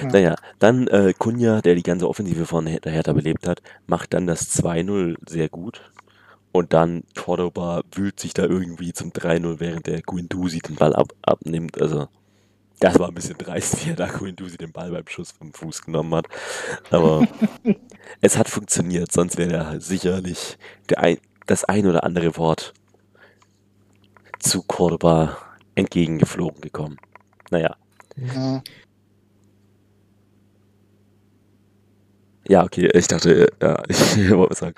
Ja. 0.00 0.06
Naja, 0.06 0.36
dann 0.58 0.88
äh, 0.88 1.12
Kunja, 1.16 1.60
der 1.60 1.74
die 1.76 1.82
ganze 1.82 2.08
Offensive 2.08 2.46
von 2.46 2.66
Her- 2.66 2.80
Hertha 2.84 3.12
belebt 3.12 3.46
hat, 3.46 3.62
macht 3.86 4.12
dann 4.12 4.26
das 4.26 4.50
2-0 4.60 5.16
sehr 5.28 5.48
gut. 5.48 5.82
Und 6.52 6.72
dann 6.72 7.02
Cordoba 7.16 7.82
wühlt 7.92 8.20
sich 8.20 8.34
da 8.34 8.44
irgendwie 8.44 8.92
zum 8.92 9.10
3-0, 9.10 9.58
während 9.60 9.86
der 9.86 10.02
Guendouzi 10.02 10.58
den 10.58 10.76
Ball 10.76 10.94
ab, 10.94 11.08
abnimmt. 11.22 11.80
Also, 11.80 12.08
das 12.80 12.98
war 12.98 13.08
ein 13.08 13.14
bisschen 13.14 13.38
dreist, 13.38 13.84
wie 13.84 13.90
er 13.90 13.96
da 13.96 14.06
Guendouzi 14.06 14.56
den 14.56 14.72
Ball 14.72 14.90
beim 14.90 15.06
Schuss 15.06 15.32
vom 15.32 15.52
Fuß 15.52 15.82
genommen 15.82 16.14
hat. 16.14 16.26
Aber 16.90 17.26
es 18.20 18.36
hat 18.36 18.48
funktioniert, 18.48 19.12
sonst 19.12 19.36
wäre 19.36 19.52
er 19.52 19.80
sicherlich 19.80 20.58
ein, 20.96 21.18
das 21.46 21.64
ein 21.64 21.86
oder 21.86 22.04
andere 22.04 22.36
Wort 22.36 22.74
zu 24.38 24.62
Cordoba 24.62 25.38
entgegengeflogen 25.74 26.60
gekommen. 26.60 26.98
Naja, 27.50 27.76
Ja. 28.16 28.62
Ja, 32.48 32.64
okay, 32.64 32.88
ich 32.92 33.06
dachte, 33.08 33.48
äh, 33.60 33.64
ja, 33.64 33.82
ich 33.88 34.30
wollte 34.30 34.50
was 34.50 34.58
sagen. 34.58 34.74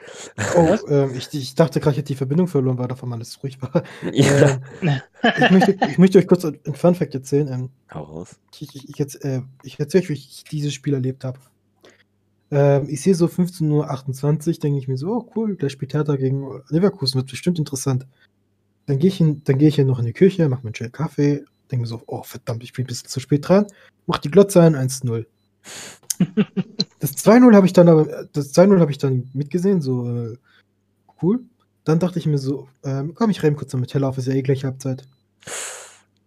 Oh, 0.57 0.77
ähm, 0.89 1.14
ich, 1.17 1.29
ich 1.33 1.55
dachte 1.55 1.81
gerade, 1.81 1.93
ich 1.93 1.99
hätte 1.99 2.09
die 2.09 2.14
Verbindung 2.17 2.47
verloren, 2.49 2.79
weil 2.79 2.89
davon 2.89 3.12
alles 3.12 3.43
ruhig 3.43 3.61
war. 3.61 3.83
Ja, 4.12 4.59
Ähm, 4.83 5.01
ich, 5.39 5.51
möchte, 5.51 5.79
ich 5.91 5.99
möchte 5.99 6.19
euch 6.19 6.27
kurz 6.27 6.45
ein 6.45 6.59
Fun 6.75 6.95
Fact 6.95 7.14
erzählen. 7.14 7.49
Ähm, 7.49 7.71
hau 7.93 8.03
raus. 8.05 8.37
ich, 8.61 8.89
ich, 8.89 8.99
jetzt, 8.99 9.25
äh, 9.25 9.43
ich 9.62 9.79
erzähle 9.81 10.03
euch, 10.05 10.09
wie 10.11 10.14
ich 10.14 10.45
dieses 10.51 10.73
Spiel 10.75 10.95
erlebt 10.95 11.25
habe. 11.25 11.39
Ähm, 12.51 12.87
ich 12.89 13.03
sehe 13.03 13.14
so 13.14 13.27
15.28 13.27 14.49
Uhr, 14.49 14.55
denke 14.61 14.79
ich 14.79 14.87
mir 14.89 14.97
so, 14.97 15.09
oh 15.12 15.31
cool, 15.35 15.57
gleich 15.57 15.73
spielt 15.73 15.95
Hertha 15.95 16.14
gegen 16.17 16.62
Leverkusen, 16.69 17.17
wird 17.19 17.31
bestimmt 17.31 17.59
interessant. 17.59 18.07
Dann 18.87 18.99
gehe 19.01 19.09
ich, 19.09 19.21
in- 19.21 19.43
dann 19.43 19.59
gehe 19.59 19.69
ich 19.69 19.75
hier 19.75 19.85
noch 19.85 19.99
in 19.99 20.05
die 20.07 20.12
Küche, 20.12 20.49
mache 20.49 20.61
mir 20.62 20.69
einen 20.69 20.75
schönen 20.77 20.93
Kaffee, 20.93 21.45
denke 21.73 21.81
mir 21.83 21.87
so, 21.89 22.01
oh 22.07 22.23
verdammt, 22.23 22.62
ich 22.62 22.73
bin 22.73 22.85
ein 22.85 22.87
bisschen 22.87 23.09
zu 23.09 23.19
spät 23.19 23.49
dran, 23.49 23.67
mach 24.07 24.19
die 24.19 24.31
Glotze 24.31 24.62
an, 24.62 24.77
1-0. 24.77 25.27
Das 26.99 27.12
2-0 27.16 27.55
habe 27.55 27.66
ich 27.66 27.72
dann 27.72 27.88
aber, 27.88 28.26
das 28.32 28.55
2-0 28.55 28.80
habe 28.80 28.90
ich 28.90 28.99
dann 28.99 29.28
mitgesehen, 29.34 29.80
so 29.82 30.09
äh, 30.09 30.36
cool. 31.22 31.40
Dann 31.84 31.99
dachte 31.99 32.18
ich 32.18 32.26
mir 32.26 32.38
so, 32.38 32.68
ähm, 32.84 33.14
komm, 33.14 33.30
ich 33.30 33.42
renne 33.42 33.57
kurz 33.57 33.72
noch 33.72 33.80
mit 33.80 33.90
Teller 33.90 34.09
auf, 34.09 34.18
ist 34.18 34.26
ja 34.26 34.34
eh 34.34 34.42
gleich 34.42 34.64
Halbzeit. 34.64 35.05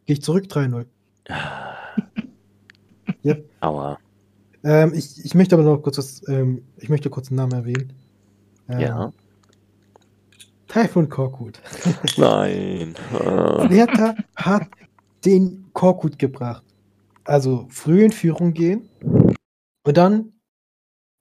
Gehe 0.06 0.16
ich 0.16 0.22
zurück, 0.22 0.46
3-0. 0.46 0.86
Ja. 3.24 3.36
Aua. 3.60 3.98
Ähm, 4.64 4.94
ich, 4.94 5.24
ich 5.24 5.36
möchte 5.36 5.56
aber 5.56 5.64
noch 5.64 5.78
kurz 5.82 5.98
was, 5.98 6.28
ähm, 6.28 6.64
ich 6.78 6.90
möchte 6.90 7.10
kurz 7.10 7.30
einen 7.30 7.38
Namen 7.38 7.54
erwähnen. 7.54 7.94
Ähm, 8.70 8.80
Ja. 8.80 9.14
Taifun 10.68 11.10
Korkut. 11.10 11.60
Nein. 12.18 12.94
Ah. 13.14 13.68
Hertha 13.68 14.16
hat 14.36 14.68
den 15.26 15.66
Korkut 15.74 16.20
gebracht. 16.20 16.64
Also 17.24 17.68
früh 17.70 18.04
in 18.06 18.12
Führung 18.12 18.54
gehen 18.54 18.88
und 19.84 19.98
dann 19.98 20.32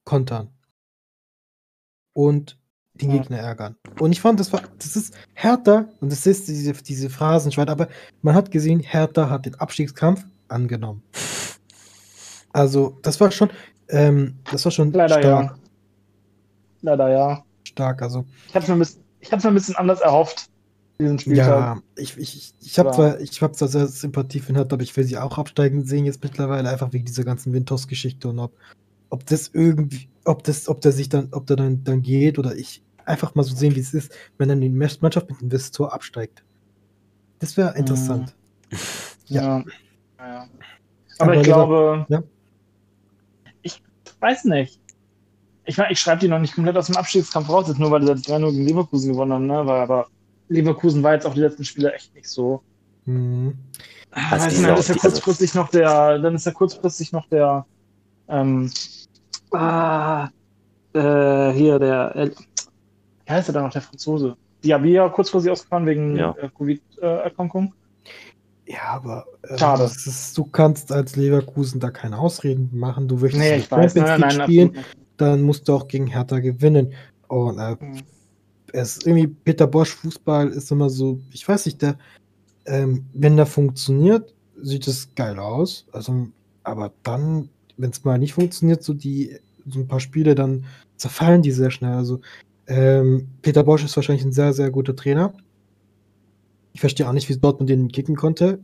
kontern. 0.09 0.49
Und 2.15 2.59
den 2.95 3.11
Ja. 3.11 3.19
Gegner 3.19 3.39
ärgern. 3.39 3.77
Und 4.01 4.11
ich 4.13 4.21
fand, 4.21 4.41
das 4.41 4.53
war, 4.53 4.63
das 4.79 4.97
ist 4.97 5.15
Hertha, 5.35 5.85
und 6.01 6.11
das 6.11 6.27
ist 6.27 6.49
diese, 6.49 6.73
diese 6.73 7.11
Phrasenschwein, 7.11 7.69
aber 7.69 7.89
man 8.23 8.35
hat 8.35 8.51
gesehen, 8.51 8.81
Hertha 8.81 9.29
hat 9.31 9.47
den 9.47 9.55
Abstiegskampf 9.57 10.25
angenommen. 10.49 11.03
Also, 12.53 12.99
das 13.03 13.21
war 13.21 13.31
schon, 13.31 13.51
ähm, 13.89 14.35
das 14.51 14.65
war 14.65 14.73
schon 14.73 14.91
Leider 14.93 15.21
stark, 15.21 15.51
ja. 15.51 15.55
Leider 16.81 17.09
ja. 17.11 17.45
stark. 17.65 18.03
Also, 18.03 18.25
Ich 18.49 18.55
habe 18.55 18.63
es 18.65 18.69
mir, 18.69 18.75
ein 18.75 18.79
bisschen- 18.81 19.05
ich 19.21 19.31
hab's 19.31 19.45
mir 19.45 19.51
ein 19.51 19.55
bisschen 19.55 19.77
anders 19.77 20.01
erhofft, 20.01 20.49
diesen 20.99 21.19
Spieltag. 21.21 21.47
Ja, 21.47 21.83
ich, 21.97 22.17
ich, 22.19 22.55
ich- 22.61 22.79
habe 22.81 22.89
Ja. 22.89 22.95
zwar, 22.95 23.21
ich 23.21 23.43
habe 23.43 23.53
zwar 23.53 23.69
sehr 23.69 23.87
Sympathie 23.87 24.41
für 24.41 24.55
Hertha, 24.55 24.75
aber 24.75 24.83
ich 24.83 24.97
will 24.97 25.05
sie 25.05 25.19
auch 25.19 25.39
absteigen 25.39 25.85
sehen 25.85 26.07
jetzt 26.07 26.25
mittlerweile, 26.25 26.69
einfach 26.69 26.93
wegen 26.93 27.05
dieser 27.05 27.23
ganzen 27.25 27.53
Windhaus-Geschichte 27.53 28.29
und 28.29 28.39
ob, 28.41 28.53
ob 29.11 29.25
das 29.27 29.51
irgendwie, 29.53 30.09
ob 30.25 30.43
das, 30.45 30.69
ob 30.69 30.81
der 30.81 30.93
sich 30.93 31.09
dann, 31.09 31.29
ob 31.33 31.47
der 31.47 31.57
dann, 31.57 31.85
dann 31.85 32.03
geht 32.03 32.39
oder 32.39 32.55
ich 32.57 32.83
einfach 33.05 33.35
mal 33.35 33.43
so 33.43 33.55
sehen, 33.55 33.75
wie 33.75 33.81
es 33.81 33.95
ist, 33.95 34.13
wenn 34.37 34.49
dann 34.51 34.61
die 34.61 34.69
Mannschaft 34.69 35.31
mit 35.31 35.41
Investor 35.41 35.93
absteigt. 35.93 36.43
Das 37.39 37.57
wäre 37.57 37.77
interessant. 37.77 38.35
Ja. 39.31 39.59
Ja. 39.59 39.65
ja. 40.19 40.49
Aber, 41.19 41.33
Aber 41.33 41.35
ich 41.35 41.43
lieber- 41.47 41.55
glaube, 41.55 42.07
ja. 42.09 42.23
ich 43.63 43.83
weiß 44.21 44.45
nicht. 44.45 44.81
Ich 45.65 45.77
meine, 45.77 45.93
ich 45.93 46.01
schreibe 46.01 46.21
die 46.21 46.29
noch 46.29 46.39
nicht 46.39 46.55
komplett 46.55 46.77
aus 46.79 46.87
dem 46.87 46.97
Abstiegskampf 46.97 47.49
raus, 47.51 47.69
jetzt 47.69 47.79
nur 47.79 47.91
weil 47.91 48.01
sie 48.01 48.09
das 48.09 48.23
3-0 48.23 48.53
gegen 48.53 48.65
Leverkusen 48.67 49.13
gewonnen 49.13 49.33
haben, 49.33 49.47
ne? 49.47 49.67
Weil, 49.67 49.81
aber 49.83 50.07
Leverkusen 50.49 51.03
war 51.03 51.13
jetzt 51.15 51.27
auch 51.27 51.35
die 51.35 51.41
letzten 51.41 51.65
Spiele 51.65 51.93
echt 51.93 52.15
nicht 52.15 52.29
so. 52.29 52.63
Mhm. 53.05 53.55
Ah, 54.13 54.33
Also 54.33 54.49
sind 54.51 54.67
dann 54.67 54.79
ist 54.79 54.89
ja 54.89 54.95
also- 54.95 55.09
kurzfristig 55.09 55.55
noch 55.55 55.69
der, 55.69 56.19
dann 56.19 56.35
ist 56.35 56.47
ja 56.47 56.53
kurzfristig 56.53 57.13
noch 57.13 57.27
der, 57.29 57.67
ähm, 58.29 58.71
ah, 59.53 60.29
äh, 60.93 61.51
hier 61.53 61.79
der, 61.79 62.17
äh, 62.17 62.31
wie 62.31 63.33
heißt 63.33 63.49
er 63.51 63.53
da 63.55 63.63
noch, 63.63 63.73
der 63.73 63.83
Franzose? 63.83 64.37
Diabia 64.65 65.09
kurzfristig 65.09 65.53
ausgefallen 65.53 65.87
wegen 65.87 66.17
Ja. 66.17 66.35
äh, 66.39 66.49
Covid-Erkrankung. 66.57 67.75
Ja, 68.67 68.83
aber 68.89 69.27
äh, 69.43 69.57
Schade. 69.57 69.85
das 69.85 70.07
ist, 70.07 70.37
du 70.37 70.45
kannst 70.45 70.93
als 70.93 71.17
Leverkusen 71.17 71.81
da 71.81 71.91
keine 71.91 72.19
Ausreden 72.19 72.69
machen. 72.73 73.09
Du 73.09 73.17
möchtest 73.17 73.43
Nee, 73.43 73.55
die 73.55 73.61
ich 73.61 73.71
weiß, 73.71 73.95
Champions 73.95 74.09
nein, 74.09 74.21
League 74.21 74.39
nein, 74.39 74.47
spielen, 74.47 74.85
dann 75.17 75.43
musst 75.43 75.69
du 75.69 75.75
auch 75.75 75.89
gegen 75.89 76.07
Hertha 76.07 76.39
gewinnen. 76.41 76.93
Und 77.29 77.59
äh, 77.59 77.77
Mhm. 77.81 78.03
es 78.73 78.99
ist 78.99 79.07
irgendwie 79.07 79.29
Peter 79.29 79.67
Bosch 79.67 79.95
Fußball 79.95 80.49
ist 80.49 80.71
immer 80.71 80.91
so, 80.91 81.19
ich 81.33 81.47
weiß 81.49 81.67
nicht, 81.67 81.81
der, 81.81 81.99
ähm, 82.67 83.07
wenn 83.15 83.37
der 83.37 83.47
funktioniert, 83.47 84.35
sieht 84.61 84.87
es 84.87 85.15
geil 85.15 85.39
aus. 85.39 85.87
Also, 85.93 86.29
aber 86.65 86.93
dann, 87.03 87.49
wenn 87.79 87.91
es 87.91 88.05
mal 88.05 88.19
nicht 88.19 88.35
funktioniert, 88.35 88.83
so 88.83 88.93
die, 88.93 89.39
so 89.67 89.81
ein 89.81 89.89
paar 89.89 90.01
Spiele, 90.01 90.35
dann 90.35 90.67
zerfallen 90.97 91.43
die 91.43 91.53
sehr 91.53 91.71
schnell. 91.71 91.95
Also, 91.95 92.21
ähm, 92.67 93.29
Peter 93.41 93.65
Bosch 93.65 93.85
ist 93.85 93.97
wahrscheinlich 93.97 94.25
ein 94.25 94.33
sehr, 94.33 94.53
sehr 94.53 94.71
guter 94.71 94.95
Trainer. 94.95 95.33
Ich 96.75 96.81
verstehe 96.81 97.09
auch 97.09 97.13
nicht, 97.13 97.29
wie 97.29 97.37
Dortmund 97.37 97.71
den 97.71 97.89
kicken 97.89 98.17
konnte. 98.17 98.61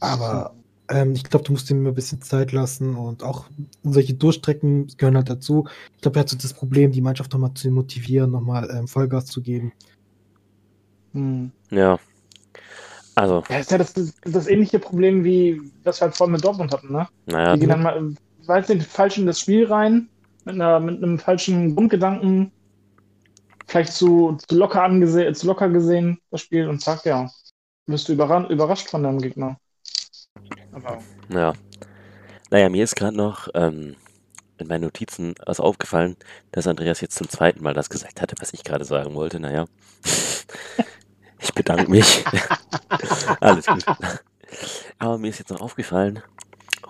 Aber 0.00 0.54
ähm, 0.88 1.12
ich 1.12 1.24
glaube, 1.24 1.44
du 1.44 1.52
musst 1.52 1.70
ihm 1.70 1.86
ein 1.86 1.94
bisschen 1.94 2.20
Zeit 2.22 2.52
lassen 2.52 2.94
und 2.94 3.22
auch 3.22 3.46
solche 3.82 4.14
Durchstrecken 4.14 4.88
gehören 4.96 5.16
halt 5.16 5.30
dazu. 5.30 5.66
Ich 5.94 6.02
glaube, 6.02 6.18
er 6.18 6.20
hat 6.20 6.28
so 6.28 6.36
das 6.36 6.54
Problem, 6.54 6.92
die 6.92 7.00
Mannschaft 7.00 7.32
nochmal 7.32 7.54
zu 7.54 7.70
motivieren, 7.70 8.30
nochmal 8.30 8.68
ähm, 8.70 8.88
Vollgas 8.88 9.26
zu 9.26 9.40
geben. 9.40 9.72
Hm. 11.12 11.52
Ja. 11.70 11.98
Also, 13.16 13.44
Ja, 13.48 13.58
ist 13.58 13.70
ja 13.70 13.78
das, 13.78 13.94
das 13.94 14.46
ähnliche 14.48 14.78
Problem, 14.78 15.24
wie 15.24 15.60
das 15.84 16.00
wir 16.00 16.06
halt 16.06 16.16
vorhin 16.16 16.32
mit 16.32 16.44
Dortmund 16.44 16.72
hatten, 16.72 16.92
ne? 16.92 17.08
naja, 17.26 17.54
Die 17.54 17.60
gehen 17.60 17.68
dann 17.68 17.82
mal, 17.82 18.14
weiß 18.46 18.68
nicht, 18.68 18.86
falsch 18.86 19.18
in 19.18 19.26
das 19.26 19.40
Spiel 19.40 19.66
rein, 19.66 20.08
mit, 20.44 20.56
einer, 20.56 20.80
mit 20.80 21.02
einem 21.02 21.18
falschen 21.18 21.74
Grundgedanken, 21.74 22.50
vielleicht 23.66 23.92
zu, 23.92 24.36
zu, 24.48 24.56
locker 24.56 24.82
angesehen, 24.82 25.34
zu 25.34 25.46
locker 25.46 25.68
gesehen, 25.68 26.18
das 26.30 26.40
Spiel, 26.40 26.68
und 26.68 26.80
zack, 26.80 27.04
ja, 27.04 27.30
wirst 27.86 28.08
du 28.08 28.12
überran 28.12 28.48
überrascht 28.50 28.88
von 28.88 29.02
deinem 29.02 29.20
Gegner. 29.20 29.58
Aber 30.72 30.98
ja. 31.28 31.52
Naja, 32.50 32.68
mir 32.68 32.84
ist 32.84 32.96
gerade 32.96 33.16
noch 33.16 33.48
ähm, 33.54 33.96
in 34.58 34.66
meinen 34.66 34.82
Notizen 34.82 35.34
was 35.44 35.60
aufgefallen, 35.60 36.16
dass 36.52 36.66
Andreas 36.66 37.00
jetzt 37.00 37.16
zum 37.16 37.28
zweiten 37.28 37.62
Mal 37.62 37.74
das 37.74 37.90
gesagt 37.90 38.20
hatte, 38.20 38.36
was 38.40 38.52
ich 38.52 38.64
gerade 38.64 38.84
sagen 38.84 39.14
wollte. 39.14 39.40
Naja. 39.40 39.66
Ich 41.44 41.54
bedanke 41.54 41.90
mich. 41.90 42.24
Alles 43.40 43.66
gut. 43.66 43.84
Aber 44.98 45.18
mir 45.18 45.28
ist 45.28 45.38
jetzt 45.38 45.50
noch 45.50 45.60
aufgefallen, 45.60 46.22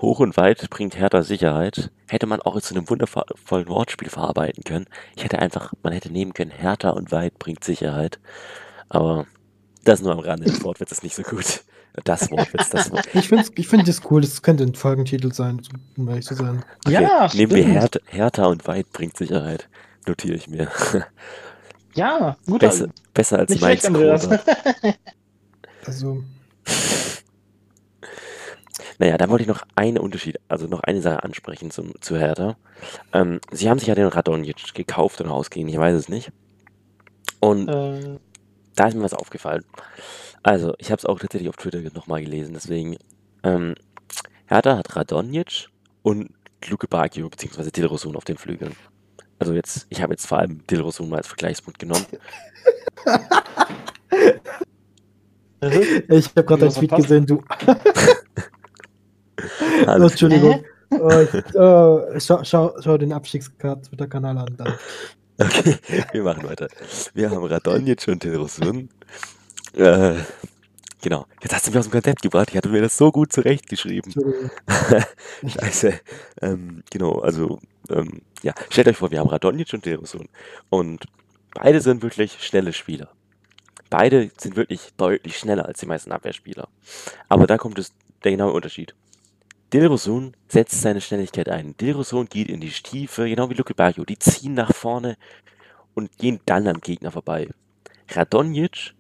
hoch 0.01 0.21
und 0.21 0.37
weit 0.37 0.69
bringt 0.71 0.97
Hertha 0.97 1.23
Sicherheit. 1.23 1.91
Hätte 2.09 2.27
man 2.27 2.41
auch 2.41 2.61
zu 2.61 2.75
einem 2.75 2.89
wundervollen 2.89 3.69
Wortspiel 3.69 4.09
verarbeiten 4.09 4.63
können. 4.65 4.87
Ich 5.17 5.25
hätte 5.25 5.39
einfach, 5.41 5.73
man 5.83 5.93
hätte 5.93 6.11
nehmen 6.13 6.35
können, 6.35 6.51
Hertha 6.51 6.91
und 6.91 7.11
weit 7.13 7.39
bringt 7.39 7.65
Sicherheit. 7.65 8.21
Aber 8.89 9.27
das 9.85 10.01
nur 10.03 10.13
am 10.13 10.19
Rande. 10.21 10.47
Das 10.47 10.63
Wortwitz 10.63 10.93
ist 10.93 11.03
nicht 11.03 11.17
so 11.17 11.23
gut. 11.23 11.65
Das 12.05 12.31
Wortwitz, 12.31 12.71
das 12.71 12.91
Wort. 12.91 13.07
Ich 13.15 13.29
finde 13.29 13.45
ich 13.55 13.69
find 13.69 13.87
das 13.87 14.01
cool, 14.11 14.21
das 14.21 14.43
könnte 14.43 14.65
ein 14.65 14.75
Folgentitel 14.75 15.33
sein, 15.33 15.63
um 15.97 16.09
ehrlich 16.09 16.25
zu 16.25 16.35
sein. 16.35 16.65
Okay, 16.85 16.95
Ja, 16.95 17.29
nehmen 17.35 17.53
wir 17.53 17.63
stimmt. 17.63 17.75
Hertha, 17.81 18.01
Hertha 18.07 18.47
und 18.47 18.67
weit 18.67 18.91
bringt 18.93 19.17
Sicherheit. 19.17 19.69
Notiere 20.07 20.37
ich 20.37 20.49
mir. 20.49 20.69
Ja, 21.95 22.37
gut, 22.47 22.61
Besser, 22.61 22.89
besser 23.13 23.39
als 23.39 23.51
nicht 23.51 23.61
Mainz 23.61 23.87
schlecht. 23.87 24.29
Also, 25.87 26.25
Naja, 28.99 29.19
da 29.19 29.29
wollte 29.29 29.43
ich 29.43 29.49
noch 29.49 29.63
einen 29.75 29.99
Unterschied, 29.99 30.39
also 30.49 30.67
noch 30.67 30.81
eine 30.81 31.01
Sache 31.03 31.23
ansprechen 31.23 31.71
zum, 31.71 32.01
zu 32.01 32.17
Hertha. 32.17 32.57
Ähm, 33.13 33.41
sie 33.51 33.69
haben 33.69 33.79
sich 33.79 33.89
ja 33.89 33.95
den 33.95 34.07
Radonjic 34.07 34.75
gekauft 34.75 35.21
oder 35.21 35.33
ausgeliehen, 35.33 35.69
ich 35.69 35.79
weiß 35.79 35.95
es 35.95 36.09
nicht. 36.09 36.33
Und 37.41 37.69
äh, 37.69 38.19
da 38.77 38.89
ist 38.89 38.95
mir 38.95 39.03
was 39.03 39.15
aufgefallen. 39.15 39.65
Also, 40.43 40.75
ich 40.79 40.91
habe 40.91 40.99
es 40.99 41.07
auch 41.07 41.19
tatsächlich 41.19 41.49
auf 41.49 41.57
Twitter 41.57 41.81
nochmal 41.95 42.23
gelesen, 42.23 42.55
deswegen. 42.55 42.97
Ähm, 43.43 43.75
Hertha 44.47 44.77
hat 44.77 44.97
Radonjic 44.97 45.69
und 46.03 46.31
Luke 46.69 46.89
Bacchio 46.89 47.29
bzw. 47.29 47.71
Dilrosun 47.71 48.17
auf 48.17 48.25
den 48.25 48.37
Flügeln. 48.39 48.75
Also 49.45 49.53
jetzt, 49.53 49.87
ich 49.91 50.01
habe 50.01 50.15
jetzt 50.15 50.27
vor 50.27 50.39
allem 50.39 50.67
Dilrosun 50.67 51.11
mal 51.11 51.19
als 51.19 51.27
Vergleichspunkt 51.27 51.79
genommen. 51.79 52.07
Ich 56.09 56.29
habe 56.29 56.45
gerade 56.45 56.61
deinen 56.61 56.73
Tweet 56.73 56.89
verpasst? 56.89 57.03
gesehen, 57.03 57.27
du. 57.27 57.45
oh, 59.87 59.91
Entschuldigung. 59.91 60.65
Oh, 60.91 61.27
schau, 62.19 62.43
schau, 62.43 62.75
schau 62.81 62.97
den 62.97 63.13
Abstiegstwitter-Kanal 63.13 64.39
an. 64.39 64.57
Dann. 64.57 64.73
Okay, 65.39 65.77
wir 66.13 66.23
machen 66.23 66.45
weiter. 66.45 66.69
Wir 67.13 67.31
haben 67.31 67.45
Radonjic 67.45 68.09
und 68.09 68.21
Tilrosun. 68.21 68.89
Äh, 69.75 70.15
genau. 71.03 71.27
Jetzt 71.43 71.55
hast 71.55 71.67
du 71.67 71.71
mich 71.71 71.81
aus 71.81 71.87
dem 71.87 71.93
Konzept 71.93 72.23
gebracht. 72.23 72.49
Ich 72.51 72.57
hatte 72.57 72.71
mir 72.71 72.81
das 72.81 72.97
so 72.97 73.13
gut 73.13 73.31
zurechtgeschrieben. 73.31 74.15
Scheiße. 75.47 76.01
Ähm, 76.41 76.83
genau, 76.91 77.21
also, 77.21 77.59
ähm, 77.91 78.23
ja. 78.43 78.55
Stellt 78.71 78.89
euch 78.89 78.97
vor, 78.97 79.11
wir 79.11 79.21
haben 79.21 79.29
Radonjic 79.29 79.73
und 79.73 79.83
Tilrosun. 79.83 80.29
Und 80.71 81.07
beide 81.55 81.81
sind 81.81 82.03
wirklich 82.03 82.45
schnelle 82.45 82.73
Spieler. 82.73 83.11
Beide 83.91 84.31
sind 84.39 84.57
wirklich 84.57 84.93
deutlich 84.97 85.39
schneller 85.39 85.67
als 85.67 85.81
die 85.81 85.87
meisten 85.87 86.13
Abwehrspieler. 86.13 86.69
Aber 87.29 87.47
da 87.47 87.59
kommt 87.59 87.79
es 87.79 87.93
der 88.23 88.33
genaue 88.33 88.53
Unterschied. 88.53 88.95
Dilrosun 89.73 90.37
setzt 90.49 90.81
seine 90.83 91.01
Schnelligkeit 91.01 91.49
ein. 91.49 91.77
Dilrosun 91.77 92.27
geht 92.27 92.49
in 92.49 92.61
die 92.61 92.71
Tiefe, 92.71 93.29
genau 93.29 93.51
wie 93.51 93.55
Luke 93.55 93.75
Bacchio. 93.75 94.05
Die 94.05 94.19
ziehen 94.19 94.55
nach 94.55 94.75
vorne 94.75 95.17
und 95.95 96.17
gehen 96.19 96.41
dann 96.47 96.69
am 96.69 96.81
Gegner 96.81 97.11
vorbei. 97.11 97.49
Radonjic 98.11 98.95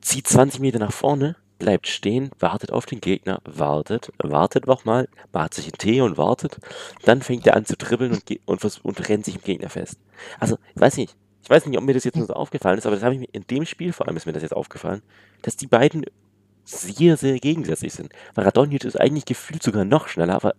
zieht 0.00 0.28
20 0.28 0.60
Meter 0.60 0.78
nach 0.78 0.92
vorne, 0.92 1.36
bleibt 1.64 1.88
stehen, 1.88 2.30
wartet 2.38 2.72
auf 2.72 2.84
den 2.84 3.00
Gegner, 3.00 3.40
wartet, 3.46 4.12
wartet 4.18 4.66
nochmal, 4.66 5.08
macht 5.32 5.54
sich 5.54 5.64
einen 5.64 5.78
Tee 5.78 6.02
und 6.02 6.18
wartet. 6.18 6.58
Dann 7.06 7.22
fängt 7.22 7.46
er 7.46 7.56
an 7.56 7.64
zu 7.64 7.74
dribbeln 7.74 8.12
und, 8.12 8.40
und, 8.44 8.84
und 8.84 9.08
rennt 9.08 9.24
sich 9.24 9.36
im 9.36 9.42
Gegner 9.42 9.70
fest. 9.70 9.98
Also, 10.38 10.58
ich 10.74 10.80
weiß 10.80 10.98
nicht, 10.98 11.16
ich 11.42 11.48
weiß 11.48 11.64
nicht, 11.64 11.78
ob 11.78 11.84
mir 11.84 11.94
das 11.94 12.04
jetzt 12.04 12.16
nur 12.16 12.26
so 12.26 12.34
aufgefallen 12.34 12.76
ist, 12.76 12.84
aber 12.84 12.96
das 12.96 13.02
habe 13.02 13.14
ich 13.14 13.20
mir 13.20 13.28
in 13.32 13.46
dem 13.46 13.64
Spiel 13.64 13.94
vor 13.94 14.06
allem 14.06 14.16
ist 14.18 14.26
mir 14.26 14.34
das 14.34 14.42
jetzt 14.42 14.54
aufgefallen, 14.54 15.00
dass 15.40 15.56
die 15.56 15.66
beiden 15.66 16.04
sehr, 16.64 17.16
sehr 17.16 17.38
gegensätzlich 17.38 17.94
sind. 17.94 18.12
Weil 18.34 18.44
Radonjic 18.44 18.84
ist 18.84 19.00
eigentlich 19.00 19.24
gefühlt 19.24 19.62
sogar 19.62 19.86
noch 19.86 20.08
schneller, 20.08 20.34
aber 20.34 20.54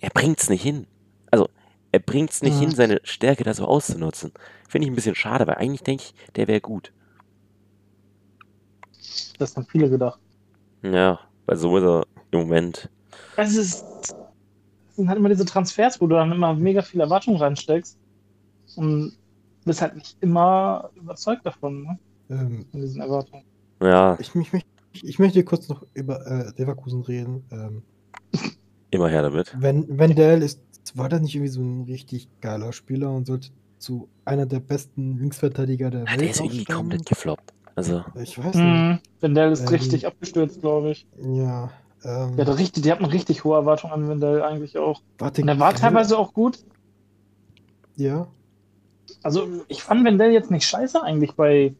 er 0.00 0.10
bringt 0.10 0.40
es 0.40 0.48
nicht 0.48 0.62
hin. 0.62 0.86
Also, 1.30 1.50
er 1.92 2.00
bringt 2.00 2.30
es 2.30 2.40
nicht 2.40 2.54
ja. 2.54 2.60
hin, 2.60 2.70
seine 2.70 3.00
Stärke 3.04 3.44
da 3.44 3.52
so 3.52 3.66
auszunutzen. 3.66 4.32
Finde 4.70 4.86
ich 4.86 4.92
ein 4.92 4.96
bisschen 4.96 5.14
schade, 5.14 5.46
weil 5.46 5.56
eigentlich 5.56 5.82
denke 5.82 6.04
ich, 6.04 6.14
der 6.34 6.48
wäre 6.48 6.62
gut. 6.62 6.92
Das 9.38 9.54
haben 9.54 9.66
viele 9.66 9.90
gedacht. 9.90 10.18
Ja, 10.92 11.20
weil 11.46 11.56
so 11.56 11.76
ist 11.76 11.84
er 11.84 12.04
im 12.30 12.40
Moment. 12.40 12.90
Es 13.36 13.56
ist. 13.56 13.84
Sind 14.94 15.08
halt 15.08 15.18
immer 15.18 15.28
diese 15.28 15.44
Transfers, 15.44 16.00
wo 16.00 16.06
du 16.06 16.16
dann 16.16 16.32
immer 16.32 16.54
mega 16.54 16.80
viel 16.80 17.00
Erwartung 17.00 17.36
reinsteckst. 17.36 17.98
Und 18.76 19.16
bist 19.64 19.82
halt 19.82 19.96
nicht 19.96 20.16
immer 20.20 20.90
überzeugt 20.94 21.44
davon, 21.44 21.82
ne? 21.82 21.98
Ähm, 22.30 22.66
Von 22.70 22.80
diesen 22.80 23.02
Erwartungen. 23.02 23.44
Ja. 23.82 24.16
Ich, 24.18 24.34
mich, 24.34 24.52
mich 24.52 24.64
ich, 24.92 25.06
ich 25.06 25.18
möchte 25.18 25.44
kurz 25.44 25.68
noch 25.68 25.84
über 25.94 26.26
äh, 26.26 26.52
Leverkusen 26.56 27.02
reden. 27.02 27.44
Ähm, 27.50 27.82
Immer 28.90 29.08
her 29.08 29.22
damit. 29.22 29.54
Wenn 29.58 29.98
Wendell 29.98 30.42
ist, 30.42 30.60
war 30.94 31.08
das 31.08 31.20
nicht 31.20 31.34
irgendwie 31.34 31.52
so 31.52 31.60
ein 31.60 31.82
richtig 31.82 32.28
geiler 32.40 32.72
Spieler 32.72 33.10
und 33.10 33.26
sollte 33.26 33.50
zu 33.78 34.08
einer 34.24 34.46
der 34.46 34.60
besten 34.60 35.18
Linksverteidiger 35.18 35.90
der 35.90 36.04
ja, 36.04 36.10
Welt 36.10 36.20
Der 36.20 36.30
ist 36.30 36.40
irgendwie 36.40 36.64
komplett 36.64 37.06
gefloppt. 37.06 37.52
Also. 37.74 38.04
Ich 38.14 38.38
weiß 38.38 38.54
nicht. 38.54 38.64
Mhm. 38.64 38.98
Wendell 39.20 39.52
ist 39.52 39.62
ähm, 39.62 39.68
richtig 39.68 40.06
abgestürzt, 40.06 40.60
glaube 40.60 40.90
ich. 40.90 41.06
Ja. 41.20 41.70
Ähm, 42.04 42.34
ja, 42.36 42.44
der 42.44 42.58
richtig, 42.58 42.82
die 42.82 42.92
hat 42.92 42.98
eine 42.98 43.12
richtig 43.12 43.44
hohe 43.44 43.56
Erwartung 43.56 43.90
an 43.90 44.08
Wendell 44.08 44.42
eigentlich 44.42 44.78
auch. 44.78 45.00
Warte, 45.18 45.42
und 45.42 45.48
er 45.48 45.58
war 45.58 45.74
teilweise 45.74 46.18
auch 46.18 46.32
gut. 46.32 46.58
Ja. 47.96 48.28
Also 49.22 49.48
ich 49.68 49.82
fand 49.82 50.04
Wendell 50.04 50.32
jetzt 50.32 50.50
nicht 50.50 50.66
scheiße 50.66 51.02
eigentlich 51.02 51.32
bei, 51.34 51.74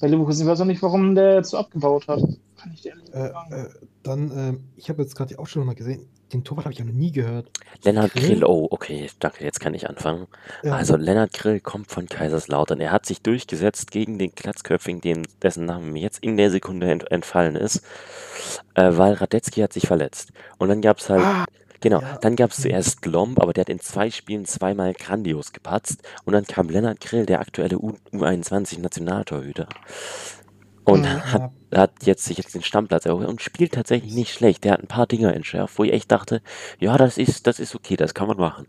bei 0.00 0.08
Leverkusen. 0.08 0.42
Ich 0.42 0.48
weiß 0.48 0.60
auch 0.60 0.66
nicht, 0.66 0.82
warum 0.82 1.14
der 1.14 1.34
jetzt 1.34 1.50
so 1.50 1.58
abgebaut 1.58 2.08
hat. 2.08 2.20
Kann 2.56 2.72
ich 2.74 2.82
dir 2.82 2.90
ehrlich 2.90 3.08
äh, 3.14 3.28
sagen. 3.28 3.52
Äh, 3.52 3.68
dann, 4.02 4.30
äh, 4.30 4.58
ich 4.76 4.88
habe 4.88 5.02
jetzt 5.02 5.14
gerade 5.14 5.28
die 5.28 5.38
Ausstellung 5.38 5.66
mal 5.66 5.74
gesehen. 5.74 6.08
Den 6.32 6.44
Torwart 6.44 6.66
habe 6.66 6.72
ich 6.72 6.78
ja 6.78 6.84
noch 6.84 6.92
nie 6.92 7.10
gehört. 7.10 7.50
Lennart 7.82 8.12
Grill? 8.12 8.28
Grill, 8.28 8.44
oh, 8.44 8.68
okay, 8.70 9.10
danke, 9.18 9.44
jetzt 9.44 9.58
kann 9.58 9.74
ich 9.74 9.88
anfangen. 9.88 10.28
Ja. 10.62 10.74
Also, 10.74 10.96
Lennart 10.96 11.32
Grill 11.32 11.60
kommt 11.60 11.90
von 11.90 12.06
Kaiserslautern. 12.06 12.80
Er 12.80 12.92
hat 12.92 13.04
sich 13.04 13.20
durchgesetzt 13.20 13.90
gegen 13.90 14.18
den 14.18 14.32
Glatzköpfing, 14.32 15.00
dem, 15.00 15.22
dessen 15.42 15.64
Name 15.64 15.86
mir 15.86 16.02
jetzt 16.02 16.22
in 16.22 16.36
der 16.36 16.50
Sekunde 16.50 16.90
ent, 16.90 17.10
entfallen 17.10 17.56
ist, 17.56 17.82
äh, 18.74 18.92
weil 18.92 19.14
Radetzky 19.14 19.60
hat 19.60 19.72
sich 19.72 19.86
verletzt. 19.86 20.32
Und 20.58 20.68
dann 20.68 20.80
gab 20.80 20.98
es 20.98 21.10
halt. 21.10 21.24
Ah. 21.24 21.44
Genau, 21.80 22.02
ja. 22.02 22.18
dann 22.20 22.36
gab 22.36 22.50
es 22.50 22.60
zuerst 22.60 23.06
Lomb, 23.06 23.40
aber 23.40 23.52
der 23.52 23.62
hat 23.62 23.70
in 23.70 23.80
zwei 23.80 24.10
Spielen 24.10 24.44
zweimal 24.44 24.92
grandios 24.92 25.52
gepatzt. 25.52 26.02
Und 26.24 26.34
dann 26.34 26.44
kam 26.44 26.68
Lennart 26.68 27.00
Grill, 27.00 27.24
der 27.26 27.40
aktuelle 27.40 27.76
U21-Nationaltorhüter. 27.76 29.66
Und 30.84 31.04
ja. 31.04 31.20
hat, 31.32 31.52
hat 31.74 31.92
jetzt 32.02 32.24
sich 32.24 32.38
jetzt 32.38 32.54
den 32.54 32.62
Stammplatz 32.62 33.06
erholt 33.06 33.28
und 33.28 33.40
spielt 33.40 33.72
tatsächlich 33.72 34.14
nicht 34.14 34.32
schlecht. 34.32 34.64
Der 34.64 34.72
hat 34.72 34.80
ein 34.80 34.88
paar 34.88 35.06
Dinger 35.06 35.34
entschärft, 35.34 35.78
wo 35.78 35.84
ich 35.84 35.92
echt 35.92 36.10
dachte, 36.10 36.42
ja, 36.78 36.96
das 36.98 37.16
ist, 37.16 37.46
das 37.46 37.60
ist 37.60 37.74
okay, 37.74 37.96
das 37.96 38.14
kann 38.14 38.28
man 38.28 38.36
machen. 38.36 38.66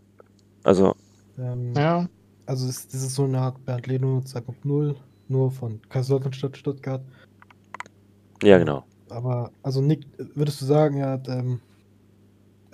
Also. 0.62 0.94
Ähm, 1.38 1.74
ja. 1.76 2.08
Also 2.46 2.66
das, 2.66 2.88
das, 2.88 3.02
ist 3.02 3.14
so 3.14 3.24
eine 3.24 3.38
Art 3.38 3.64
Bernd 3.64 3.86
Leno 3.86 4.18
2.0, 4.18 4.96
nur 5.28 5.50
von 5.50 5.80
Kaiserslautern 5.88 6.32
statt 6.32 6.56
Stuttgart. 6.56 7.02
Ja, 8.42 8.58
genau. 8.58 8.84
Aber, 9.08 9.52
also 9.62 9.80
Nick, 9.80 10.06
würdest 10.34 10.60
du 10.60 10.64
sagen, 10.64 10.98
er 10.98 11.10
hat, 11.10 11.28
ähm, 11.28 11.60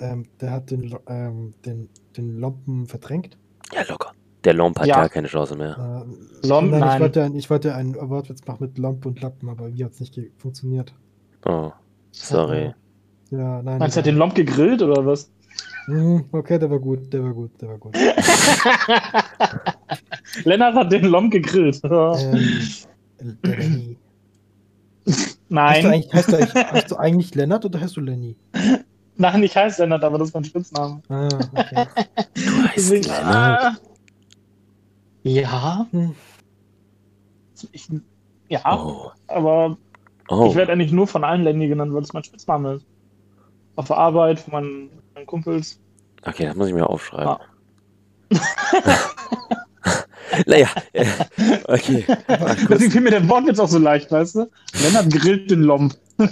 ähm, 0.01 0.26
der 0.40 0.53
hat 0.53 0.70
den, 0.70 0.94
ähm, 1.07 1.55
den, 1.64 1.88
den 2.16 2.38
Lompen 2.38 2.86
verdrängt? 2.86 3.36
Ja, 3.72 3.82
locker. 3.88 4.12
Der 4.44 4.55
Lomp 4.55 4.78
hat 4.78 4.86
ja. 4.86 4.96
gar 4.96 5.09
keine 5.09 5.28
Chance 5.28 5.57
mehr. 5.57 6.05
Äh, 6.07 6.46
Lomp, 6.46 6.70
nein, 6.70 6.80
nein. 6.80 6.94
Ich 6.94 7.01
wollte, 7.01 7.32
ich 7.34 7.51
wollte 7.51 7.74
einen 7.74 7.94
Wortwitz 7.96 8.46
machen 8.46 8.64
mit 8.64 8.78
Lomp 8.78 9.05
und 9.05 9.20
Lappen, 9.20 9.49
aber 9.49 9.74
wie 9.74 9.84
hat 9.84 9.92
es 9.92 10.01
nicht 10.01 10.18
funktioniert? 10.38 10.94
Oh, 11.44 11.72
sorry. 12.12 12.72
Ja, 13.30 13.62
nein. 13.62 13.78
Meinst 13.78 13.96
du, 13.96 13.99
hat 13.99 14.07
den 14.07 14.16
Lomp 14.16 14.34
gegrillt 14.34 14.82
oder 14.82 15.05
was? 15.05 15.30
Hm, 15.86 16.24
okay, 16.32 16.59
der 16.59 16.70
war 16.70 16.78
gut, 16.78 17.12
der 17.12 17.24
war 17.24 17.32
gut, 17.32 17.51
der 17.61 17.70
war 17.70 17.78
gut. 17.78 17.94
Lennart 20.44 20.74
hat 20.74 20.92
den 20.92 21.07
Lomp 21.07 21.32
gegrillt. 21.32 21.80
ähm, 21.84 23.96
Nein. 25.49 26.05
Heißt 26.12 26.30
du, 26.30 26.38
heißt, 26.38 26.55
du 26.55 26.72
heißt 26.72 26.90
du 26.90 26.96
eigentlich 26.96 27.34
Lennart 27.34 27.64
oder 27.64 27.80
heißt 27.80 27.96
du 27.96 28.01
Lenny? 28.01 28.36
Nein, 29.21 29.43
ich 29.43 29.57
heiße 29.57 29.83
Lennart, 29.83 30.05
aber 30.05 30.19
das 30.19 30.29
ist 30.29 30.35
mein 30.35 30.45
Spitzname. 30.45 31.03
Ah, 31.09 31.29
okay. 31.53 31.87
Du 32.35 32.69
heißt 32.69 32.91
Lennart. 32.91 33.81
Ja. 35.25 35.87
Hm. 35.91 36.14
Ich, 37.73 37.89
ja, 38.49 38.61
oh. 38.64 39.11
aber 39.27 39.77
oh. 40.29 40.47
ich 40.49 40.55
werde 40.55 40.71
eigentlich 40.73 40.93
nur 40.93 41.09
von 41.09 41.25
allen 41.25 41.43
Lenny 41.43 41.66
genannt, 41.66 41.93
weil 41.93 42.03
es 42.03 42.12
mein 42.12 42.23
Spitzname 42.23 42.75
ist. 42.75 42.87
Auf 43.75 43.89
der 43.89 43.99
Arbeit, 43.99 44.39
von 44.39 44.53
meinen, 44.53 44.91
meinen 45.14 45.27
Kumpels. 45.27 45.81
Okay, 46.25 46.47
das 46.47 46.55
muss 46.55 46.69
ich 46.69 46.75
mir 46.75 46.89
aufschreiben. 46.89 47.27
Ah. 47.29 47.41
naja, 50.47 50.69
äh, 50.93 51.07
okay. 51.64 52.05
Deswegen 52.71 52.93
fiel 52.93 53.01
mir 53.01 53.11
der 53.11 53.29
Wort 53.29 53.47
jetzt 53.49 53.61
auch 53.61 53.69
so 53.69 53.79
leicht, 53.79 54.12
weißt 54.12 54.37
du? 54.37 54.51
Lennart 54.81 55.11
grillt 55.11 55.51
den 55.51 55.62
Lomb. 55.62 55.97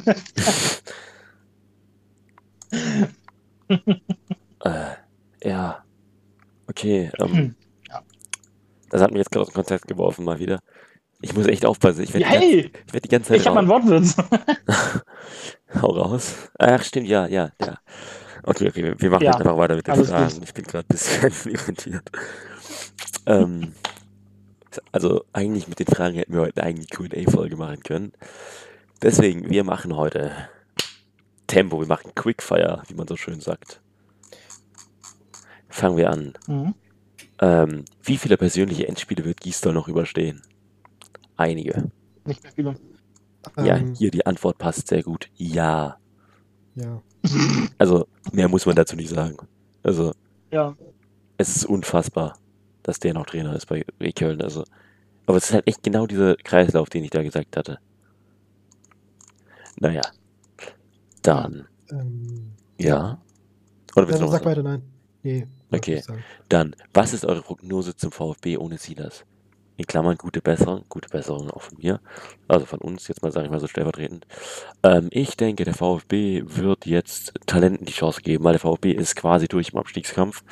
äh, 4.64 4.86
ja. 5.42 5.84
Okay. 6.68 7.10
Ähm, 7.18 7.32
hm. 7.32 7.54
Das 8.90 9.02
hat 9.02 9.10
mich 9.10 9.18
jetzt 9.18 9.30
gerade 9.30 9.42
aus 9.42 9.48
dem 9.48 9.54
Konzept 9.54 9.88
geworfen, 9.88 10.24
mal 10.24 10.38
wieder. 10.38 10.60
Ich 11.20 11.34
muss 11.34 11.46
echt 11.46 11.64
aufpassen. 11.64 12.02
Ich 12.02 12.12
werde 12.12 12.26
hey, 12.26 12.70
die, 12.70 12.92
werd 12.92 13.04
die, 13.04 13.08
ganze 13.08 13.28
Zeit. 13.30 13.40
Ich 13.40 13.46
habe 13.46 13.58
einen 13.58 13.68
Wortwitz. 13.68 14.16
Hau 15.82 15.88
raus. 15.88 16.50
Ach, 16.58 16.82
stimmt, 16.82 17.08
ja, 17.08 17.26
ja, 17.26 17.50
ja. 17.60 17.78
Okay, 18.42 18.68
okay, 18.68 18.94
wir 18.96 19.10
machen 19.10 19.24
ja, 19.24 19.32
jetzt 19.32 19.40
einfach 19.40 19.56
weiter 19.56 19.76
mit 19.76 19.86
den 19.86 20.04
Fragen. 20.04 20.34
Gut. 20.34 20.44
Ich 20.44 20.54
bin 20.54 20.64
gerade 20.64 20.84
ein 20.84 20.88
bisschen 20.88 21.52
irritiert. 21.52 22.10
ähm, 23.26 23.72
also, 24.92 25.24
eigentlich 25.32 25.68
mit 25.68 25.80
den 25.80 25.86
Fragen 25.86 26.16
hätten 26.16 26.34
wir 26.34 26.42
heute 26.42 26.62
eine 26.62 26.84
QA-Folge 26.84 27.56
machen 27.56 27.82
können. 27.82 28.12
Deswegen, 29.02 29.50
wir 29.50 29.64
machen 29.64 29.96
heute 29.96 30.30
Tempo, 31.46 31.80
wir 31.80 31.86
machen 31.86 32.12
Quickfire, 32.14 32.82
wie 32.88 32.94
man 32.94 33.06
so 33.06 33.16
schön 33.16 33.40
sagt. 33.40 33.80
Fangen 35.68 35.96
wir 35.96 36.10
an. 36.10 36.34
Mhm. 36.46 36.74
Ähm, 37.40 37.84
wie 38.02 38.16
viele 38.16 38.36
persönliche 38.36 38.88
Endspiele 38.88 39.24
wird 39.24 39.40
Gisdol 39.40 39.74
noch 39.74 39.88
überstehen? 39.88 40.42
Einige. 41.36 41.90
Nicht 42.24 42.42
mehr 42.42 42.52
viele. 42.52 42.74
Ja, 43.58 43.76
ähm, 43.76 43.94
hier 43.94 44.10
die 44.10 44.26
Antwort 44.26 44.58
passt 44.58 44.88
sehr 44.88 45.02
gut. 45.02 45.28
Ja. 45.34 45.98
Ja. 46.74 47.02
Also, 47.78 48.06
mehr 48.32 48.48
muss 48.48 48.64
man 48.64 48.76
dazu 48.76 48.96
nicht 48.96 49.10
sagen. 49.10 49.36
Also, 49.82 50.12
ja. 50.50 50.76
es 51.36 51.56
ist 51.56 51.66
unfassbar, 51.66 52.38
dass 52.82 53.00
der 53.00 53.14
noch 53.14 53.26
Trainer 53.26 53.54
ist 53.54 53.66
bei 53.66 53.84
Köln. 54.12 54.40
Also, 54.40 54.64
aber 55.26 55.36
es 55.36 55.46
ist 55.46 55.52
halt 55.52 55.66
echt 55.66 55.82
genau 55.82 56.06
dieser 56.06 56.36
Kreislauf, 56.36 56.88
den 56.88 57.04
ich 57.04 57.10
da 57.10 57.22
gesagt 57.22 57.56
hatte. 57.56 57.78
Naja. 59.78 60.02
Dann. 61.26 61.66
Ähm, 61.90 62.52
ja. 62.78 63.20
Oder 63.94 64.08
willst 64.08 64.20
du 64.20 64.24
noch 64.24 64.32
sag 64.32 64.44
weiter, 64.44 64.62
nein. 64.62 64.82
Nee. 65.22 65.46
Okay. 65.72 66.02
Dann, 66.48 66.76
was 66.94 67.12
ist 67.12 67.24
eure 67.24 67.42
Prognose 67.42 67.96
zum 67.96 68.12
VfB 68.12 68.56
ohne 68.58 68.78
Silas? 68.78 69.24
in 69.76 69.86
Klammern 69.86 70.16
gute 70.16 70.40
Besserung, 70.40 70.84
gute 70.88 71.08
Besserung 71.08 71.50
auch 71.50 71.62
von 71.62 71.78
mir, 71.78 72.00
also 72.48 72.64
von 72.64 72.80
uns, 72.80 73.08
jetzt 73.08 73.22
mal 73.22 73.30
sage 73.30 73.46
ich 73.46 73.52
mal 73.52 73.60
so 73.60 73.66
stellvertretend. 73.66 74.26
Ähm, 74.82 75.08
ich 75.10 75.36
denke, 75.36 75.64
der 75.64 75.74
VfB 75.74 76.44
wird 76.46 76.86
jetzt 76.86 77.34
Talenten 77.46 77.84
die 77.84 77.92
Chance 77.92 78.22
geben, 78.22 78.44
weil 78.44 78.54
der 78.54 78.60
VfB 78.60 78.92
ist 78.92 79.16
quasi 79.16 79.48
durch 79.48 79.70
im 79.70 79.78
Abstiegskampf. 79.78 80.42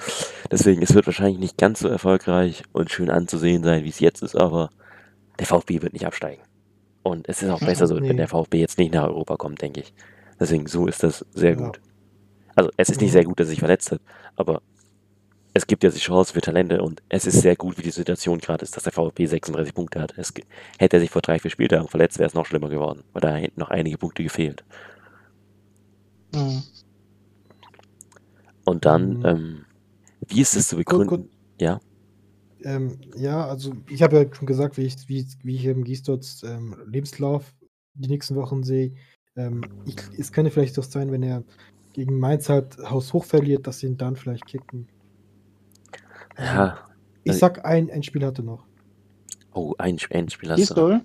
Deswegen, 0.51 0.83
es 0.83 0.95
wird 0.95 1.07
wahrscheinlich 1.07 1.39
nicht 1.39 1.57
ganz 1.57 1.81
so 1.81 1.89
erfolgreich 1.89 2.64
und 2.72 2.91
schön 2.91 3.11
anzusehen 3.11 3.64
sein, 3.64 3.85
wie 3.85 3.89
es 3.89 4.01
jetzt 4.01 4.22
ist, 4.22 4.37
aber 4.37 4.70
der 5.39 5.47
VfB 5.47 5.83
wird 5.83 5.95
nicht 5.95 6.07
absteigen. 6.07 6.43
Und 7.03 7.29
es 7.29 7.43
ist 7.43 7.51
auch 7.51 7.61
besser 7.61 7.87
so, 7.87 7.95
nee. 7.99 8.09
wenn 8.09 8.16
der 8.18 8.29
VfB 8.29 8.59
jetzt 8.59 8.79
nicht 8.79 8.93
nach 8.93 9.05
Europa 9.05 9.37
kommt, 9.37 9.62
denke 9.62 9.81
ich. 9.81 9.95
Deswegen, 10.39 10.66
so 10.66 10.87
ist 10.87 11.03
das 11.03 11.24
sehr 11.32 11.53
ja. 11.53 11.66
gut. 11.66 11.80
Also, 12.55 12.70
es 12.76 12.89
ist 12.89 13.01
nicht 13.01 13.12
sehr 13.12 13.24
gut, 13.24 13.41
dass 13.41 13.49
er 13.49 13.51
sich 13.51 13.59
verletzt 13.59 13.91
hat, 13.93 14.01
aber 14.37 14.62
es 15.55 15.68
gibt 15.68 15.85
ja 15.85 15.91
die 15.91 15.99
Chance 15.99 16.32
für 16.32 16.41
Talente 16.41 16.82
und 16.82 17.01
es 17.09 17.26
ist 17.26 17.41
sehr 17.41 17.55
gut, 17.55 17.78
wie 17.78 17.82
die 17.82 17.91
Situation 17.91 18.39
gerade 18.39 18.64
ist, 18.64 18.76
dass 18.76 18.82
der 18.82 18.93
VfB 18.93 19.26
36 19.26 19.72
Punkte 19.72 20.01
hat. 20.01 20.12
Es, 20.18 20.35
hätte 20.78 20.97
er 20.97 21.01
sich 21.01 21.11
vor 21.11 21.22
drei, 21.22 21.39
vier 21.39 21.51
Spieltagen 21.51 21.87
verletzt, 21.87 22.18
wäre 22.18 22.26
es 22.26 22.35
noch 22.35 22.45
schlimmer 22.45 22.68
geworden, 22.68 23.05
weil 23.12 23.22
da 23.22 23.37
hätten 23.37 23.61
noch 23.61 23.70
einige 23.70 23.97
Punkte 23.97 24.24
gefehlt. 24.24 24.64
Mhm. 26.35 26.62
Und 28.64 28.85
dann, 28.85 29.18
mhm. 29.18 29.24
ähm, 29.24 29.64
wie 30.26 30.41
ist 30.41 30.57
es 30.57 30.68
zu 30.68 30.76
begründen? 30.76 31.07
Gut, 31.07 31.20
gut. 31.22 31.30
Ja. 31.61 31.80
Ähm, 32.64 32.99
ja, 33.14 33.47
also 33.47 33.74
ich 33.89 34.03
habe 34.03 34.16
ja 34.16 34.35
schon 34.35 34.47
gesagt, 34.47 34.76
wie 34.76 34.87
ich, 34.87 35.09
wie, 35.09 35.24
wie 35.45 35.55
ich 35.55 35.66
im 35.66 35.85
Giesdorts 35.85 36.43
ähm, 36.43 36.76
Lebenslauf 36.87 37.55
die 37.95 38.09
nächsten 38.09 38.35
Wochen 38.35 38.64
sehe. 38.64 38.95
Ähm, 39.37 39.62
ich, 39.85 39.97
es 40.18 40.32
könnte 40.32 40.51
vielleicht 40.51 40.78
doch 40.78 40.85
sein, 40.85 41.11
wenn 41.11 41.22
er 41.22 41.43
gegen 41.93 42.18
Mainz 42.18 42.49
halt 42.49 42.78
Haus 42.78 43.12
hoch 43.12 43.24
verliert, 43.24 43.66
dass 43.66 43.80
sie 43.80 43.87
ihn 43.87 43.97
dann 43.97 44.16
vielleicht 44.16 44.47
kicken. 44.47 44.89
Ja. 46.39 46.78
Ich 47.22 47.30
also 47.30 47.41
sag, 47.41 47.64
ein 47.64 47.89
Endspiel 47.89 48.24
hatte 48.24 48.43
noch. 48.43 48.64
Oh, 49.53 49.74
ein 49.78 49.97
Endspiel 50.11 50.51
hast 50.51 50.76
du. 50.76 51.01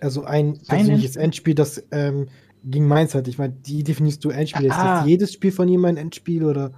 Also 0.00 0.24
ein 0.24 0.58
persönliches 0.58 1.16
Endspiel, 1.16 1.54
das 1.54 1.82
ähm, 1.90 2.28
gegen 2.64 2.86
Mainz 2.88 3.14
hat. 3.14 3.28
Ich 3.28 3.38
meine, 3.38 3.54
die 3.54 3.82
definierst 3.84 4.24
du 4.24 4.30
Endspiel. 4.30 4.66
Ist 4.66 4.76
das 4.76 5.06
jedes 5.06 5.32
Spiel 5.32 5.52
von 5.52 5.68
ihm 5.68 5.84
ein 5.84 5.96
Endspiel 5.96 6.44
oder? 6.44 6.72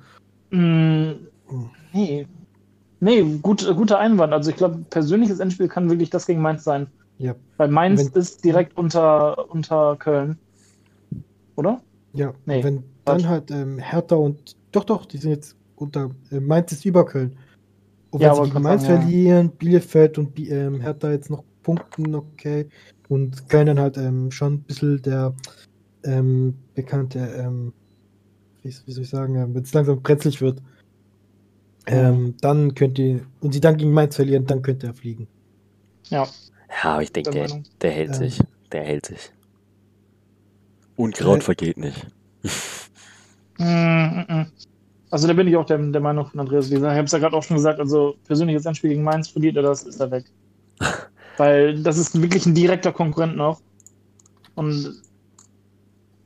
Mm, 0.51 1.13
hm. 1.49 1.71
Nee. 1.93 2.27
Nee, 3.01 3.23
gut, 3.43 3.67
guter 3.75 3.99
Einwand. 3.99 4.33
Also 4.33 4.51
ich 4.51 4.57
glaube, 4.57 4.85
persönliches 4.91 5.41
Endspiel 5.41 5.69
kann 5.69 5.91
wirklich 5.91 6.11
das 6.11 6.27
gegen 6.27 6.41
Mainz 6.41 6.65
sein. 6.65 6.89
Ja. 7.19 7.35
Weil 7.57 7.69
Mainz 7.69 8.11
wenn, 8.13 8.21
ist 8.21 8.45
direkt 8.45 8.77
unter, 8.77 9.51
unter 9.51 9.97
Köln. 9.97 10.39
Oder? 11.57 11.81
Ja, 12.13 12.35
nee. 12.45 12.63
Wenn 12.63 12.85
dann 13.05 13.29
halt 13.29 13.51
ähm, 13.51 13.79
Hertha 13.79 14.17
und 14.17 14.57
doch, 14.73 14.85
doch, 14.85 15.07
die 15.07 15.19
sind 15.19 15.31
jetzt 15.31 15.57
unter 15.77 16.11
äh, 16.31 16.41
Mainz 16.41 16.73
ist 16.73 16.85
über 16.85 17.05
Köln. 17.07 17.37
Und 18.11 18.21
wenn 18.21 18.29
ja, 18.29 18.45
sie 18.45 18.61
Mainz 18.61 18.83
sagen, 18.83 19.03
verlieren, 19.03 19.47
ja. 19.47 19.53
Bielefeld 19.59 20.19
und 20.19 20.39
ähm, 20.39 20.81
Hertha 20.81 21.11
jetzt 21.11 21.31
noch 21.31 21.45
punkten, 21.63 22.15
okay. 22.15 22.69
Und 23.09 23.49
Köln 23.49 23.67
dann 23.67 23.81
halt 23.81 23.97
ähm, 23.97 24.31
schon 24.31 24.55
ein 24.55 24.61
bisschen 24.63 25.01
der 25.03 25.35
ähm, 26.05 26.55
bekannte, 26.75 27.19
ähm, 27.19 27.73
wie, 28.63 28.75
wie, 28.85 28.93
soll 28.93 29.05
ich 29.05 29.11
sagen, 29.11 29.37
äh, 29.37 29.47
wenn 29.55 29.63
es 29.63 29.73
langsam 29.73 30.03
brenzlig 30.03 30.41
wird, 30.41 30.63
ähm, 31.87 32.35
dann 32.41 32.75
könnt 32.75 32.99
ihr, 32.99 33.21
und 33.41 33.53
sie 33.53 33.61
dann 33.61 33.77
gegen 33.77 33.93
Mainz 33.93 34.17
verlieren, 34.17 34.47
dann 34.47 34.63
könnte 34.63 34.89
er 34.89 34.95
fliegen. 34.95 35.29
Ja. 36.09 36.27
Ja, 36.83 36.93
aber 36.93 37.03
ich 37.03 37.13
denke, 37.13 37.31
der, 37.31 37.63
der, 37.81 37.91
hält 37.91 38.15
sich. 38.15 38.41
Der 38.73 38.85
hält 38.85 39.07
sich. 39.07 39.33
Unkraut 40.97 41.39
äh, 41.39 41.43
vergeht 41.43 41.79
nicht. 41.79 42.07
mm, 43.59 43.65
mm, 43.65 44.25
mm. 44.29 44.47
Also 45.11 45.29
da 45.29 45.35
bin 45.35 45.47
ich 45.49 45.57
auch 45.57 45.65
der, 45.65 45.79
der 45.79 46.01
Meinung 46.01 46.27
von 46.27 46.41
Andreas 46.41 46.69
Leser. 46.69 46.91
Ich 46.91 46.97
habe 46.97 47.05
es 47.05 47.13
ja 47.13 47.19
gerade 47.19 47.37
auch 47.37 47.43
schon 47.43 47.57
gesagt, 47.57 47.79
also 47.79 48.17
persönliches 48.27 48.67
Anspiel 48.67 48.91
gegen 48.91 49.05
Mainz 49.05 49.29
verliert 49.29 49.57
er 49.57 49.63
das, 49.63 49.85
ist 49.85 50.01
er 50.01 50.11
weg. 50.11 50.25
Weil 51.37 51.83
das 51.83 51.97
ist 51.97 52.21
wirklich 52.21 52.45
ein 52.47 52.55
direkter 52.55 52.93
Konkurrent 52.93 53.37
noch. 53.37 53.61
Und 54.55 55.03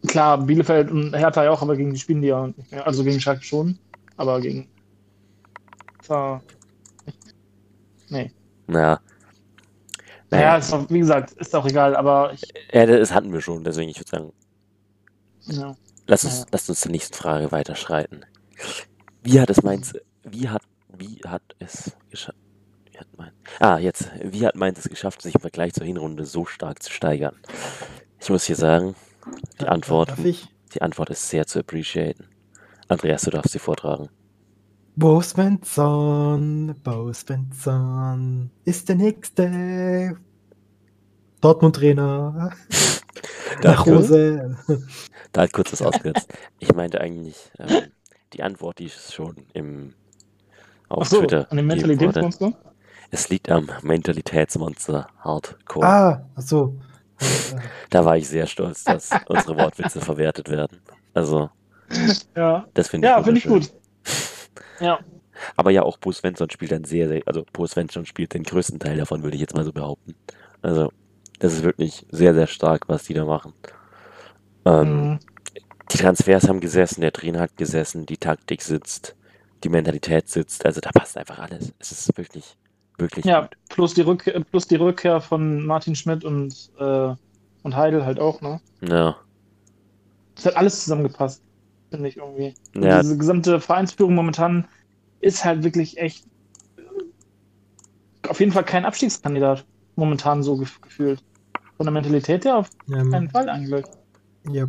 klar, 0.06 0.38
Bielefeld 0.38 0.90
und 0.90 1.14
Hertha 1.14 1.44
ja 1.44 1.50
auch, 1.50 1.62
aber 1.62 1.76
gegen 1.76 1.92
die 1.92 1.98
spielen 2.00 2.22
die 2.22 2.28
ja 2.28 2.46
nicht 2.46 2.72
mehr. 2.72 2.86
Also 2.86 3.04
gegen 3.04 3.20
Schalke 3.20 3.44
schon, 3.44 3.78
aber 4.16 4.40
gegen. 4.40 4.68
Zwar. 6.02 6.42
Nee. 8.08 8.32
Naja. 8.66 9.00
Naja, 10.30 10.56
ist 10.56 10.72
auch, 10.72 10.88
wie 10.88 11.00
gesagt, 11.00 11.32
ist 11.32 11.54
auch 11.54 11.66
egal, 11.66 11.96
aber 11.96 12.32
ich. 12.32 12.42
Ja, 12.72 12.86
das 12.86 13.12
hatten 13.12 13.32
wir 13.32 13.40
schon, 13.40 13.64
deswegen 13.64 13.90
ich 13.90 13.98
würde 13.98 14.10
sagen. 14.10 14.32
Ja. 15.46 15.76
Lass 16.06 16.24
uns, 16.24 16.40
ja. 16.40 16.46
lass 16.52 16.68
uns 16.68 16.80
zur 16.80 16.92
nächsten 16.92 17.14
Frage 17.14 17.50
weiterschreiten. 17.52 18.24
Wie 19.22 19.40
hat 19.40 19.50
es 19.50 19.62
Mainz, 19.62 19.94
wie 20.22 20.48
hat, 20.48 20.62
wie 20.96 21.20
hat 21.26 21.42
es 21.58 21.92
geschafft? 22.10 22.36
Ah, 23.58 23.78
jetzt. 23.78 24.10
Wie 24.22 24.46
hat 24.46 24.54
Mainz 24.56 24.78
es 24.78 24.88
geschafft, 24.88 25.22
sich 25.22 25.34
im 25.34 25.40
Vergleich 25.40 25.72
zur 25.72 25.86
Hinrunde 25.86 26.24
so 26.24 26.44
stark 26.46 26.82
zu 26.82 26.92
steigern? 26.92 27.36
Ich 28.20 28.30
muss 28.30 28.44
hier 28.44 28.56
sagen, 28.56 28.94
die 29.60 29.66
Antwort, 29.66 30.12
die 30.18 30.82
Antwort 30.82 31.10
ist 31.10 31.28
sehr 31.28 31.46
zu 31.46 31.60
appreciaten. 31.60 32.28
Andreas, 32.88 33.22
du 33.22 33.30
darfst 33.30 33.52
sie 33.52 33.58
vortragen. 33.58 34.08
Bo 34.96 35.20
Svensson, 35.22 36.74
Bo 36.82 37.12
Svensson 37.12 38.50
ist 38.64 38.88
der 38.88 38.96
nächste 38.96 40.16
Dortmund-Trainer. 41.40 42.50
Nach 43.62 43.86
Hause. 43.86 44.56
Da 45.32 45.42
hat 45.42 45.52
kurz 45.52 45.72
was 45.72 45.82
ausgesetzt. 45.82 46.32
Ich 46.58 46.74
meinte 46.74 47.00
eigentlich, 47.00 47.50
ähm, 47.58 47.86
die 48.32 48.42
Antwort, 48.42 48.78
die 48.78 48.86
ist 48.86 49.14
schon 49.14 49.36
im 49.52 49.94
auf 50.88 51.08
so, 51.08 51.20
Twitter. 51.20 51.46
An 51.50 51.56
dem 51.56 51.66
Mentalitätsmonster? 51.66 52.52
Es 53.10 53.28
liegt 53.28 53.50
am 53.50 53.70
Mentalitätsmonster 53.82 55.08
Hardcore. 55.18 55.86
Ah, 55.86 56.28
ach 56.34 56.42
so. 56.42 56.78
Da 57.90 58.04
war 58.04 58.16
ich 58.16 58.28
sehr 58.28 58.46
stolz, 58.46 58.84
dass 58.84 59.10
unsere 59.26 59.56
Wortwitze 59.56 60.00
verwertet 60.00 60.48
werden. 60.48 60.80
Also, 61.12 61.50
ja, 62.36 62.66
das 62.74 62.88
finde 62.88 63.08
ich, 63.08 63.12
ja, 63.12 63.22
find 63.22 63.38
ich 63.38 63.46
gut. 63.46 63.72
Ja. 64.80 64.98
Aber 65.56 65.70
ja, 65.70 65.82
auch 65.82 65.98
Bo 65.98 66.12
Svensson 66.12 66.50
spielt 66.50 66.72
dann 66.72 66.84
sehr, 66.84 67.08
sehr, 67.08 67.22
also 67.26 67.44
Bo 67.52 67.66
Svensson 67.66 68.04
spielt 68.04 68.34
den 68.34 68.42
größten 68.42 68.78
Teil 68.78 68.96
davon, 68.96 69.22
würde 69.22 69.36
ich 69.36 69.40
jetzt 69.40 69.54
mal 69.54 69.64
so 69.64 69.72
behaupten. 69.72 70.14
Also, 70.62 70.92
das 71.38 71.54
ist 71.54 71.62
wirklich 71.62 72.06
sehr, 72.10 72.34
sehr 72.34 72.46
stark, 72.46 72.88
was 72.88 73.04
die 73.04 73.14
da 73.14 73.24
machen. 73.24 73.54
Ähm, 74.64 75.10
mhm. 75.12 75.18
Die 75.92 75.98
Transfers 75.98 76.48
haben 76.48 76.60
gesessen, 76.60 77.00
der 77.00 77.12
Trainer 77.12 77.40
hat 77.40 77.56
gesessen, 77.56 78.06
die 78.06 78.16
Taktik 78.16 78.62
sitzt, 78.62 79.16
die 79.64 79.68
Mentalität 79.68 80.28
sitzt. 80.28 80.64
Also 80.64 80.80
da 80.80 80.90
passt 80.90 81.16
einfach 81.16 81.38
alles. 81.38 81.72
Es 81.78 81.90
ist 81.90 82.16
wirklich, 82.16 82.56
wirklich 82.96 83.24
ja, 83.24 83.42
gut. 83.42 83.56
Plus 83.68 83.94
die, 83.94 84.02
Rückkehr, 84.02 84.40
plus 84.40 84.68
die 84.68 84.76
Rückkehr 84.76 85.20
von 85.20 85.66
Martin 85.66 85.96
Schmidt 85.96 86.24
und, 86.24 86.70
äh, 86.78 87.14
und 87.62 87.76
Heidel 87.76 88.04
halt 88.04 88.20
auch, 88.20 88.40
ne? 88.40 88.60
Ja. 88.82 89.16
Es 90.36 90.46
hat 90.46 90.56
alles 90.56 90.84
zusammengepasst, 90.84 91.42
finde 91.90 92.08
ich 92.08 92.16
irgendwie. 92.16 92.54
Ja. 92.74 93.02
Diese 93.02 93.18
gesamte 93.18 93.60
Vereinsführung 93.60 94.14
momentan 94.14 94.66
ist 95.20 95.44
halt 95.44 95.62
wirklich 95.64 95.98
echt 95.98 96.24
auf 98.28 98.40
jeden 98.40 98.52
Fall 98.52 98.64
kein 98.64 98.84
Abstiegskandidat 98.84 99.66
momentan 99.96 100.42
so 100.42 100.56
gefühlt. 100.56 101.22
Von 101.76 101.86
der 101.86 101.92
Mentalität 101.92 102.44
her 102.44 102.58
auf 102.58 102.70
ja, 102.86 103.02
keinen 103.04 103.30
Fall 103.30 103.48
eigentlich. 103.48 103.86
Ja. 104.50 104.66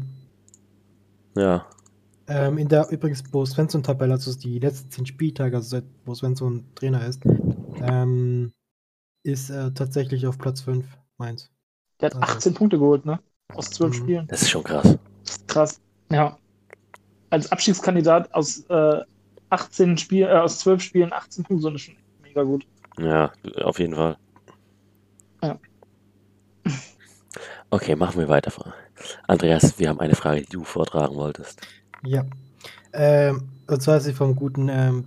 Ja. 1.35 1.65
Ähm, 2.27 2.57
in 2.57 2.69
der 2.69 2.89
übrigens 2.89 3.23
Bo 3.23 3.45
Svensson-Tabelle, 3.45 4.13
also 4.13 4.33
die 4.37 4.59
letzten 4.59 4.89
zehn 4.91 5.05
Spieltage, 5.05 5.57
also 5.57 5.69
seit 5.69 6.05
Bo 6.05 6.15
Svensson 6.15 6.63
Trainer 6.75 7.05
ist, 7.05 7.21
ähm, 7.81 8.53
ist 9.23 9.49
er 9.49 9.73
tatsächlich 9.73 10.25
auf 10.25 10.37
Platz 10.37 10.61
5 10.61 10.85
Mainz. 11.17 11.51
Der 11.99 12.09
hat 12.09 12.15
18 12.15 12.35
also. 12.35 12.51
Punkte 12.53 12.79
geholt, 12.79 13.05
ne? 13.05 13.19
Aus 13.53 13.69
12 13.71 13.91
mhm. 13.91 14.03
Spielen. 14.03 14.27
Das 14.27 14.41
ist 14.43 14.49
schon 14.49 14.63
krass. 14.63 14.97
Krass, 15.47 15.81
ja. 16.09 16.37
Als 17.31 17.51
Abstiegskandidat 17.51 18.33
aus 18.33 18.65
äh, 18.69 19.01
18 19.49 19.97
Spiel, 19.97 20.25
äh, 20.25 20.33
aus 20.33 20.59
12 20.59 20.81
Spielen 20.81 21.13
18 21.13 21.43
Punkte, 21.43 21.69
ist 21.73 21.81
schon 21.81 21.95
mega 22.21 22.43
gut. 22.43 22.65
Ja, 22.99 23.31
auf 23.63 23.79
jeden 23.79 23.95
Fall. 23.95 24.17
Ja. 25.43 25.57
Okay, 27.73 27.95
machen 27.95 28.19
wir 28.19 28.27
weiter. 28.27 28.51
Andreas, 29.27 29.79
wir 29.79 29.87
haben 29.87 30.01
eine 30.01 30.15
Frage, 30.15 30.41
die 30.41 30.49
du 30.49 30.65
vortragen 30.65 31.15
wolltest. 31.15 31.61
Ja. 32.03 32.25
Ähm, 32.91 33.47
und 33.65 33.81
zwar 33.81 33.95
ist 33.95 34.03
sie 34.03 34.13
vom 34.13 34.35
guten 34.35 34.67
ähm, 34.67 35.05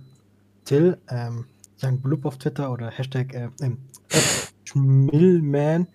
Till, 0.63 0.97
ähm, 1.09 1.45
Young 1.83 2.01
Blub 2.01 2.25
auf 2.25 2.39
Twitter 2.39 2.71
oder 2.71 2.89
Hashtag 2.89 3.35
äh, 3.35 3.49
ähm, 3.61 3.77
Schmillman. 4.63 5.87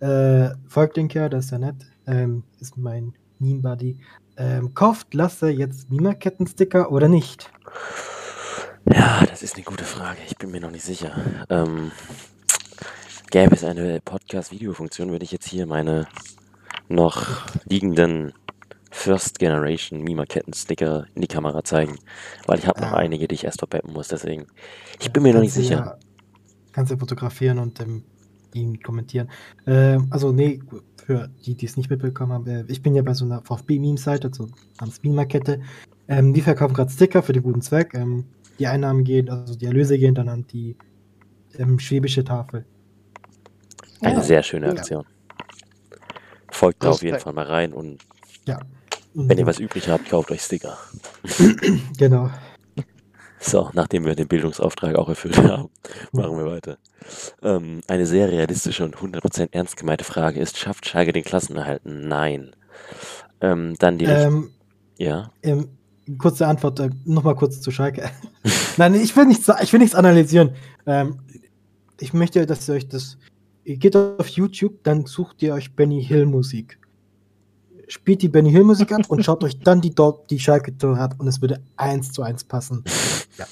Äh, 0.00 0.50
folgt 0.68 0.98
den 0.98 1.08
Kerl, 1.08 1.30
das 1.30 1.46
ist 1.46 1.50
ja 1.52 1.58
nett. 1.58 1.76
Ähm, 2.06 2.42
ist 2.60 2.76
mein 2.76 3.14
Meme 3.38 3.62
Buddy. 3.62 3.96
Ähm, 4.36 4.74
kauft 4.74 5.14
Lasse 5.14 5.50
jetzt 5.50 5.90
Mima-Kettensticker 5.90 6.90
oder 6.90 7.08
nicht? 7.08 7.50
Ja, 8.92 9.24
das 9.26 9.42
ist 9.42 9.54
eine 9.56 9.64
gute 9.64 9.84
Frage. 9.84 10.18
Ich 10.26 10.36
bin 10.38 10.50
mir 10.50 10.60
noch 10.60 10.70
nicht 10.70 10.84
sicher. 10.84 11.12
Ähm, 11.50 11.92
gäbe 13.30 13.54
es 13.54 13.64
eine 13.64 14.00
Podcast-Video-Funktion, 14.04 15.10
würde 15.10 15.24
ich 15.24 15.32
jetzt 15.32 15.48
hier 15.48 15.66
meine 15.66 16.06
noch 16.88 17.46
liegenden 17.64 18.32
First 18.90 19.38
Generation 19.38 20.02
Mima-Ketten-Sticker 20.02 21.06
in 21.14 21.22
die 21.22 21.28
Kamera 21.28 21.64
zeigen, 21.64 21.96
weil 22.46 22.58
ich 22.58 22.66
habe 22.66 22.80
noch 22.80 22.92
einige, 22.92 23.26
die 23.26 23.34
ich 23.34 23.44
erst 23.44 23.60
verpeppen 23.60 23.92
muss, 23.92 24.08
deswegen. 24.08 24.46
Ich 25.00 25.12
bin 25.12 25.22
mir 25.22 25.32
noch 25.32 25.40
nicht 25.40 25.54
sicher. 25.54 25.98
kannst 26.72 26.92
du 26.92 26.98
fotografieren 26.98 27.58
und 27.58 27.80
ähm, 27.80 28.04
ihn 28.54 28.82
kommentieren. 28.82 29.30
Äh, 29.66 29.98
also, 30.10 30.32
nee, 30.32 30.60
für 31.04 31.28
die, 31.44 31.54
die 31.54 31.66
es 31.66 31.76
nicht 31.76 31.90
mitbekommen 31.90 32.32
haben, 32.32 32.46
äh, 32.46 32.64
ich 32.68 32.82
bin 32.82 32.94
ja 32.94 33.02
bei 33.02 33.14
so 33.14 33.24
einer 33.24 33.42
VfB-Meme-Seite, 33.42 34.28
also 34.28 34.48
namens 34.80 35.02
Meme-Markette. 35.02 35.60
Ähm, 36.08 36.32
die 36.32 36.40
verkaufen 36.40 36.74
gerade 36.74 36.90
Sticker 36.90 37.22
für 37.22 37.32
den 37.32 37.42
guten 37.42 37.62
Zweck. 37.62 37.94
Ähm, 37.94 38.24
die 38.58 38.66
Einnahmen 38.66 39.04
gehen, 39.04 39.28
also 39.28 39.56
die 39.56 39.66
Erlöse 39.66 39.98
gehen 39.98 40.14
dann 40.14 40.28
an 40.28 40.46
die 40.46 40.76
ähm, 41.58 41.78
schwäbische 41.78 42.24
Tafel. 42.24 42.64
Eine 44.00 44.16
ja. 44.16 44.22
sehr 44.22 44.42
schöne 44.42 44.70
Aktion. 44.70 45.04
Folgt 46.50 46.84
da 46.84 46.90
auf 46.90 47.02
jeden 47.02 47.18
Fall 47.18 47.32
mal 47.32 47.46
rein 47.46 47.72
und 47.72 47.98
ja. 48.46 48.60
wenn 49.14 49.38
ihr 49.38 49.46
was 49.46 49.58
übrig 49.58 49.88
habt, 49.88 50.08
kauft 50.08 50.30
euch 50.30 50.42
Sticker. 50.42 50.76
genau. 51.98 52.30
So, 53.42 53.70
nachdem 53.72 54.04
wir 54.04 54.14
den 54.14 54.28
Bildungsauftrag 54.28 54.94
auch 54.94 55.08
erfüllt 55.08 55.36
haben, 55.42 55.68
machen 56.12 56.38
wir 56.38 56.46
weiter. 56.46 56.78
Ähm, 57.42 57.80
eine 57.88 58.06
sehr 58.06 58.30
realistische 58.30 58.84
und 58.84 58.96
100% 58.96 59.48
ernst 59.50 59.76
gemeinte 59.76 60.04
Frage 60.04 60.38
ist, 60.38 60.58
schafft 60.58 60.86
Schalke 60.86 61.12
den 61.12 61.24
Klassenerhalt? 61.24 61.82
Nein. 61.84 62.54
Ähm, 63.40 63.74
dann 63.78 63.98
die... 63.98 64.04
Ähm, 64.04 64.50
ja? 64.96 65.32
Ähm, 65.42 65.68
kurze 66.18 66.46
Antwort, 66.46 66.78
äh, 66.78 66.90
nochmal 67.04 67.34
kurz 67.34 67.60
zu 67.60 67.72
Schalke. 67.72 68.10
Nein, 68.76 68.94
ich 68.94 69.16
will 69.16 69.26
nichts, 69.26 69.50
ich 69.60 69.72
will 69.72 69.80
nichts 69.80 69.96
analysieren. 69.96 70.54
Ähm, 70.86 71.18
ich 71.98 72.12
möchte, 72.12 72.46
dass 72.46 72.68
ihr 72.68 72.76
euch 72.76 72.88
das... 72.88 73.18
Ihr 73.64 73.76
geht 73.76 73.96
auf 73.96 74.28
YouTube, 74.28 74.84
dann 74.84 75.06
sucht 75.06 75.42
ihr 75.42 75.54
euch 75.54 75.74
Benny 75.74 76.02
Hill 76.04 76.26
Musik 76.26 76.78
spielt 77.92 78.22
die 78.22 78.28
Benny 78.28 78.50
Hill 78.50 78.64
Musik 78.64 78.90
ab 78.92 79.02
und 79.08 79.22
schaut 79.24 79.44
euch 79.44 79.58
dann 79.58 79.80
die 79.80 79.94
dort 79.94 80.30
die 80.30 80.38
Schalke 80.38 80.76
Tore 80.76 80.98
ab 80.98 81.14
und 81.18 81.28
es 81.28 81.40
würde 81.40 81.62
eins 81.76 82.10
zu 82.10 82.22
eins 82.22 82.42
passen. 82.42 82.84
Ja. 83.38 83.46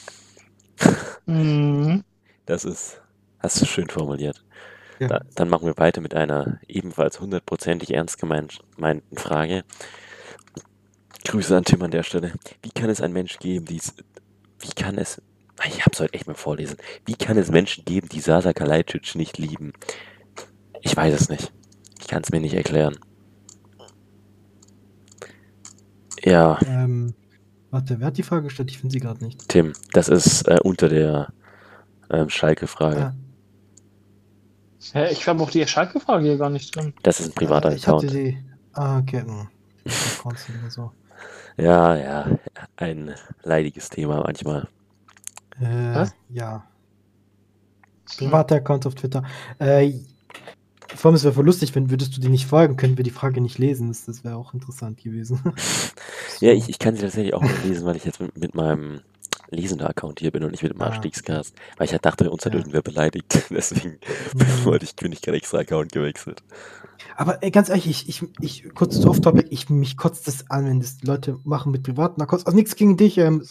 Mhm. 1.27 2.03
Das 2.47 2.65
ist, 2.65 3.01
hast 3.39 3.61
du 3.61 3.67
schön 3.67 3.89
formuliert. 3.89 4.43
Ja. 4.99 5.09
Da, 5.09 5.21
dann 5.35 5.49
machen 5.49 5.67
wir 5.67 5.77
weiter 5.77 6.01
mit 6.01 6.15
einer 6.15 6.59
ebenfalls 6.67 7.21
hundertprozentig 7.21 7.93
ernst 7.93 8.19
gemeinten 8.19 9.17
Frage. 9.17 9.65
Grüße 11.25 11.57
an 11.57 11.65
Tim 11.65 11.83
an 11.83 11.91
der 11.91 12.03
Stelle. 12.03 12.33
Wie 12.63 12.71
kann 12.71 12.91
es 12.91 13.01
einen 13.01 13.13
Mensch 13.13 13.39
geben, 13.39 13.67
die 13.67 13.81
wie 14.61 14.73
kann 14.75 14.99
es, 14.99 15.23
ich 15.67 15.85
hab's 15.85 16.01
heute 16.01 16.15
echt 16.15 16.27
mal 16.27 16.35
vorlesen, 16.35 16.77
wie 17.05 17.15
kann 17.15 17.37
es 17.37 17.51
Menschen 17.51 17.85
geben, 17.85 18.09
die 18.09 18.21
Sasa 18.21 18.53
Kalajdzic 18.53 19.15
nicht 19.15 19.39
lieben? 19.39 19.73
Ich 20.81 20.97
weiß 20.97 21.15
es 21.15 21.29
nicht. 21.29 21.53
Ich 22.01 22.09
kann 22.09 22.23
es 22.23 22.31
mir 22.31 22.41
nicht 22.41 22.55
erklären. 22.55 22.99
Ja. 26.23 26.59
Ähm, 26.67 27.15
warte, 27.71 28.01
wer 28.01 28.09
hat 28.09 28.19
die 28.19 28.23
Frage 28.23 28.45
gestellt? 28.45 28.71
Ich 28.71 28.79
finde 28.79 28.93
sie 28.93 29.01
gerade 29.01 29.25
nicht. 29.25 29.49
Tim, 29.49 29.73
das 29.93 30.09
ist 30.09 30.43
äh, 30.49 30.59
unter 30.63 30.89
der 30.89 31.33
ähm, 32.11 32.29
Schalke-Frage. 32.29 33.15
Hä, 34.93 35.13
ich 35.13 35.27
habe 35.29 35.43
auch 35.43 35.51
die 35.51 35.67
Schalke-Frage 35.67 36.25
hier 36.25 36.39
gar 36.39 36.51
nicht 36.51 36.75
drin. 36.75 36.95
Das 37.03 37.21
ist 37.21 37.29
ein 37.29 37.35
privater 37.35 37.71
äh, 37.71 37.77
ich 37.77 37.87
Account. 37.87 38.05
Hatte 38.05 38.15
die, 38.15 38.39
ah, 38.73 38.99
okay. 38.99 39.23
Hm. 39.23 39.49
so. 40.69 40.93
Ja, 41.57 41.97
ja, 41.97 42.39
ein 42.77 43.15
leidiges 43.43 43.91
Thema 43.91 44.23
manchmal. 44.23 44.69
Äh, 45.61 45.95
Was? 45.95 46.15
Ja. 46.31 46.65
Privater 48.17 48.57
Account 48.57 48.87
auf 48.87 48.95
Twitter. 48.95 49.23
Äh, 49.59 49.93
vor 50.97 51.11
allem, 51.11 51.17
es 51.17 51.25
wäre 51.25 51.35
voll 51.35 51.47
lustig, 51.47 51.75
wenn 51.75 51.91
würdest 51.91 52.17
du 52.17 52.21
die 52.21 52.29
nicht 52.29 52.47
folgen, 52.47 52.77
können 52.77 52.97
wir 52.97 53.05
die 53.05 53.11
Frage 53.11 53.41
nicht 53.41 53.59
lesen. 53.59 53.89
Das, 53.89 54.05
das 54.05 54.25
wäre 54.25 54.37
auch 54.37 54.55
interessant 54.55 55.03
gewesen. 55.03 55.41
Ja, 56.41 56.53
ich, 56.53 56.71
ich 56.71 56.79
kann 56.79 56.95
sie 56.95 57.03
tatsächlich 57.03 57.35
auch 57.35 57.43
nicht 57.43 57.65
lesen, 57.65 57.85
weil 57.85 57.97
ich 57.97 58.07
jetzt 58.07 58.19
mit, 58.19 58.35
mit 58.35 58.55
meinem 58.55 59.03
Lesender-Account 59.51 60.21
hier 60.21 60.31
bin 60.31 60.43
und 60.43 60.53
nicht 60.53 60.63
mit 60.63 60.73
dem. 60.73 60.81
Ah. 60.81 60.99
Weil 60.99 61.85
ich 61.85 61.93
halt 61.93 62.05
dachte, 62.05 62.31
uns 62.31 62.47
hat 62.47 62.55
ja. 62.55 62.61
irgendwer 62.61 62.81
beleidigt. 62.81 63.45
Deswegen 63.51 63.99
mhm. 64.33 64.65
wollte 64.65 64.87
ich, 64.87 64.95
ich 64.99 65.21
gerade 65.21 65.37
extra 65.37 65.59
Account 65.59 65.93
gewechselt. 65.93 66.43
Aber 67.17 67.43
ey, 67.43 67.51
ganz 67.51 67.69
ehrlich, 67.69 67.87
ich, 67.87 68.09
ich, 68.09 68.23
ich 68.41 68.75
kurz 68.75 69.01
zu 69.01 69.11
off-topic, 69.11 69.49
ich, 69.51 69.69
mich 69.69 69.97
kotzt 69.97 70.27
das 70.27 70.51
an, 70.51 70.67
wenn 70.67 70.81
das 70.81 71.03
Leute 71.03 71.39
machen 71.45 71.73
mit 71.73 71.83
privaten 71.83 72.23
Accounts. 72.23 72.47
Also 72.47 72.57
nichts 72.57 72.77
gegen 72.77 72.97
dich, 72.97 73.19
ähm, 73.19 73.45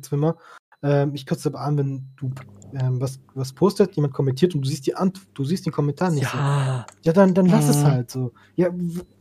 Zwimmer. 0.00 0.36
Ähm, 0.82 1.14
ich 1.14 1.26
kotze 1.26 1.48
aber 1.48 1.60
an, 1.60 1.78
wenn 1.78 2.08
du 2.16 2.30
ähm, 2.74 3.00
was, 3.00 3.20
was 3.34 3.52
postet, 3.52 3.94
jemand 3.96 4.14
kommentiert 4.14 4.54
und 4.54 4.62
du 4.62 4.68
siehst 4.68 4.86
die 4.86 4.96
Ant 4.96 5.20
du 5.34 5.44
siehst 5.44 5.66
den 5.66 5.72
Kommentar 5.72 6.10
nicht. 6.10 6.32
Ja, 6.32 6.86
so. 6.88 6.94
ja 7.02 7.12
dann, 7.12 7.34
dann 7.34 7.46
lass 7.46 7.64
mhm. 7.64 7.70
es 7.70 7.84
halt 7.84 8.10
so. 8.10 8.32
Ja, 8.56 8.68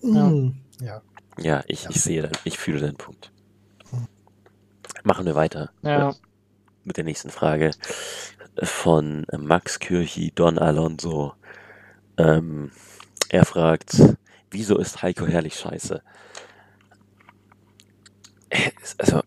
ja. 0.01 0.31
ja. 0.79 1.01
ja 1.37 1.63
ich, 1.67 1.87
ich 1.89 2.01
sehe, 2.01 2.31
ich 2.43 2.57
fühle 2.57 2.79
deinen 2.79 2.97
Punkt. 2.97 3.31
Mhm. 3.91 4.07
Machen 5.03 5.25
wir 5.25 5.35
weiter. 5.35 5.71
Ja. 5.81 6.15
Mit 6.83 6.97
der 6.97 7.03
nächsten 7.03 7.29
Frage 7.29 7.71
von 8.63 9.25
Max 9.37 9.79
Kirchi, 9.79 10.31
Don 10.33 10.57
Alonso. 10.57 11.33
Ähm, 12.17 12.71
er 13.29 13.45
fragt, 13.45 14.01
wieso 14.49 14.77
ist 14.77 15.01
Heiko 15.01 15.25
Herrlich 15.25 15.55
scheiße? 15.55 16.01
Also, 18.97 19.21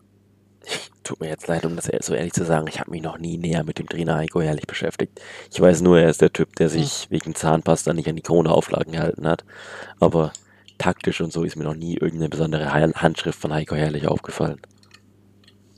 tut 1.05 1.21
mir 1.21 1.29
jetzt 1.29 1.47
leid, 1.47 1.65
um 1.65 1.75
das 1.75 1.89
so 2.01 2.13
ehrlich 2.13 2.33
zu 2.33 2.43
sagen, 2.43 2.67
ich 2.67 2.79
habe 2.79 2.91
mich 2.91 3.01
noch 3.01 3.17
nie 3.17 3.37
näher 3.37 3.63
mit 3.63 3.79
dem 3.79 3.87
Trainer 3.87 4.15
Heiko 4.15 4.41
Herrlich 4.41 4.67
beschäftigt. 4.67 5.21
Ich 5.51 5.61
weiß 5.61 5.81
nur, 5.81 5.99
er 5.99 6.09
ist 6.09 6.21
der 6.21 6.33
Typ, 6.33 6.55
der 6.55 6.69
sich 6.69 7.03
hm. 7.03 7.11
wegen 7.11 7.35
Zahnpasta 7.35 7.93
nicht 7.93 8.09
an 8.09 8.15
die 8.15 8.21
Corona-Auflagen 8.21 8.91
gehalten 8.91 9.27
hat. 9.27 9.45
Aber 9.99 10.33
taktisch 10.77 11.21
und 11.21 11.31
so 11.31 11.43
ist 11.43 11.55
mir 11.55 11.63
noch 11.63 11.75
nie 11.75 11.93
irgendeine 11.93 12.29
besondere 12.29 12.73
Handschrift 12.73 13.39
von 13.39 13.53
Heiko 13.53 13.75
Herrlich 13.75 14.07
aufgefallen. 14.07 14.59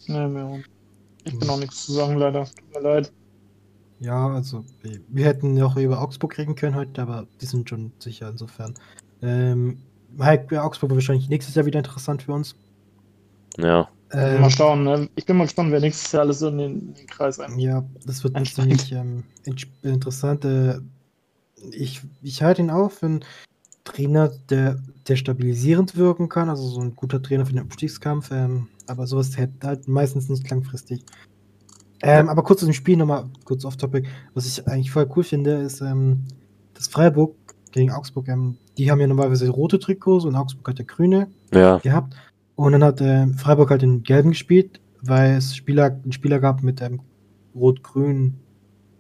Nee, 0.08 0.28
mir 0.28 0.64
Ich 1.26 1.38
bin 1.38 1.50
auch 1.50 1.60
nichts 1.60 1.86
zu 1.86 1.94
sagen, 1.94 2.18
leider. 2.18 2.46
Tut 2.46 2.74
mir 2.74 2.82
leid. 2.82 3.12
Ja, 4.00 4.30
also 4.30 4.64
wir 5.10 5.26
hätten 5.26 5.58
ja 5.58 5.66
auch 5.66 5.76
über 5.76 6.02
Augsburg 6.02 6.38
reden 6.38 6.56
können 6.56 6.76
heute, 6.76 7.02
aber 7.02 7.28
die 7.42 7.46
sind 7.46 7.68
schon 7.68 7.92
sicher 8.00 8.30
insofern. 8.30 8.76
Ähm, 9.22 9.80
Augsburg 10.20 10.90
wird 10.90 10.98
wahrscheinlich 10.98 11.30
nächstes 11.30 11.56
Jahr 11.56 11.66
wieder 11.66 11.80
interessant 11.80 12.24
für 12.24 12.32
uns. 12.32 12.56
Ja. 13.58 13.90
Ähm, 14.12 14.42
mal 14.42 14.50
schauen, 14.50 14.84
ne? 14.84 15.10
Ich 15.16 15.26
bin 15.26 15.38
mal 15.38 15.44
gespannt, 15.44 15.72
wer 15.72 15.80
nächstes 15.80 16.12
Jahr 16.12 16.24
alles 16.24 16.40
so 16.40 16.48
in 16.48 16.58
den, 16.58 16.80
in 16.80 16.94
den 16.94 17.08
Kreis 17.08 17.40
ein. 17.40 17.60
Ja, 17.60 17.84
das 18.06 18.24
wird 18.24 18.38
ziemlich 18.48 18.92
ähm, 18.92 19.24
interessant. 19.84 20.46
Äh, 20.46 20.80
ich, 21.72 22.02
ich 22.22 22.42
halte 22.42 22.62
ihn 22.62 22.70
auf 22.70 23.00
für 23.00 23.08
einen 23.08 23.26
Trainer, 23.84 24.32
der, 24.50 24.78
der 25.08 25.16
stabilisierend 25.16 25.96
wirken 25.96 26.30
kann, 26.30 26.50
also 26.50 26.68
so 26.68 26.82
ein 26.82 26.96
guter 26.96 27.22
Trainer 27.22 27.46
für 27.46 27.54
den 27.54 27.62
Abstiegskampf, 27.62 28.32
ähm, 28.32 28.68
aber 28.88 29.08
sowas 29.08 29.36
hält 29.38 29.52
halt 29.64 29.88
meistens 29.88 30.30
nicht 30.30 30.50
langfristig. 30.50 31.04
Ähm, 32.02 32.30
aber 32.30 32.44
kurz 32.44 32.60
zu 32.60 32.66
dem 32.66 32.74
Spiel 32.74 32.96
nochmal, 32.96 33.26
kurz 33.44 33.66
off 33.66 33.78
topic. 33.78 34.08
Was 34.34 34.46
ich 34.46 34.68
eigentlich 34.68 34.92
voll 34.92 35.10
cool 35.16 35.24
finde, 35.24 35.54
ist, 35.54 35.82
ähm, 35.82 36.26
dass 36.74 36.88
Freiburg 36.88 37.36
gegen 37.72 37.92
Augsburg, 37.92 38.28
ähm, 38.28 38.58
die 38.78 38.92
haben 38.92 39.00
ja 39.00 39.08
normalerweise 39.08 39.50
rote 39.50 39.80
Trikots 39.80 40.26
und 40.26 40.36
Augsburg 40.36 40.68
hat 40.70 40.80
ja 40.80 40.86
grüne 40.86 41.28
ja. 41.52 41.80
gehabt. 41.80 42.14
Und 42.58 42.72
dann 42.72 42.84
hat 42.84 43.02
äh, 43.02 43.28
Freiburg 43.28 43.70
halt 43.70 43.84
den 43.84 44.02
gelben 44.02 44.32
gespielt, 44.32 44.82
weil 45.04 45.36
es 45.36 45.56
Spieler, 45.56 45.86
einen 45.86 46.12
Spieler 46.12 46.40
gab 46.40 46.64
mit 46.64 46.82
ähm, 46.82 47.02
rot-grün 47.56 48.34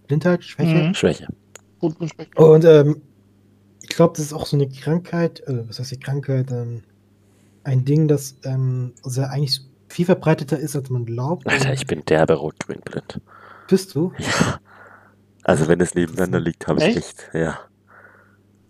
Blindheit, 0.05 0.43
Schwäche. 0.43 0.89
Mhm. 0.89 0.93
Schwäche. 0.93 1.27
Und 1.79 2.65
ähm, 2.65 3.01
ich 3.81 3.89
glaube, 3.89 4.13
das 4.15 4.25
ist 4.25 4.33
auch 4.33 4.45
so 4.45 4.55
eine 4.55 4.69
Krankheit, 4.69 5.41
äh, 5.47 5.67
was 5.67 5.79
heißt 5.79 5.91
die 5.91 5.99
Krankheit, 5.99 6.51
ähm, 6.51 6.83
ein 7.63 7.83
Ding, 7.83 8.07
das 8.07 8.37
ähm, 8.43 8.93
also 9.03 9.23
eigentlich 9.23 9.61
viel 9.89 10.05
verbreiteter 10.05 10.59
ist, 10.59 10.75
als 10.75 10.91
man 10.91 11.05
glaubt. 11.05 11.47
Alter, 11.47 11.73
ich 11.73 11.87
bin 11.87 12.05
derbe 12.05 12.35
rot-grün 12.35 12.81
blind. 12.85 13.19
Bist 13.67 13.95
du? 13.95 14.13
Ja. 14.19 14.59
Also 15.43 15.67
wenn 15.67 15.81
es 15.81 15.95
nebeneinander 15.95 16.39
liegt, 16.39 16.67
habe 16.67 16.79
ich 16.79 16.95
echt, 16.95 17.29
ja. 17.33 17.57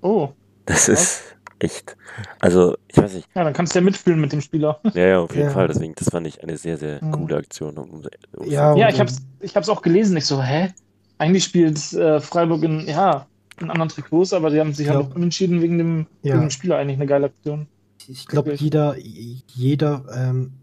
Oh. 0.02 0.30
Das 0.66 0.88
ist, 0.88 1.37
echt. 1.60 1.98
Also, 2.40 2.78
ich 2.88 2.98
weiß 2.98 3.14
nicht. 3.14 3.28
Ja, 3.36 3.44
dann 3.44 3.54
kannst 3.54 3.74
du 3.74 3.80
ja 3.80 3.86
mitfühlen 3.86 4.20
mit 4.20 4.32
dem 4.32 4.42
Spieler. 4.42 4.80
Ja, 4.94 5.08
ja, 5.08 5.20
auf 5.20 5.34
jeden 5.36 5.48
ja. 5.48 5.54
Fall. 5.54 5.68
Deswegen, 5.68 5.94
das 5.96 6.10
fand 6.10 6.28
ich 6.28 6.42
eine 6.44 6.58
sehr, 6.58 6.78
sehr 6.78 7.04
mhm. 7.04 7.12
coole 7.12 7.38
Aktion. 7.38 7.78
Um, 7.78 8.04
um 8.34 8.50
ja, 8.50 8.76
ja, 8.76 8.90
ich 8.90 9.00
hab's, 9.00 9.18
ich 9.40 9.56
hab's 9.56 9.70
auch 9.70 9.82
gelesen. 9.82 10.18
Ich 10.18 10.26
so, 10.26 10.42
hä? 10.42 10.74
Eigentlich 11.18 11.44
spielt 11.44 11.94
äh, 11.94 12.20
Freiburg 12.20 12.64
in, 12.64 12.88
ja, 12.88 13.26
in 13.60 13.72
anderen 13.72 13.90
Trikots, 13.90 14.34
aber 14.34 14.50
die 14.50 14.60
haben 14.60 14.74
sich 14.74 14.88
halt 14.90 15.00
auch 15.00 15.16
entschieden 15.16 15.62
wegen 15.62 15.78
dem, 15.78 16.08
ja. 16.22 16.34
wegen 16.34 16.42
dem 16.42 16.50
Spieler 16.52 16.78
eigentlich 16.78 16.98
eine 16.98 17.08
geile 17.08 17.28
Aktion. 17.28 17.68
Ich 18.08 18.28
glaube, 18.28 18.54
jeder, 18.54 18.96
jeder 18.98 20.06
ähm, 20.16 20.54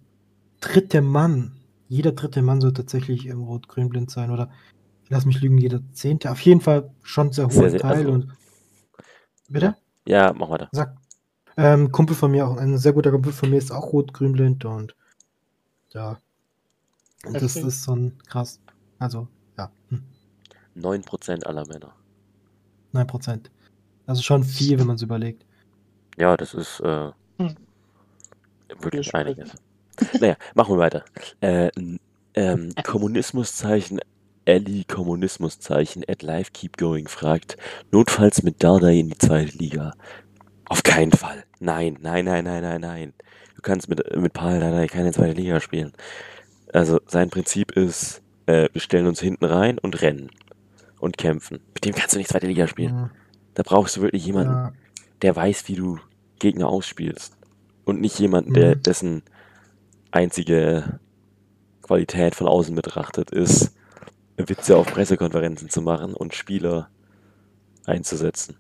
dritte 0.61 1.03
Mann, 1.03 1.53
jeder 1.89 2.13
dritte 2.13 2.41
Mann 2.41 2.61
soll 2.61 2.73
tatsächlich 2.73 3.27
im 3.27 3.43
Rot-Grün 3.43 3.89
blind 3.89 4.11
sein 4.11 4.31
oder 4.31 4.51
lass 5.09 5.27
mich 5.27 5.41
lügen, 5.41 5.59
jeder 5.59 5.81
zehnte. 5.93 6.31
Auf 6.31 6.41
jeden 6.41 6.61
Fall 6.61 6.91
schon 7.03 7.33
sehr 7.33 7.49
hoher 7.49 7.77
Teil. 7.77 7.99
Also, 7.99 8.13
und, 8.13 8.29
bitte? 9.49 9.77
Ja, 10.07 10.33
mach 10.33 10.51
weiter. 10.51 10.69
Sag. 10.73 10.97
Ähm, 11.57 11.93
Kumpel 11.93 12.17
von 12.17 12.31
mir, 12.31 12.49
auch 12.49 12.57
ein 12.57 12.79
sehr 12.79 12.93
guter 12.93 13.13
Kumpel 13.13 13.33
von 13.33 13.51
mir, 13.51 13.59
ist 13.59 13.71
auch 13.71 13.93
rot-grün-blind 13.93 14.65
und 14.65 14.97
ja. 15.91 16.19
Und 17.25 17.41
das 17.41 17.57
ist 17.57 17.85
schon 17.85 18.19
krass. 18.27 18.61
Also, 18.99 19.29
ja. 19.57 19.71
Hm. 19.89 20.03
9% 20.77 21.45
aller 21.45 21.67
Männer. 21.67 21.95
9%. 22.93 23.47
Also 24.07 24.23
schon 24.23 24.45
viel, 24.45 24.79
wenn 24.79 24.87
man 24.87 24.97
es 24.97 25.03
überlegt. 25.03 25.47
Ja, 26.17 26.37
das 26.37 26.55
ist 26.55 26.81
äh, 26.81 27.13
hm. 27.39 27.55
wirklich 28.81 29.15
einiges. 29.15 29.53
naja, 30.21 30.37
machen 30.55 30.75
wir 30.75 30.79
weiter. 30.79 31.05
Äh, 31.41 31.71
ähm, 32.35 32.75
Kommunismuszeichen 32.85 34.01
Ellie 34.45 34.85
Kommunismuszeichen 34.85 36.05
at 36.09 36.23
Life 36.23 36.51
Keep 36.53 36.77
Going 36.77 37.09
fragt, 37.09 37.57
notfalls 37.91 38.43
mit 38.43 38.63
Dardai 38.63 38.99
in 38.99 39.09
die 39.09 39.19
zweite 39.19 39.57
Liga. 39.57 39.93
Auf 40.67 40.83
keinen 40.83 41.13
Fall. 41.13 41.45
Nein, 41.61 41.99
nein, 42.01 42.25
nein, 42.25 42.45
nein, 42.45 42.63
nein, 42.63 42.81
nein. 42.81 43.13
Du 43.57 43.63
kannst 43.63 43.89
mit, 43.89 44.03
mit 44.17 44.33
Paul 44.33 44.61
Dardai 44.61 44.87
keine 44.87 45.13
zweite 45.13 45.41
Liga 45.41 45.61
spielen. 45.61 45.93
Also 46.73 47.01
sein 47.07 47.31
Prinzip 47.31 47.73
ist, 47.73 48.23
äh, 48.47 48.69
wir 48.73 48.81
stellen 48.81 49.07
uns 49.07 49.21
hinten 49.21 49.45
rein 49.45 49.79
und 49.79 50.03
rennen 50.03 50.31
und 50.99 51.17
kämpfen. 51.17 51.61
Mit 51.75 51.85
dem 51.85 51.95
kannst 51.95 52.15
du 52.15 52.19
nicht 52.19 52.29
zweite 52.31 52.47
Liga 52.47 52.67
spielen. 52.67 52.95
Ja. 52.95 53.11
Da 53.55 53.63
brauchst 53.63 53.97
du 53.97 54.03
wirklich 54.03 54.27
jemanden, 54.27 54.53
Ja. 54.53 54.73
der 55.23 55.37
weiß, 55.37 55.69
wie 55.69 55.77
du 55.77 55.99
Gegner 56.39 56.69
ausspielst. 56.69 57.37
Und 57.85 58.01
nicht 58.01 58.19
jemanden, 58.19 58.53
der 58.55 58.77
Mhm. 58.77 58.83
dessen 58.83 59.23
einzige 60.11 61.01
Qualität 61.83 62.35
von 62.35 62.47
außen 62.49 62.75
betrachtet 62.75 63.31
ist, 63.31 63.73
Witze 64.37 64.77
auf 64.77 64.87
Pressekonferenzen 64.87 65.69
zu 65.71 65.83
machen 65.83 66.15
und 66.15 66.35
Spieler 66.35 66.89
einzusetzen 67.87 68.57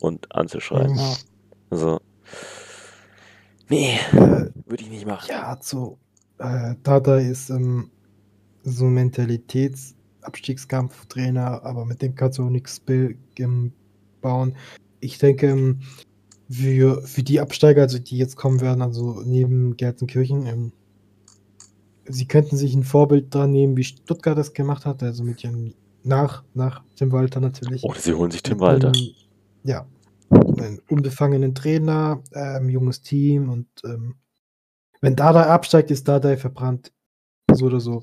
und 0.00 0.34
anzuschreiben. 0.34 0.96
Ja. 0.96 1.14
Also, 1.70 2.00
nee, 3.68 3.94
Äh, 4.12 4.50
würde 4.66 4.82
ich 4.82 4.90
nicht 4.90 5.06
machen. 5.06 5.28
ja, 5.30 5.56
so, 5.60 5.98
äh, 6.38 6.74
Dada 6.82 7.18
ist 7.18 7.50
ähm, 7.50 7.90
so 8.64 8.86
ein 8.86 8.94
Mentalitätsabstiegskampftrainer, 8.94 11.64
aber 11.64 11.84
mit 11.84 12.02
dem 12.02 12.14
kannst 12.14 12.38
du 12.38 12.46
auch 12.46 12.50
nichts 12.50 12.80
ähm, 12.88 13.72
bauen. 14.20 14.56
Ich 15.00 15.18
denke, 15.18 15.48
ähm, 15.48 15.80
für, 16.50 17.02
für 17.02 17.22
die 17.22 17.40
Absteiger, 17.40 17.82
also 17.82 17.98
die 17.98 18.18
jetzt 18.18 18.36
kommen 18.36 18.60
werden, 18.60 18.82
also 18.82 19.22
neben 19.24 19.76
Gelsenkirchen, 19.76 20.46
ähm, 20.46 20.72
sie 22.08 22.26
könnten 22.26 22.56
sich 22.56 22.74
ein 22.74 22.84
Vorbild 22.84 23.34
dran 23.34 23.50
nehmen, 23.52 23.76
wie 23.76 23.84
Stuttgart 23.84 24.36
das 24.38 24.52
gemacht 24.52 24.86
hat, 24.86 25.02
also 25.02 25.24
mit 25.24 25.42
ihrem 25.44 25.74
nach, 26.02 26.44
nach 26.54 26.82
Tim 26.96 27.12
Walter 27.12 27.40
natürlich. 27.40 27.82
Oder 27.84 27.98
sie 28.00 28.12
holen 28.14 28.30
sich 28.30 28.42
Tim 28.42 28.60
Walter. 28.60 28.88
einem, 28.88 29.10
ja, 29.62 29.86
einen 30.30 30.80
unbefangenen 30.88 31.54
Trainer, 31.54 32.22
ähm, 32.32 32.68
junges 32.68 33.00
Team 33.02 33.48
und 33.50 33.68
ähm, 33.84 34.16
wenn 35.00 35.16
Dada 35.16 35.44
absteigt, 35.54 35.90
ist 35.90 36.08
Dada 36.08 36.36
verbrannt. 36.36 36.92
So 37.52 37.66
oder 37.66 37.80
so. 37.80 38.02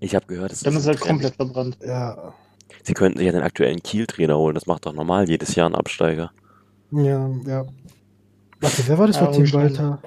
Ich 0.00 0.14
habe 0.14 0.26
gehört, 0.26 0.52
es 0.52 0.60
Dann 0.62 0.74
ist 0.76 0.84
Trend. 0.84 1.00
komplett 1.00 1.36
verbrannt. 1.36 1.78
Ja, 1.84 2.34
Sie 2.82 2.94
könnten 2.94 3.18
sich 3.18 3.26
ja 3.26 3.32
den 3.32 3.42
aktuellen 3.42 3.82
Kiel-Trainer 3.82 4.36
holen. 4.36 4.54
Das 4.54 4.66
macht 4.66 4.86
doch 4.86 4.92
normal 4.92 5.28
jedes 5.28 5.54
Jahr 5.54 5.68
ein 5.68 5.74
Absteiger. 5.74 6.32
ja, 6.90 7.28
ja. 7.46 7.66
Warte, 8.60 8.82
wer 8.88 8.98
war 8.98 9.06
das 9.06 9.16
Ja, 9.16 9.26
für 9.26 9.32
Tim 9.32 9.40
wahrscheinlich. 9.42 9.78
Walter? 9.78 10.02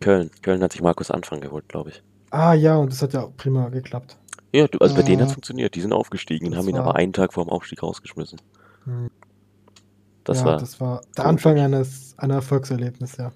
Köln. 0.00 0.30
Köln 0.42 0.62
hat 0.62 0.72
sich 0.72 0.82
Markus 0.82 1.10
Anfang 1.10 1.40
geholt, 1.40 1.68
glaube 1.68 1.90
ich. 1.90 2.02
Ah 2.30 2.52
ja, 2.54 2.76
und 2.76 2.92
das 2.92 3.02
hat 3.02 3.12
ja 3.14 3.22
auch 3.22 3.36
prima 3.36 3.68
geklappt. 3.70 4.18
Ja, 4.52 4.66
also 4.80 4.94
bei 4.94 5.02
denen 5.02 5.20
Äh, 5.20 5.22
hat 5.22 5.28
es 5.28 5.34
funktioniert. 5.34 5.74
Die 5.74 5.80
sind 5.80 5.92
aufgestiegen 5.92 6.46
und 6.48 6.56
haben 6.56 6.68
ihn 6.68 6.76
aber 6.78 6.94
einen 6.96 7.12
Tag 7.12 7.32
vor 7.34 7.44
dem 7.44 7.50
Aufstieg 7.50 7.82
rausgeschmissen. 7.82 8.40
Hm. 8.84 9.10
Das 10.24 10.40
ja, 10.40 10.44
war. 10.44 10.58
das 10.58 10.80
war 10.80 11.00
der 11.16 11.24
komisch. 11.24 11.28
Anfang 11.28 11.58
eines 11.58 12.14
einer 12.18 12.34
Erfolgserlebnis, 12.34 13.16
ja. 13.16 13.32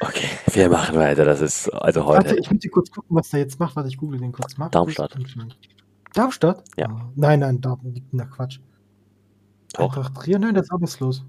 Okay, 0.00 0.28
wir 0.52 0.68
machen 0.68 0.96
weiter. 0.98 1.24
Das 1.24 1.40
ist 1.40 1.68
also 1.70 2.04
Warte, 2.06 2.30
heute. 2.30 2.40
ich 2.40 2.50
muss 2.50 2.60
dir 2.60 2.70
kurz 2.70 2.90
gucken, 2.90 3.16
was 3.16 3.30
der 3.30 3.40
jetzt 3.40 3.58
macht. 3.60 3.76
Warte, 3.76 3.88
ich 3.88 3.96
google 3.96 4.20
den 4.20 4.32
kurz. 4.32 4.56
Markus 4.58 4.72
Darmstadt. 4.72 5.16
Darmstadt? 6.14 6.64
Ja. 6.76 6.86
Ah, 6.88 7.10
Nein, 7.14 7.40
nein, 7.40 7.60
Darmstadt. 7.60 8.02
Na 8.12 8.24
Quatsch. 8.26 8.58
Doch. 9.74 9.96
Eintracht 9.96 10.14
Trier? 10.16 10.38
Nein, 10.38 10.54
der 10.54 10.62
ist 10.64 10.72
arbeitslos. 10.72 11.24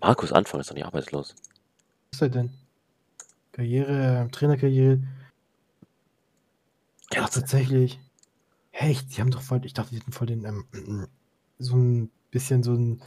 Markus 0.00 0.32
Anfang 0.32 0.60
ist 0.60 0.70
doch 0.70 0.74
nicht 0.74 0.84
arbeitslos. 0.86 1.34
Was 2.12 2.18
ist 2.18 2.22
er 2.22 2.28
denn? 2.28 2.50
Karriere, 3.52 4.28
Trainerkarriere. 4.32 5.00
Ja, 7.12 7.26
tatsächlich. 7.28 7.98
Hey, 8.70 8.92
ich- 8.92 9.06
die 9.06 9.20
haben 9.20 9.30
doch 9.30 9.42
voll, 9.42 9.64
ich 9.64 9.74
dachte, 9.74 9.90
die 9.90 10.00
hätten 10.00 10.12
voll 10.12 10.26
den, 10.26 10.44
ähm, 10.44 11.06
so 11.58 11.76
ein 11.76 12.10
bisschen 12.30 12.62
so 12.62 12.72
ein, 12.74 13.02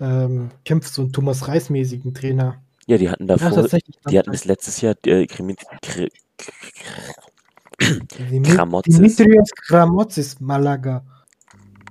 ähm, 0.00 0.50
kämpft 0.64 0.92
so 0.92 1.02
einen 1.02 1.12
Thomas 1.12 1.48
Reis-mäßigen 1.48 2.12
Trainer. 2.14 2.62
Ja, 2.86 2.98
die 2.98 3.08
hatten 3.08 3.26
Ja, 3.28 3.36
davor. 3.36 3.52
tatsächlich. 3.62 3.96
Die 4.10 4.18
hatten 4.18 4.32
bis 4.32 4.44
letztes 4.44 4.80
Jahr 4.80 4.94
äh, 5.06 5.26
Krimi, 5.26 5.54
Kri, 5.82 6.08
Dimi- 7.80 8.54
Kramotzis. 8.54 8.96
Dimitrios 8.96 9.50
Kramotzis, 9.66 10.40
Malaga. 10.40 11.04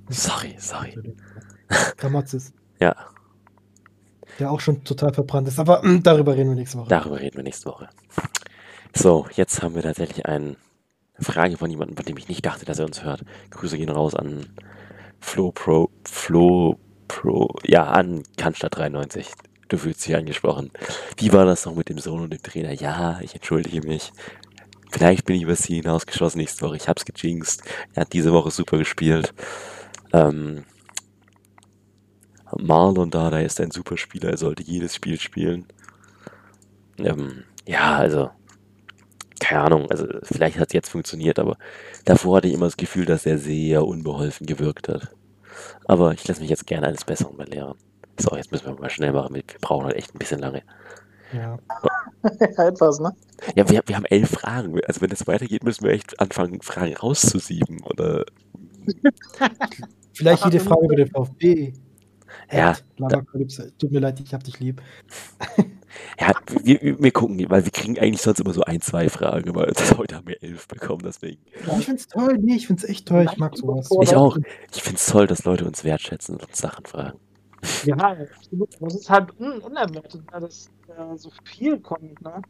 Sorry, 0.08 0.54
sorry. 0.58 1.14
Kramotzis. 1.96 2.52
Ja, 2.80 2.94
Der 4.38 4.50
auch 4.50 4.60
schon 4.60 4.82
total 4.84 5.12
verbrannt 5.12 5.48
ist. 5.48 5.58
Aber 5.58 5.82
mm, 5.84 6.02
darüber 6.02 6.34
reden 6.36 6.50
wir 6.50 6.56
nächste 6.56 6.78
Woche. 6.78 6.88
darüber 6.88 7.20
reden 7.20 7.36
wir 7.36 7.42
nächste 7.44 7.66
Woche. 7.70 7.88
So, 8.94 9.26
jetzt 9.34 9.62
haben 9.62 9.74
wir 9.74 9.82
tatsächlich 9.82 10.26
eine 10.26 10.56
Frage 11.18 11.56
von 11.56 11.70
jemandem, 11.70 11.96
von 11.96 12.06
dem 12.06 12.16
ich 12.16 12.28
nicht 12.28 12.44
dachte, 12.44 12.64
dass 12.64 12.78
er 12.78 12.86
uns 12.86 13.02
hört. 13.04 13.22
Grüße 13.50 13.76
gehen 13.76 13.90
raus 13.90 14.14
an 14.14 14.46
Flo 15.20 15.52
Pro, 15.52 15.90
Flo 16.04 16.78
Pro, 17.08 17.54
ja, 17.64 17.84
an 17.84 18.22
Cannstatt 18.36 18.76
93. 18.76 19.28
Du 19.68 19.78
fühlst 19.78 20.06
dich 20.06 20.16
angesprochen. 20.16 20.70
Wie 21.16 21.32
war 21.32 21.44
das 21.44 21.64
noch 21.64 21.74
mit 21.74 21.88
dem 21.88 21.98
Sohn 21.98 22.22
und 22.22 22.32
dem 22.32 22.42
Trainer? 22.42 22.72
Ja, 22.72 23.20
ich 23.20 23.34
entschuldige 23.34 23.86
mich. 23.86 24.12
Vielleicht 24.90 25.24
bin 25.24 25.36
ich 25.36 25.42
über 25.42 25.56
sie 25.56 25.76
hinausgeschossen 25.76 26.38
nächste 26.38 26.66
Woche. 26.66 26.76
Ich 26.76 26.88
hab's 26.88 27.06
gejinxt. 27.06 27.62
Er 27.94 28.02
hat 28.02 28.12
diese 28.12 28.32
Woche 28.32 28.50
super 28.50 28.76
gespielt. 28.76 29.32
Ähm, 30.12 30.64
Marlon 32.58 33.10
Dada 33.10 33.40
ist 33.40 33.60
ein 33.60 33.70
super 33.70 33.96
Spieler. 33.96 34.30
Er 34.30 34.36
sollte 34.36 34.62
jedes 34.62 34.94
Spiel 34.94 35.18
spielen. 35.18 35.64
Ähm, 36.98 37.44
ja, 37.66 37.96
also, 37.96 38.30
keine 39.52 39.64
Ahnung. 39.64 39.90
Also, 39.90 40.06
vielleicht 40.22 40.58
hat 40.58 40.68
es 40.68 40.72
jetzt 40.72 40.88
funktioniert, 40.88 41.38
aber 41.38 41.56
davor 42.04 42.38
hatte 42.38 42.48
ich 42.48 42.54
immer 42.54 42.66
das 42.66 42.76
Gefühl, 42.76 43.04
dass 43.04 43.26
er 43.26 43.38
sehr 43.38 43.86
unbeholfen 43.86 44.46
gewirkt 44.46 44.88
hat. 44.88 45.14
Aber 45.84 46.12
ich 46.12 46.26
lasse 46.26 46.40
mich 46.40 46.50
jetzt 46.50 46.66
gerne 46.66 46.86
eines 46.86 47.04
Besseren 47.04 47.36
belehren. 47.36 47.74
So, 48.18 48.34
jetzt 48.36 48.50
müssen 48.50 48.66
wir 48.66 48.80
mal 48.80 48.90
schnell 48.90 49.12
machen. 49.12 49.34
Wir 49.34 49.42
brauchen 49.60 49.86
halt 49.86 49.96
echt 49.96 50.14
ein 50.14 50.18
bisschen 50.18 50.40
lange. 50.40 50.62
Ja. 51.32 51.58
Etwas, 52.56 53.00
ne? 53.00 53.14
Ja, 53.54 53.68
wir, 53.68 53.82
wir 53.84 53.96
haben 53.96 54.04
elf 54.06 54.30
Fragen. 54.30 54.80
Also, 54.86 55.00
wenn 55.02 55.10
es 55.10 55.26
weitergeht, 55.26 55.64
müssen 55.64 55.84
wir 55.84 55.92
echt 55.92 56.18
anfangen, 56.18 56.62
Fragen 56.62 56.96
rauszusieben. 56.96 57.82
Oder, 57.84 58.24
Vielleicht 60.14 60.44
jede 60.44 60.60
Frage 60.60 60.84
über 60.86 60.96
den 60.96 61.08
VfB. 61.08 61.72
Ja. 62.50 62.76
Tut 63.78 63.92
mir 63.92 64.00
leid, 64.00 64.20
ich 64.20 64.34
hab 64.34 64.44
dich 64.44 64.60
lieb. 64.60 64.82
ja, 66.20 66.32
wir, 66.62 66.98
wir 67.00 67.10
gucken, 67.10 67.38
weil 67.48 67.64
wir 67.64 67.72
kriegen 67.72 67.98
eigentlich 67.98 68.22
sonst 68.22 68.40
immer 68.40 68.52
so 68.52 68.62
ein, 68.62 68.80
zwei 68.80 69.08
Fragen. 69.08 69.50
Aber 69.50 69.66
das, 69.66 69.96
heute 69.98 70.16
haben 70.16 70.26
wir 70.26 70.42
elf 70.42 70.68
bekommen, 70.68 71.02
deswegen. 71.04 71.40
Ja, 71.66 71.78
ich 71.78 71.86
find's 71.86 72.06
toll. 72.08 72.38
Nee, 72.40 72.56
ich 72.56 72.66
find's 72.66 72.84
echt 72.84 73.06
toll. 73.06 73.26
Ich 73.30 73.38
mag 73.38 73.56
sowas. 73.56 73.88
Ich 74.02 74.14
auch. 74.14 74.36
Ich 74.74 74.82
finde 74.82 74.96
es 74.96 75.06
toll, 75.06 75.26
dass 75.26 75.44
Leute 75.44 75.64
uns 75.66 75.84
wertschätzen 75.84 76.36
und 76.36 76.46
uns 76.46 76.58
Sachen 76.58 76.84
fragen. 76.86 77.18
Ja, 77.84 77.96
absolut. 77.96 78.70
Das 78.80 78.94
ist 78.94 79.10
halt 79.10 79.38
un 79.38 79.60
unerwartet, 79.60 80.30
ne, 80.32 80.40
dass 80.40 80.68
äh, 80.88 81.16
so 81.16 81.30
viel 81.44 81.78
kommt, 81.80 82.20
ne? 82.22 82.42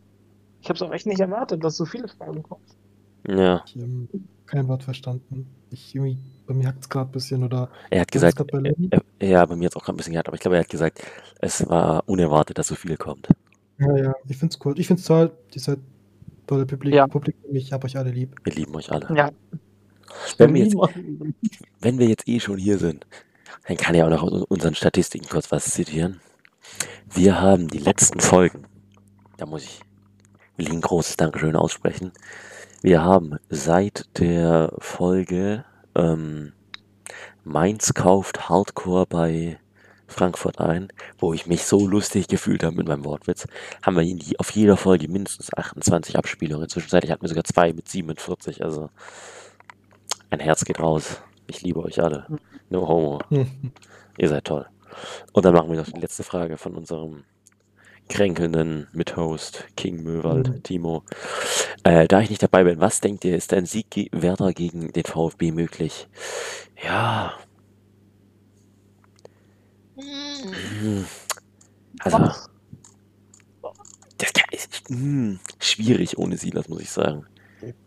Ich 0.61 0.69
habe 0.69 0.77
es 0.77 0.83
auch 0.83 0.93
echt 0.93 1.07
nicht 1.07 1.21
erwartet, 1.21 1.63
dass 1.63 1.77
so 1.77 1.85
viele 1.85 2.09
Fragen 2.09 2.43
kommen. 2.43 2.65
Ja, 3.29 3.63
Ich 3.67 3.77
ähm, 3.77 4.09
kein 4.47 4.69
Wort 4.69 4.85
verstanden. 4.85 5.47
Ich 5.71 5.95
irgendwie, 5.95 6.19
bei 6.53 6.59
mir 6.59 6.69
hackt's 6.69 6.89
gerade 6.89 7.09
ein 7.09 7.13
bisschen 7.13 7.43
oder 7.45 7.71
er 7.91 8.03
hat 8.03 8.13
gesagt, 8.13 8.39
bei 8.51 8.59
Lenny? 8.59 8.91
äh, 9.19 9.31
ja, 9.31 9.45
bei 9.47 9.57
mir 9.57 9.67
hat 9.67 9.73
es 9.73 9.77
auch 9.77 9.85
gerade 9.85 9.95
ein 9.95 9.99
bisschen 9.99 10.13
gehabt, 10.13 10.29
aber 10.29 10.35
ich 10.35 10.41
glaube, 10.41 10.57
er 10.57 10.63
hat 10.63 10.69
gesagt, 10.69 11.03
es 11.41 11.69
war 11.69 12.03
unerwartet, 12.07 12.59
dass 12.59 12.69
so 12.69 12.75
viel 12.75 12.97
kommt. 12.97 13.29
Ja, 13.79 13.97
ja, 13.97 14.15
ich 14.29 14.37
find's 14.37 14.59
cool. 14.65 14.79
Ich 14.79 14.87
find's 14.87 15.05
toll. 15.05 15.33
Ihr 15.55 15.61
seid 15.61 15.79
tolle 16.47 16.67
Publik 16.67 16.95
Ja. 16.95 17.07
Publikum. 17.07 17.55
Ich 17.55 17.73
hab 17.73 17.85
euch 17.85 17.97
alle 17.97 18.11
lieb. 18.11 18.37
Wir 18.45 18.53
lieben 18.53 18.75
euch 18.75 18.93
alle. 18.93 19.09
Ja. 19.17 19.31
Wenn 20.37 20.53
wir, 20.55 20.65
jetzt, 20.65 20.77
wenn 21.81 21.99
wir 21.99 22.07
jetzt 22.07 22.29
eh 22.29 22.39
schon 22.39 22.59
hier 22.59 22.79
sind, 22.79 23.07
dann 23.67 23.77
kann 23.77 23.95
ich 23.95 24.03
auch 24.03 24.11
noch 24.11 24.23
aus 24.23 24.43
unseren 24.43 24.75
Statistiken 24.75 25.27
kurz 25.29 25.51
was 25.51 25.65
zitieren. 25.71 26.21
Wir 27.15 27.41
haben 27.41 27.69
die 27.69 27.79
letzten 27.79 28.21
Folgen, 28.21 28.67
da 29.39 29.47
muss 29.47 29.65
ich, 29.65 29.81
will 30.57 30.67
ich 30.67 30.73
ein 30.73 30.81
großes 30.83 31.17
Dankeschön 31.17 31.57
aussprechen. 31.57 32.13
Wir 32.83 33.03
haben 33.03 33.39
seit 33.49 34.19
der 34.19 34.75
Folge 34.79 35.65
ähm, 35.95 36.53
Mainz 37.45 37.95
kauft 37.95 38.49
Hardcore 38.49 39.07
bei 39.07 39.59
Frankfurt 40.07 40.61
ein, 40.61 40.89
wo 41.19 41.33
ich 41.33 41.47
mich 41.47 41.65
so 41.65 41.87
lustig 41.87 42.29
gefühlt 42.29 42.63
habe 42.63 42.77
mit 42.77 42.87
meinem 42.87 43.05
Wortwitz, 43.05 43.47
haben 43.83 43.97
wir 43.97 44.03
die, 44.05 44.39
auf 44.39 44.51
jeder 44.51 44.77
Folge 44.77 45.09
mindestens 45.09 45.53
28 45.53 46.17
Abspielungen. 46.17 46.69
Zwischenzeitlich 46.69 47.11
hatten 47.11 47.23
wir 47.23 47.29
sogar 47.29 47.45
zwei 47.45 47.73
mit 47.73 47.89
47, 47.89 48.63
also 48.63 48.91
ein 50.31 50.41
Herz 50.41 50.65
geht 50.65 50.81
raus. 50.81 51.21
Ich 51.47 51.63
liebe 51.63 51.83
euch 51.83 52.03
alle. 52.03 52.27
No 52.71 52.87
homo. 52.87 53.21
Hm. 53.29 53.73
Ihr 54.19 54.29
seid 54.29 54.45
toll. 54.45 54.67
Und 55.33 55.45
dann 55.45 55.55
machen 55.55 55.71
wir 55.71 55.77
noch 55.77 55.91
die 55.91 56.01
letzte 56.01 56.23
Frage 56.23 56.57
von 56.57 56.75
unserem 56.75 57.25
kränkelnden 58.09 58.89
Mithost 58.93 59.65
King 59.77 60.03
Möwald, 60.03 60.49
Mhm. 60.49 60.63
Timo. 60.63 61.03
Äh, 61.85 62.09
da 62.09 62.21
ich 62.21 62.31
nicht 62.31 62.43
dabei 62.43 62.65
bin, 62.65 62.81
was 62.81 63.01
denkt 63.01 63.25
ihr, 63.25 63.37
ist 63.37 63.53
ein 63.53 63.67
Sieg 63.67 63.91
ge 63.91 64.09
Werder 64.13 64.53
gegen 64.53 64.93
den 64.93 65.05
VfB 65.05 65.53
möglich? 65.53 66.09
Ja. 66.85 67.35
Hm. 69.97 71.05
Also, 72.01 72.19
das 74.19 74.33
ist 74.53 74.89
hm, 74.89 75.39
schwierig 75.61 76.19
ohne 76.19 76.37
Silas, 76.37 76.69
muss 76.69 76.83
ich 76.83 76.91
sagen. 76.91 77.25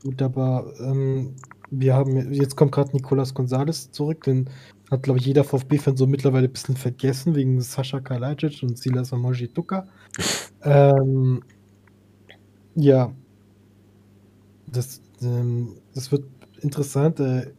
Gut, 0.01 0.21
aber 0.21 0.73
ähm, 0.79 1.35
wir 1.69 1.95
haben, 1.95 2.33
jetzt 2.33 2.55
kommt 2.55 2.71
gerade 2.71 2.91
Nicolas 2.91 3.33
Gonzalez 3.33 3.91
zurück, 3.91 4.23
den 4.23 4.49
hat, 4.91 5.03
glaube 5.03 5.19
ich, 5.19 5.25
jeder 5.25 5.43
VfB-Fan 5.43 5.97
so 5.97 6.07
mittlerweile 6.07 6.47
ein 6.47 6.53
bisschen 6.53 6.77
vergessen, 6.77 7.35
wegen 7.35 7.59
Sascha 7.61 7.99
Kalajdzic 7.99 8.61
und 8.63 8.77
Silas 8.77 9.13
Amoji 9.13 9.47
Duka. 9.47 9.87
ähm, 10.63 11.41
ja, 12.75 13.11
das, 14.67 15.01
ähm, 15.21 15.77
das 15.93 16.11
wird 16.11 16.25
interessant. 16.61 17.19
Äh, 17.19 17.53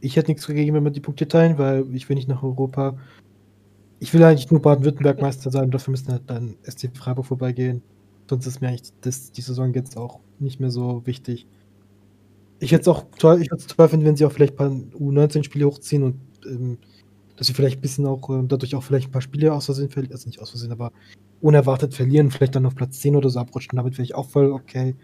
ich 0.00 0.16
hätte 0.16 0.30
nichts 0.30 0.46
dagegen, 0.46 0.74
wenn 0.74 0.84
wir 0.84 0.90
die 0.90 1.00
Punkte 1.00 1.28
teilen, 1.28 1.58
weil 1.58 1.94
ich 1.94 2.08
will 2.08 2.16
nicht 2.16 2.28
nach 2.28 2.42
Europa. 2.42 2.96
Ich 3.98 4.14
will 4.14 4.22
eigentlich 4.22 4.50
nur 4.50 4.62
Baden-Württemberg 4.62 5.20
Meister 5.20 5.50
sein, 5.50 5.70
dafür 5.70 5.90
müssen 5.90 6.12
halt 6.12 6.22
dann 6.26 6.56
SC 6.62 6.90
Freiburg 6.94 7.26
vorbeigehen. 7.26 7.82
Sonst 8.28 8.46
ist 8.46 8.60
mir 8.60 8.68
eigentlich 8.68 8.92
das, 9.02 9.32
die 9.32 9.42
Saison 9.42 9.74
jetzt 9.74 9.96
auch 9.96 10.20
nicht 10.38 10.60
mehr 10.60 10.70
so 10.70 11.04
wichtig. 11.04 11.46
Ich 12.60 12.72
hätte 12.72 12.82
es 12.82 12.88
auch 12.88 13.04
toll, 13.18 13.42
ich 13.42 13.50
würde 13.50 13.62
es 13.62 13.66
toll 13.66 13.88
finden, 13.88 14.06
wenn 14.06 14.16
sie 14.16 14.24
auch 14.24 14.32
vielleicht 14.32 14.58
ein 14.58 14.90
paar 14.90 15.00
U19-Spiele 15.00 15.66
hochziehen 15.66 16.02
und 16.02 16.20
ähm, 16.46 16.78
dass 17.36 17.46
sie 17.46 17.54
vielleicht 17.54 17.78
ein 17.78 17.82
bisschen 17.82 18.06
auch 18.06 18.28
ähm, 18.30 18.48
dadurch 18.48 18.74
auch 18.74 18.82
vielleicht 18.82 19.08
ein 19.08 19.12
paar 19.12 19.22
Spiele 19.22 19.52
aus 19.52 19.66
Versehen 19.66 19.90
verlieren, 19.90 20.12
also 20.12 20.28
nicht 20.28 20.40
aus 20.40 20.50
Versehen, 20.50 20.72
aber 20.72 20.92
unerwartet 21.40 21.94
verlieren, 21.94 22.30
vielleicht 22.30 22.54
dann 22.54 22.66
auf 22.66 22.74
Platz 22.74 23.00
10 23.00 23.16
oder 23.16 23.30
so 23.30 23.40
abrutschen, 23.40 23.76
damit 23.76 23.94
wäre 23.94 24.04
ich 24.04 24.14
auch 24.14 24.28
voll 24.28 24.52
okay. 24.52 24.94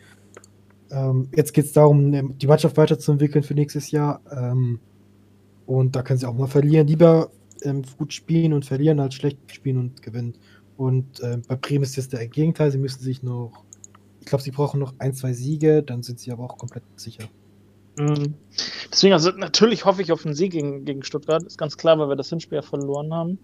Ähm, 0.90 1.28
jetzt 1.34 1.52
geht 1.52 1.64
es 1.64 1.72
darum, 1.72 2.10
ne, 2.10 2.28
die 2.36 2.46
Mannschaft 2.46 2.76
weiterzuentwickeln 2.76 3.42
für 3.42 3.54
nächstes 3.54 3.90
Jahr. 3.90 4.20
Ähm, 4.30 4.80
und 5.66 5.96
da 5.96 6.02
können 6.02 6.18
sie 6.18 6.26
auch 6.26 6.34
mal 6.34 6.46
verlieren. 6.46 6.86
Lieber 6.86 7.30
ähm, 7.62 7.82
gut 7.98 8.12
spielen 8.12 8.52
und 8.52 8.64
verlieren, 8.64 9.00
als 9.00 9.14
schlecht 9.14 9.38
spielen 9.52 9.78
und 9.78 10.02
gewinnen. 10.02 10.34
Und 10.76 11.20
äh, 11.20 11.38
bei 11.48 11.56
Bremen 11.56 11.84
ist 11.84 11.96
jetzt 11.96 12.12
der 12.12 12.26
Gegenteil. 12.28 12.70
Sie 12.70 12.78
müssen 12.78 13.02
sich 13.02 13.22
noch, 13.22 13.64
ich 14.20 14.26
glaube, 14.26 14.44
sie 14.44 14.50
brauchen 14.50 14.78
noch 14.78 14.94
ein, 14.98 15.14
zwei 15.14 15.32
Siege, 15.32 15.82
dann 15.82 16.02
sind 16.02 16.20
sie 16.20 16.30
aber 16.30 16.44
auch 16.44 16.58
komplett 16.58 16.84
sicher. 16.96 17.24
Mhm. 17.96 18.34
Deswegen, 18.90 19.14
also 19.14 19.30
natürlich 19.30 19.84
hoffe 19.84 20.02
ich 20.02 20.12
auf 20.12 20.24
einen 20.24 20.34
Sieg 20.34 20.52
gegen, 20.52 20.84
gegen 20.84 21.02
Stuttgart. 21.02 21.42
Ist 21.42 21.58
ganz 21.58 21.76
klar, 21.76 21.98
weil 21.98 22.08
wir 22.08 22.16
das 22.16 22.28
Hinspiel 22.28 22.56
ja 22.56 22.62
verloren 22.62 23.12
haben. 23.12 23.38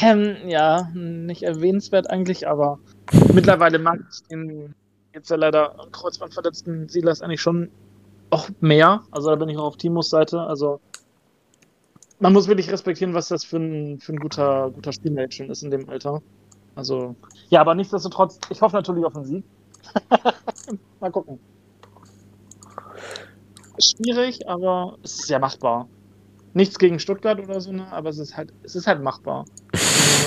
Ähm, 0.00 0.36
ja, 0.48 0.90
nicht 0.94 1.42
erwähnenswert 1.42 2.08
eigentlich, 2.08 2.48
aber 2.48 2.78
mittlerweile 3.34 3.78
mag 3.78 4.00
ich 4.10 4.22
den 4.28 4.74
jetzt 5.12 5.30
ja 5.30 5.36
leider 5.36 5.76
kreuzbandverletzten 5.92 6.88
Silas 6.88 7.20
eigentlich 7.20 7.42
schon 7.42 7.70
auch 8.30 8.48
mehr. 8.60 9.02
Also 9.10 9.30
da 9.30 9.36
bin 9.36 9.48
ich 9.48 9.58
auch 9.58 9.64
auf 9.64 9.76
Timos 9.76 10.10
Seite. 10.10 10.40
Also 10.40 10.80
man 12.18 12.32
muss 12.32 12.48
wirklich 12.48 12.70
respektieren, 12.70 13.14
was 13.14 13.28
das 13.28 13.44
für 13.44 13.58
ein, 13.58 14.00
für 14.00 14.14
ein 14.14 14.18
guter, 14.18 14.70
guter 14.70 14.92
Spielmädchen 14.92 15.50
ist 15.50 15.62
in 15.62 15.70
dem 15.70 15.88
Alter. 15.88 16.22
Also, 16.74 17.14
ja, 17.48 17.60
aber 17.60 17.74
nichtsdestotrotz, 17.74 18.38
ich 18.50 18.60
hoffe 18.60 18.76
natürlich 18.76 19.04
auf 19.04 19.16
einen 19.16 19.24
Sieg. 19.24 19.44
Mal 21.00 21.10
gucken. 21.10 21.38
Schwierig, 23.80 24.48
aber 24.48 24.96
es 25.02 25.20
ist 25.20 25.28
ja 25.28 25.38
machbar. 25.38 25.88
Nichts 26.54 26.78
gegen 26.78 26.98
Stuttgart 26.98 27.38
oder 27.38 27.60
so, 27.60 27.72
ne? 27.72 27.86
aber 27.92 28.08
es 28.08 28.18
ist 28.18 28.36
halt, 28.36 28.52
es 28.62 28.74
ist 28.76 28.86
halt 28.86 29.02
machbar. 29.02 29.44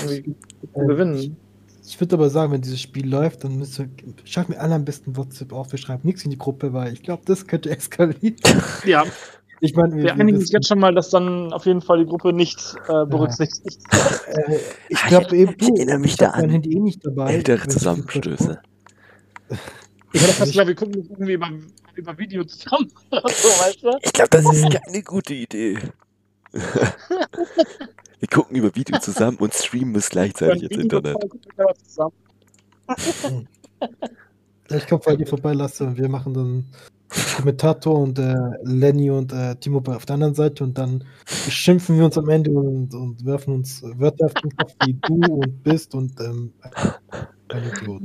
gewinnen. 0.76 1.38
Ich 1.86 2.00
würde 2.00 2.16
aber 2.16 2.30
sagen, 2.30 2.52
wenn 2.52 2.62
dieses 2.62 2.80
Spiel 2.80 3.10
läuft, 3.10 3.44
dann 3.44 3.58
müsst 3.58 3.80
ihr, 3.80 3.90
schreibt 4.24 4.50
mir 4.50 4.60
alle 4.60 4.76
am 4.76 4.86
besten 4.86 5.18
WhatsApp 5.18 5.52
auf, 5.54 5.72
wir 5.72 5.80
schreiben 5.80 6.02
nichts 6.04 6.24
in 6.24 6.30
die 6.30 6.38
Gruppe, 6.38 6.72
weil 6.72 6.94
ich 6.94 7.02
glaube, 7.02 7.24
das 7.26 7.48
könnte 7.48 7.70
eskalieren. 7.76 8.36
Ja. 8.86 9.06
Ich 9.62 9.76
meine, 9.76 9.96
wir, 9.96 10.04
wir 10.04 10.14
einigen 10.14 10.38
uns 10.38 10.52
jetzt 10.52 10.68
schon 10.68 10.80
mal, 10.80 10.94
dass 10.94 11.10
dann 11.10 11.52
auf 11.52 11.66
jeden 11.66 11.82
Fall 11.82 12.00
die 12.00 12.06
Gruppe 12.06 12.32
nicht 12.32 12.76
äh, 12.88 13.06
berücksichtigt. 13.06 13.82
Ja. 13.92 14.54
äh, 14.54 14.60
ich 14.88 15.04
glaube 15.08 15.36
eben, 15.36 15.56
ich 15.60 15.68
erinnere 15.68 16.00
mich 16.00 16.16
da 16.16 16.30
an 16.30 16.50
Handy 16.50 16.78
eh 16.78 16.80
nicht 16.80 17.06
dabei. 17.06 17.34
Ältere 17.34 17.68
Zusammenstöße. 17.68 18.62
Ich 20.12 20.22
hätte 20.22 20.34
fast 20.34 20.52
gesagt, 20.52 20.68
wir 20.68 20.76
gucken 20.76 21.08
irgendwie 21.10 21.34
über, 21.34 21.50
über 21.96 22.18
Video 22.18 22.44
zusammen. 22.44 22.92
so, 23.12 23.18
weißt 23.18 23.84
du? 23.84 23.98
Ich 24.02 24.14
glaube, 24.14 24.30
das 24.30 24.46
ist 24.46 24.70
keine 24.72 25.04
gute 25.04 25.34
Idee. 25.34 25.78
wir 26.52 28.28
gucken 28.32 28.56
über 28.56 28.76
Video 28.76 29.00
zusammen 29.00 29.38
und 29.38 29.54
streamen 29.54 29.96
es 29.96 30.10
gleichzeitig 30.10 30.64
ins 30.64 30.84
Internet. 30.84 31.18
Ich 34.72 34.88
komme 34.88 35.02
bei 35.06 35.16
dir 35.16 35.28
vorbei, 35.28 35.54
Lasse, 35.54 35.86
und 35.86 35.98
wir 35.98 36.10
machen 36.10 36.34
dann 36.34 36.66
Kommentator 37.36 38.00
und 38.00 38.20
äh, 38.20 38.36
Lenny 38.64 39.10
und 39.10 39.34
äh, 39.34 39.56
Timo 39.56 39.82
auf 39.86 40.06
der 40.06 40.14
anderen 40.16 40.36
Seite 40.36 40.64
und 40.64 40.78
dann 40.78 41.04
schimpfen 41.26 41.98
wir 41.98 42.06
uns 42.06 42.18
am 42.18 42.30
Ende 42.30 42.52
und, 42.52 42.94
und 42.94 43.26
werfen 43.26 43.56
uns 43.56 43.82
Wörter 43.84 44.26
auf 44.26 44.34
den 44.36 44.56
Kopf, 44.56 44.74
wie 44.86 44.94
du 44.94 45.16
und 45.16 45.64
bist 45.64 45.96
und 45.96 46.20
ähm, 46.20 46.54
ein 47.48 47.64
Idiot. 47.64 48.02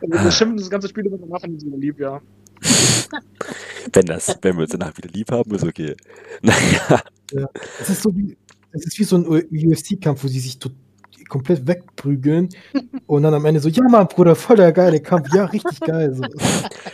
Wir 0.00 0.30
schimpfen 0.30 0.56
das 0.58 0.70
ganze 0.70 0.88
Spiel 0.88 1.06
über 1.06 1.18
danach 1.18 1.42
in 1.44 1.58
so 1.58 1.76
lieb, 1.76 1.98
ja. 2.00 2.20
wenn, 3.92 4.06
das, 4.06 4.36
wenn 4.42 4.56
wir 4.56 4.62
uns 4.62 4.72
danach 4.72 4.96
wieder 4.96 5.10
lieb 5.10 5.30
haben, 5.30 5.54
ist 5.54 5.64
okay. 5.64 5.94
Naja. 6.42 7.02
Ja, 7.32 7.48
es 7.80 7.90
ist 7.90 8.02
so 8.02 8.14
wie, 8.14 8.36
es 8.72 8.86
ist 8.86 8.98
wie 8.98 9.04
so 9.04 9.16
ein 9.16 9.26
UFC-Kampf, 9.26 10.22
wo 10.22 10.28
sie 10.28 10.40
sich 10.40 10.58
komplett 11.28 11.66
wegprügeln 11.66 12.48
und 13.06 13.22
dann 13.22 13.34
am 13.34 13.44
Ende 13.44 13.60
so, 13.60 13.68
ja 13.68 13.82
Mann, 13.88 14.06
Bruder, 14.08 14.36
voll 14.36 14.56
der 14.56 14.72
geile 14.72 15.00
Kampf, 15.00 15.28
ja, 15.34 15.46
richtig 15.46 15.80
geil. 15.80 16.14
So. 16.14 16.22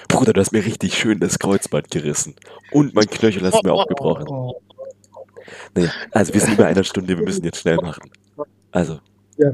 Bruder, 0.09 0.33
du 0.33 0.41
hast 0.41 0.53
mir 0.53 0.65
richtig 0.65 0.95
schön 0.95 1.21
das 1.21 1.39
Kreuzband 1.39 1.91
gerissen 1.91 2.35
und 2.71 2.95
mein 2.95 3.07
Knöchel 3.07 3.43
hast 3.43 3.63
du 3.63 3.69
mir 3.69 3.75
auch 3.75 3.87
gebrochen. 3.87 4.27
Oh. 4.29 4.61
Naja, 5.75 5.91
also 6.13 6.33
wir 6.33 6.41
sind 6.41 6.55
über 6.55 6.67
einer 6.67 6.85
Stunde, 6.85 7.17
wir 7.17 7.25
müssen 7.25 7.45
jetzt 7.45 7.59
schnell 7.59 7.77
machen. 7.77 8.11
Also. 8.71 9.01
Ja. 9.37 9.53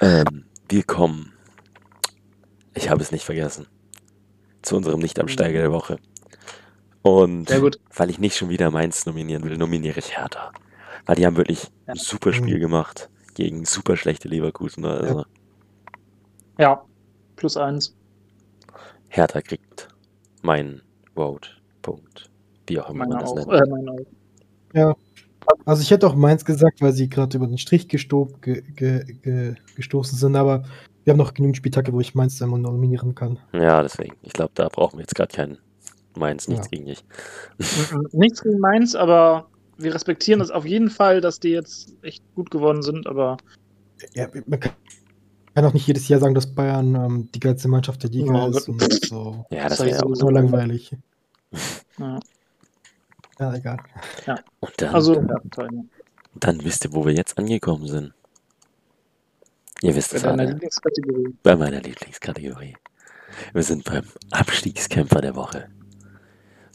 Ähm, 0.00 0.44
wir 0.68 0.82
kommen, 0.82 1.32
ich 2.74 2.90
habe 2.90 3.02
es 3.02 3.12
nicht 3.12 3.24
vergessen, 3.24 3.66
zu 4.62 4.76
unserem 4.76 5.00
Nicht-Absteiger 5.00 5.60
der 5.60 5.72
Woche. 5.72 5.98
Und 7.02 7.50
weil 7.94 8.10
ich 8.10 8.18
nicht 8.18 8.36
schon 8.36 8.48
wieder 8.48 8.70
Mainz 8.70 9.06
nominieren 9.06 9.44
will, 9.44 9.56
nominiere 9.56 9.98
ich 9.98 10.16
Hertha. 10.16 10.52
Weil 11.04 11.16
die 11.16 11.24
haben 11.24 11.36
wirklich 11.36 11.64
ja. 11.86 11.92
ein 11.92 11.96
super 11.96 12.32
Spiel 12.32 12.56
mhm. 12.56 12.60
gemacht 12.60 13.08
gegen 13.34 13.64
super 13.64 13.96
schlechte 13.96 14.28
Leverkusen. 14.28 14.84
Also. 14.84 15.24
Ja, 16.58 16.84
plus 17.36 17.56
eins. 17.56 17.94
Hertha 19.08 19.40
kriegt 19.40 19.88
meinen 20.42 20.82
Vote-Punkt. 21.14 22.30
Wie 22.66 22.80
auch 22.80 22.90
immer 22.90 23.06
meine 23.06 23.14
man 23.14 23.20
das 23.22 23.30
auch, 23.30 23.46
nennt. 23.46 24.06
Äh, 24.74 24.78
ja. 24.78 24.96
Also 25.64 25.82
ich 25.82 25.90
hätte 25.90 26.06
auch 26.06 26.14
Mainz 26.14 26.44
gesagt, 26.44 26.80
weil 26.80 26.92
sie 26.92 27.08
gerade 27.08 27.36
über 27.36 27.46
den 27.46 27.58
Strich 27.58 27.88
gesto 27.88 28.28
ge 28.40 28.62
ge 28.62 29.04
ge 29.22 29.54
gestoßen 29.74 30.16
sind, 30.18 30.36
aber 30.36 30.64
wir 31.04 31.12
haben 31.12 31.18
noch 31.18 31.34
genügend 31.34 31.56
Spieltage, 31.56 31.92
wo 31.92 32.00
ich 32.00 32.14
Mainz 32.14 32.40
einmal 32.42 32.60
nominieren 32.60 33.14
kann. 33.14 33.38
Ja, 33.52 33.82
deswegen. 33.82 34.16
Ich 34.22 34.32
glaube, 34.32 34.52
da 34.54 34.68
brauchen 34.68 34.98
wir 34.98 35.02
jetzt 35.02 35.14
gerade 35.14 35.34
keinen 35.34 35.58
Mainz, 36.16 36.48
nichts 36.48 36.66
ja. 36.66 36.70
gegen 36.70 36.86
dich. 36.86 37.04
nichts 38.12 38.42
gegen 38.42 38.58
Mainz, 38.58 38.94
aber 38.94 39.48
wir 39.78 39.94
respektieren 39.94 40.40
das 40.40 40.50
auf 40.50 40.66
jeden 40.66 40.90
Fall, 40.90 41.20
dass 41.20 41.40
die 41.40 41.50
jetzt 41.50 41.94
echt 42.02 42.22
gut 42.34 42.50
geworden 42.50 42.82
sind, 42.82 43.06
aber. 43.06 43.36
Ja, 44.14 44.28
man 44.46 44.60
kann 44.60 45.64
auch 45.64 45.72
nicht 45.72 45.86
jedes 45.86 46.08
Jahr 46.08 46.20
sagen, 46.20 46.34
dass 46.34 46.54
Bayern 46.54 46.94
ähm, 46.94 47.28
die 47.34 47.40
geilste 47.40 47.68
Mannschaft 47.68 48.02
der 48.02 48.10
Liga 48.10 48.34
ja, 48.34 48.48
ist. 48.48 48.68
Und 48.68 48.82
so. 49.04 49.46
Ja, 49.50 49.68
das, 49.68 49.78
das 49.78 49.86
wäre 49.86 49.96
ja 49.96 50.14
so 50.14 50.28
langweilig. 50.28 50.96
Ja. 51.98 52.20
Ja, 53.38 53.54
egal. 53.54 53.78
Ja. 54.26 54.38
Und 54.60 54.72
dann, 54.78 54.94
also, 54.94 55.24
dann 56.34 56.64
wisst 56.64 56.84
ihr, 56.84 56.92
wo 56.92 57.04
wir 57.04 57.12
jetzt 57.14 57.38
angekommen 57.38 57.86
sind. 57.86 58.12
Ihr 59.82 59.94
wisst 59.94 60.14
es 60.14 60.24
alle. 60.24 60.46
Lieblingskategorie. 60.46 61.34
Bei 61.42 61.56
meiner 61.56 61.80
Lieblingskategorie. 61.80 62.76
Wir 63.52 63.62
sind 63.62 63.84
beim 63.84 64.04
Abstiegskämpfer 64.30 65.20
der 65.20 65.36
Woche. 65.36 65.68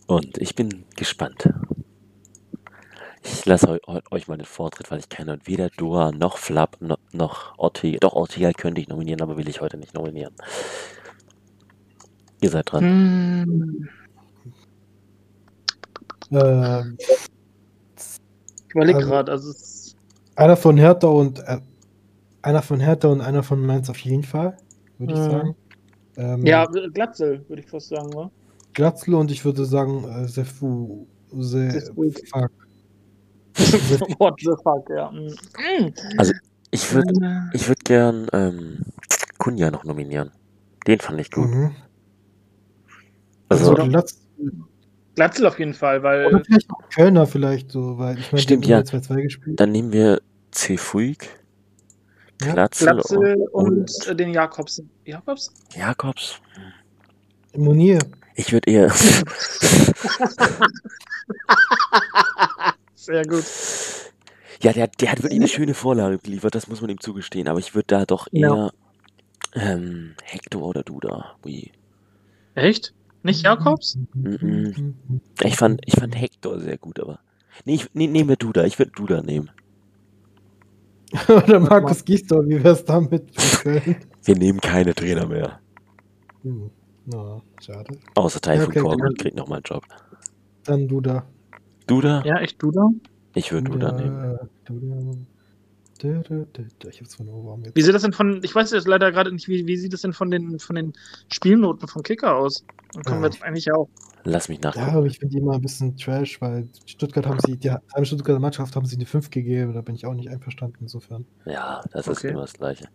Und 0.07 0.37
ich 0.37 0.55
bin 0.55 0.85
gespannt. 0.95 1.49
Ich 3.23 3.45
lasse 3.45 3.79
euch 3.87 4.27
mal 4.27 4.37
den 4.37 4.45
Vortritt, 4.45 4.89
weil 4.89 4.99
ich 4.99 5.09
keine 5.09 5.39
weder 5.45 5.69
Dua 5.69 6.11
noch 6.11 6.37
Flap 6.37 6.77
noch, 6.81 6.97
noch 7.11 7.57
Ortega. 7.57 7.99
Doch, 7.99 8.13
Ortega 8.13 8.51
könnte 8.51 8.81
ich 8.81 8.87
nominieren, 8.87 9.21
aber 9.21 9.37
will 9.37 9.47
ich 9.47 9.61
heute 9.61 9.77
nicht 9.77 9.93
nominieren. 9.93 10.33
Ihr 12.41 12.49
seid 12.49 12.71
dran. 12.71 12.83
Hm. 12.83 13.89
Äh, 16.31 16.83
ich 18.67 18.75
überlege 18.75 18.97
also, 18.99 19.09
gerade, 19.09 19.31
also 19.31 19.53
einer 20.35 20.55
von 20.55 20.77
Hertha 20.77 21.07
und 21.07 21.39
äh, 21.39 21.59
einer 22.41 22.61
von 22.61 22.79
Hertha 22.79 23.09
und 23.09 23.21
einer 23.21 23.43
von 23.43 23.65
Mainz 23.65 23.89
auf 23.89 23.99
jeden 23.99 24.23
Fall, 24.23 24.57
würde 24.97 25.13
ich 25.13 25.19
hm. 25.19 25.31
sagen. 25.31 25.55
Ähm, 26.17 26.45
ja, 26.45 26.65
Glatzel, 26.65 27.45
würde 27.47 27.61
ich 27.61 27.69
fast 27.69 27.89
sagen, 27.89 28.13
wa? 28.13 28.31
Glatzel 28.73 29.13
und 29.15 29.31
ich 29.31 29.43
würde 29.43 29.65
sagen 29.65 30.03
äh, 30.05 30.27
Sefu. 30.27 31.05
Sefu. 31.31 32.11
What 34.19 34.39
the 34.39 34.55
fuck, 34.63 34.89
ja. 34.89 35.11
Mm. 35.11 35.93
Also, 36.17 36.33
ich 36.71 36.93
würde 36.93 37.49
ich 37.53 37.67
würd 37.67 37.83
gern 37.83 38.27
ähm, 38.31 38.79
Kunja 39.37 39.69
noch 39.71 39.83
nominieren. 39.83 40.31
Den 40.87 40.99
fand 40.99 41.19
ich 41.19 41.29
gut. 41.31 41.49
Mhm. 41.49 41.75
Also, 43.49 43.75
also 43.75 43.89
Glatz 43.89 44.21
Glatzel 45.21 45.45
auf 45.45 45.59
jeden 45.59 45.75
Fall, 45.75 46.01
weil. 46.01 46.25
Oder 46.25 46.43
vielleicht 46.43 46.67
auch 46.71 46.89
Kölner, 46.89 47.27
vielleicht 47.27 47.71
so, 47.71 47.99
weil 47.99 48.17
ich 48.17 48.31
meine, 48.31 48.41
Stimmt, 48.41 48.65
ja. 48.65 48.79
2-2 48.79 49.21
gespielt. 49.21 49.59
Dann 49.59 49.71
nehmen 49.71 49.93
wir 49.93 50.19
Cefuig, 50.51 51.29
Glatzel, 52.39 52.87
Glatzel 52.93 53.35
und, 53.51 53.71
und, 53.71 54.07
und, 54.09 54.19
den 54.19 54.33
Jakobs. 54.33 54.81
Jakobs? 55.05 55.53
Jakobs. 55.75 56.41
Monier. 57.55 57.99
Ich 58.33 58.51
würde 58.51 58.71
eher. 58.71 58.89
Sehr 62.95 63.23
gut. 63.25 63.43
Ja, 64.63 64.73
der, 64.73 64.87
der 64.87 65.11
hat 65.11 65.21
wirklich 65.21 65.39
eine 65.39 65.47
schöne 65.47 65.75
Vorlage 65.75 66.17
geliefert, 66.17 66.55
das 66.55 66.67
muss 66.67 66.81
man 66.81 66.89
ihm 66.89 66.99
zugestehen. 66.99 67.47
Aber 67.47 67.59
ich 67.59 67.75
würde 67.75 67.85
da 67.87 68.05
doch 68.05 68.27
eher 68.31 68.41
Ja. 68.49 68.71
ähm, 69.53 70.15
Hector 70.23 70.63
oder 70.63 70.81
Duda. 70.81 71.35
Ui. 71.45 71.71
Echt? 72.55 72.93
Nicht 73.23 73.43
Jakobs? 73.43 73.97
Ich 75.43 75.55
fand, 75.55 75.81
ich 75.85 75.95
fand 75.95 76.19
Hector 76.19 76.59
sehr 76.59 76.77
gut, 76.77 76.99
aber. 76.99 77.19
Nee, 77.65 77.75
ich 77.75 77.89
nee, 77.93 78.07
nehmen 78.07 78.29
wir 78.29 78.35
Duda. 78.35 78.63
Ich 78.65 78.79
würde 78.79 78.91
Duda 78.91 79.21
nehmen. 79.21 79.51
Oder 81.27 81.59
Markus 81.59 82.05
Gisdol, 82.05 82.47
wie 82.47 82.63
wär's 82.63 82.85
damit? 82.85 83.23
Wir 84.23 84.37
nehmen 84.37 84.61
keine 84.61 84.95
Trainer 84.95 85.27
mehr. 85.27 85.59
Hm. 86.43 86.71
Na, 87.05 87.41
schade. 87.61 87.97
Außer 88.15 88.39
Typhoon 88.39 88.67
Okay, 88.67 88.79
Korkut 88.79 89.19
kriegt 89.19 89.35
nochmal 89.35 89.57
einen 89.57 89.63
Job. 89.63 89.83
Dann 90.63 90.87
Duda. 90.87 91.25
Duda? 91.87 92.23
Ja, 92.25 92.39
echt 92.39 92.61
du 92.61 92.71
da? 92.71 92.87
Ich 93.33 93.51
würde 93.51 93.71
Duda 93.71 93.91
nehmen. 93.91 94.39
Duda. 94.65 95.17
Du, 96.01 96.23
du, 96.23 96.47
du, 96.51 96.65
du. 96.79 96.87
Ich 96.89 96.99
hab's 96.99 97.15
von 97.15 97.29
Oberarm 97.29 97.63
jetzt. 97.63 97.75
Wie 97.75 97.81
sieht 97.81 97.93
das 97.93 98.01
denn 98.01 98.13
von, 98.13 98.41
ich 98.43 98.55
weiß 98.55 98.71
jetzt 98.71 98.87
leider 98.87 99.11
gerade 99.11 99.31
nicht, 99.31 99.47
wie, 99.47 99.67
wie 99.67 99.77
sieht 99.77 99.93
das 99.93 100.01
denn 100.01 100.13
von 100.13 100.31
den, 100.31 100.57
von 100.57 100.75
den 100.75 100.93
Spielnoten 101.31 101.87
von 101.87 102.01
Kicker 102.01 102.35
aus? 102.35 102.65
Dann 102.93 103.03
wir 103.05 103.19
Ja. 103.19 103.25
jetzt 103.25 103.43
eigentlich 103.43 103.71
auch. 103.73 103.87
Lass 104.23 104.49
mich 104.49 104.59
Ja, 104.59 104.65
nachgucken. 104.65 104.95
aber 104.97 105.05
ich 105.07 105.17
finde 105.17 105.33
die 105.35 105.41
immer 105.41 105.53
ein 105.53 105.61
bisschen 105.61 105.97
trash, 105.97 106.39
weil 106.41 106.67
Stuttgart 106.85 107.25
haben 107.25 107.39
sie, 107.39 107.57
die 107.57 107.71
halbe 107.71 108.05
Stuttgarter 108.05 108.39
Mannschaft 108.39 108.75
haben 108.75 108.85
sie 108.85 108.95
eine 108.95 109.05
5 109.05 109.29
gegeben, 109.31 109.73
da 109.73 109.81
bin 109.81 109.95
ich 109.95 110.05
auch 110.05 110.13
nicht 110.13 110.29
einverstanden 110.29 110.77
insofern. 110.81 111.25
Ja, 111.45 111.81
das 111.91 112.07
ist 112.07 112.19
Okay. 112.19 112.29
immer 112.29 112.41
das 112.41 112.53
Gleiche. 112.53 112.87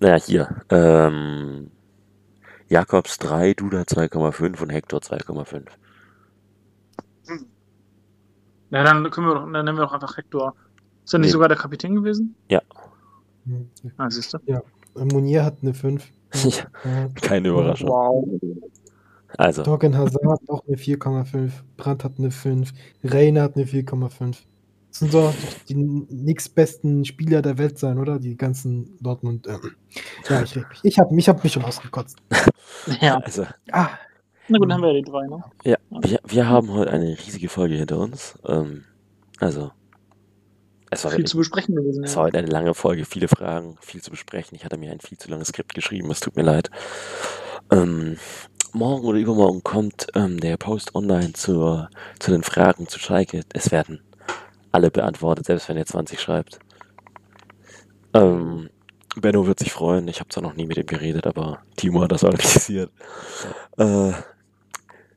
Naja, 0.00 0.16
hier. 0.16 0.62
Ähm, 0.70 1.70
Jakobs 2.68 3.18
3, 3.18 3.54
Duda 3.54 3.82
2,5 3.82 4.60
und 4.62 4.70
Hector 4.70 5.00
2,5. 5.00 5.68
Na, 8.70 8.82
dann 8.82 9.08
können 9.10 9.26
wir 9.28 9.34
doch, 9.34 9.42
dann 9.42 9.64
nennen 9.64 9.76
wir 9.76 9.84
doch 9.84 9.92
einfach 9.92 10.16
Hector. 10.16 10.54
Ist 11.04 11.12
er 11.14 11.18
nicht 11.18 11.28
Nee. 11.28 11.32
sogar 11.32 11.48
der 11.48 11.58
Kapitän 11.58 11.94
gewesen? 11.94 12.34
Hm. 13.44 13.70
Ah, 13.98 14.08
siehst 14.08 14.34
du. 14.34 14.38
Monier 14.94 15.44
hat 15.44 15.58
eine 15.62 15.74
5. 15.74 16.10
Ja, 16.34 16.66
Ja. 16.84 17.08
keine 17.20 17.48
Überraschung. 17.48 17.88
Wow. 17.90 18.40
Also, 19.38 19.62
Torgen 19.62 19.96
Hazard 19.96 20.24
hat 20.26 20.40
auch 20.48 20.66
eine 20.66 20.76
4,5. 20.76 21.50
Brandt 21.76 22.04
hat 22.04 22.12
eine 22.18 22.30
5. 22.30 22.72
Reina 23.04 23.42
hat 23.42 23.56
eine 23.56 23.64
4,5. 23.64 24.36
Das 24.90 24.98
sind 24.98 25.10
so 25.12 25.32
die 25.68 25.74
nächstbesten 25.74 27.04
Spieler 27.06 27.40
der 27.40 27.56
Welt 27.56 27.78
sein, 27.78 27.98
oder? 27.98 28.18
Die 28.18 28.36
ganzen 28.36 28.98
Dortmund. 29.00 29.46
Ähm. 29.46 29.72
Ja, 30.28 30.42
ich, 30.42 30.58
ich 30.82 30.98
habe 30.98 31.16
ich 31.18 31.28
hab 31.28 31.42
mich 31.42 31.52
schon 31.52 31.64
ausgekotzt. 31.64 32.18
Ja. 33.00 33.18
also 33.18 33.46
Ah, 33.70 33.90
Na 34.48 34.58
gut, 34.58 34.68
dann 34.68 34.74
haben 34.74 34.82
wir 34.82 34.92
ja 34.94 35.00
die 35.02 35.10
drei, 35.10 35.26
ne? 35.26 35.42
ja, 35.64 35.76
wir, 35.90 36.18
wir 36.26 36.48
haben 36.48 36.70
heute 36.72 36.90
eine 36.90 37.16
riesige 37.18 37.48
Folge 37.48 37.74
hinter 37.76 37.98
uns. 37.98 38.38
Ähm, 38.46 38.84
also, 39.40 39.70
es 40.90 41.04
war, 41.04 41.10
Viel 41.10 41.18
wirklich, 41.20 41.30
zu 41.30 41.38
besprechen 41.38 41.74
gewesen. 41.74 42.04
es 42.04 42.16
war 42.16 42.24
heute 42.24 42.38
eine 42.38 42.48
lange 42.48 42.74
Folge, 42.74 43.04
viele 43.06 43.28
Fragen, 43.28 43.76
viel 43.80 44.02
zu 44.02 44.10
besprechen. 44.10 44.56
Ich 44.56 44.64
hatte 44.64 44.76
mir 44.76 44.92
ein 44.92 45.00
viel 45.00 45.16
zu 45.16 45.30
langes 45.30 45.48
Skript 45.48 45.74
geschrieben, 45.74 46.10
es 46.10 46.20
tut 46.20 46.36
mir 46.36 46.42
leid. 46.42 46.70
Ähm, 47.70 48.18
morgen 48.74 49.06
oder 49.06 49.18
übermorgen 49.18 49.62
kommt 49.62 50.06
ähm, 50.14 50.40
der 50.40 50.56
Post 50.56 50.94
online 50.94 51.32
zur, 51.34 51.90
zu 52.18 52.30
den 52.30 52.42
Fragen 52.42 52.88
zu 52.88 52.98
Schalke. 52.98 53.42
Es 53.52 53.70
werden 53.70 54.00
alle 54.72 54.90
beantwortet, 54.90 55.46
selbst 55.46 55.68
wenn 55.68 55.76
ihr 55.76 55.86
20 55.86 56.20
schreibt. 56.20 56.58
Ähm, 58.14 58.70
Benno 59.16 59.46
wird 59.46 59.58
sich 59.58 59.72
freuen. 59.72 60.08
Ich 60.08 60.20
habe 60.20 60.30
zwar 60.30 60.42
noch 60.42 60.54
nie 60.54 60.66
mit 60.66 60.76
ihm 60.78 60.86
geredet, 60.86 61.26
aber 61.26 61.60
Timo 61.76 62.02
hat 62.02 62.12
das 62.12 62.24
organisiert. 62.24 62.90
Äh, 63.78 64.12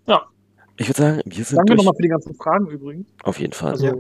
Ja. 0.08 0.28
Ich 0.78 0.88
würde 0.90 1.02
sagen, 1.02 1.22
wir 1.26 1.46
sind 1.46 1.58
Danke 1.58 1.76
nochmal 1.76 1.94
für 1.96 2.02
die 2.04 2.10
ganzen 2.10 2.36
Fragen 2.36 2.68
übrigens. 2.68 3.08
Auf 3.24 3.40
jeden 3.40 3.54
Fall. 3.54 3.72
Also, 3.72 3.86
Ja. 3.86 3.94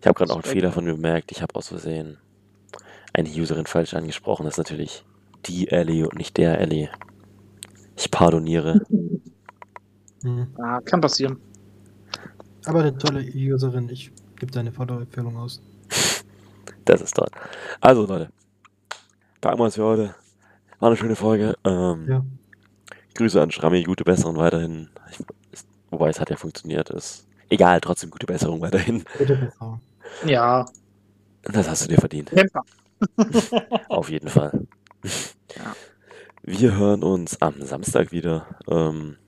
Ich 0.00 0.06
habe 0.06 0.14
gerade 0.14 0.32
auch 0.32 0.36
einen. 0.36 0.44
Fehler 0.44 0.72
von 0.72 0.84
mir 0.84 0.94
bemerkt. 0.94 1.32
Ich 1.32 1.42
habe 1.42 1.54
aus 1.54 1.68
Versehen 1.68 2.18
eine 3.12 3.28
Userin 3.28 3.66
falsch 3.66 3.94
angesprochen. 3.94 4.44
Das 4.44 4.54
ist 4.54 4.58
natürlich 4.58 5.04
die 5.46 5.68
Ellie 5.68 6.04
und 6.08 6.16
nicht 6.18 6.36
der 6.36 6.60
Ellie. 6.60 6.90
Ich 7.98 8.10
pardoniere. 8.12 8.80
hm. 10.22 10.46
ah, 10.62 10.80
kann 10.84 11.00
passieren. 11.00 11.38
Aber 12.64 12.80
eine 12.80 12.96
tolle 12.96 13.20
Userin. 13.34 13.88
Ich 13.88 14.12
gebe 14.36 14.52
deine 14.52 14.72
Follow-Empfehlung 14.72 15.36
aus. 15.36 15.60
Das 16.84 17.02
ist 17.02 17.14
toll. 17.16 17.28
Also 17.82 18.06
Leute, 18.06 18.30
packen 19.42 19.58
wir 19.58 19.66
es 19.66 19.74
für 19.74 19.84
heute. 19.84 20.14
War 20.80 20.88
eine 20.88 20.96
schöne 20.96 21.16
Folge. 21.16 21.54
Ähm, 21.62 22.06
Ja. 22.08 22.24
Grüße 23.14 23.42
an 23.42 23.50
Schrammi, 23.50 23.82
gute 23.82 24.04
Besserung 24.04 24.36
weiterhin. 24.38 24.88
Ich, 25.10 25.18
ist, 25.52 25.66
wobei 25.90 26.08
es 26.08 26.18
hat 26.18 26.30
ja 26.30 26.36
funktioniert. 26.36 26.88
Ist 26.88 27.26
egal, 27.50 27.82
trotzdem 27.82 28.08
gute 28.08 28.24
Besserung 28.24 28.62
weiterhin. 28.62 29.04
Gute 29.18 29.36
Besserung. 29.36 29.80
Ja, 30.24 30.64
Das 31.42 31.68
hast 31.68 31.84
du 31.84 31.88
dir 31.88 31.98
verdient. 31.98 32.30
Auf 33.90 34.08
jeden 34.08 34.28
Fall. 34.28 34.66
Ja. 35.56 35.74
Wir 36.50 36.74
hören 36.74 37.02
uns 37.02 37.42
am 37.42 37.60
Samstag 37.60 38.10
wieder. 38.10 38.46
Ähm, 38.68 39.18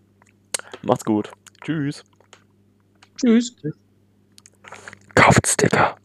macht's 0.80 1.04
gut. 1.04 1.30
Tschüss. 1.62 2.02
Tschüss. 3.20 3.54
Kauft 5.14 5.46
Sticker. 5.46 5.96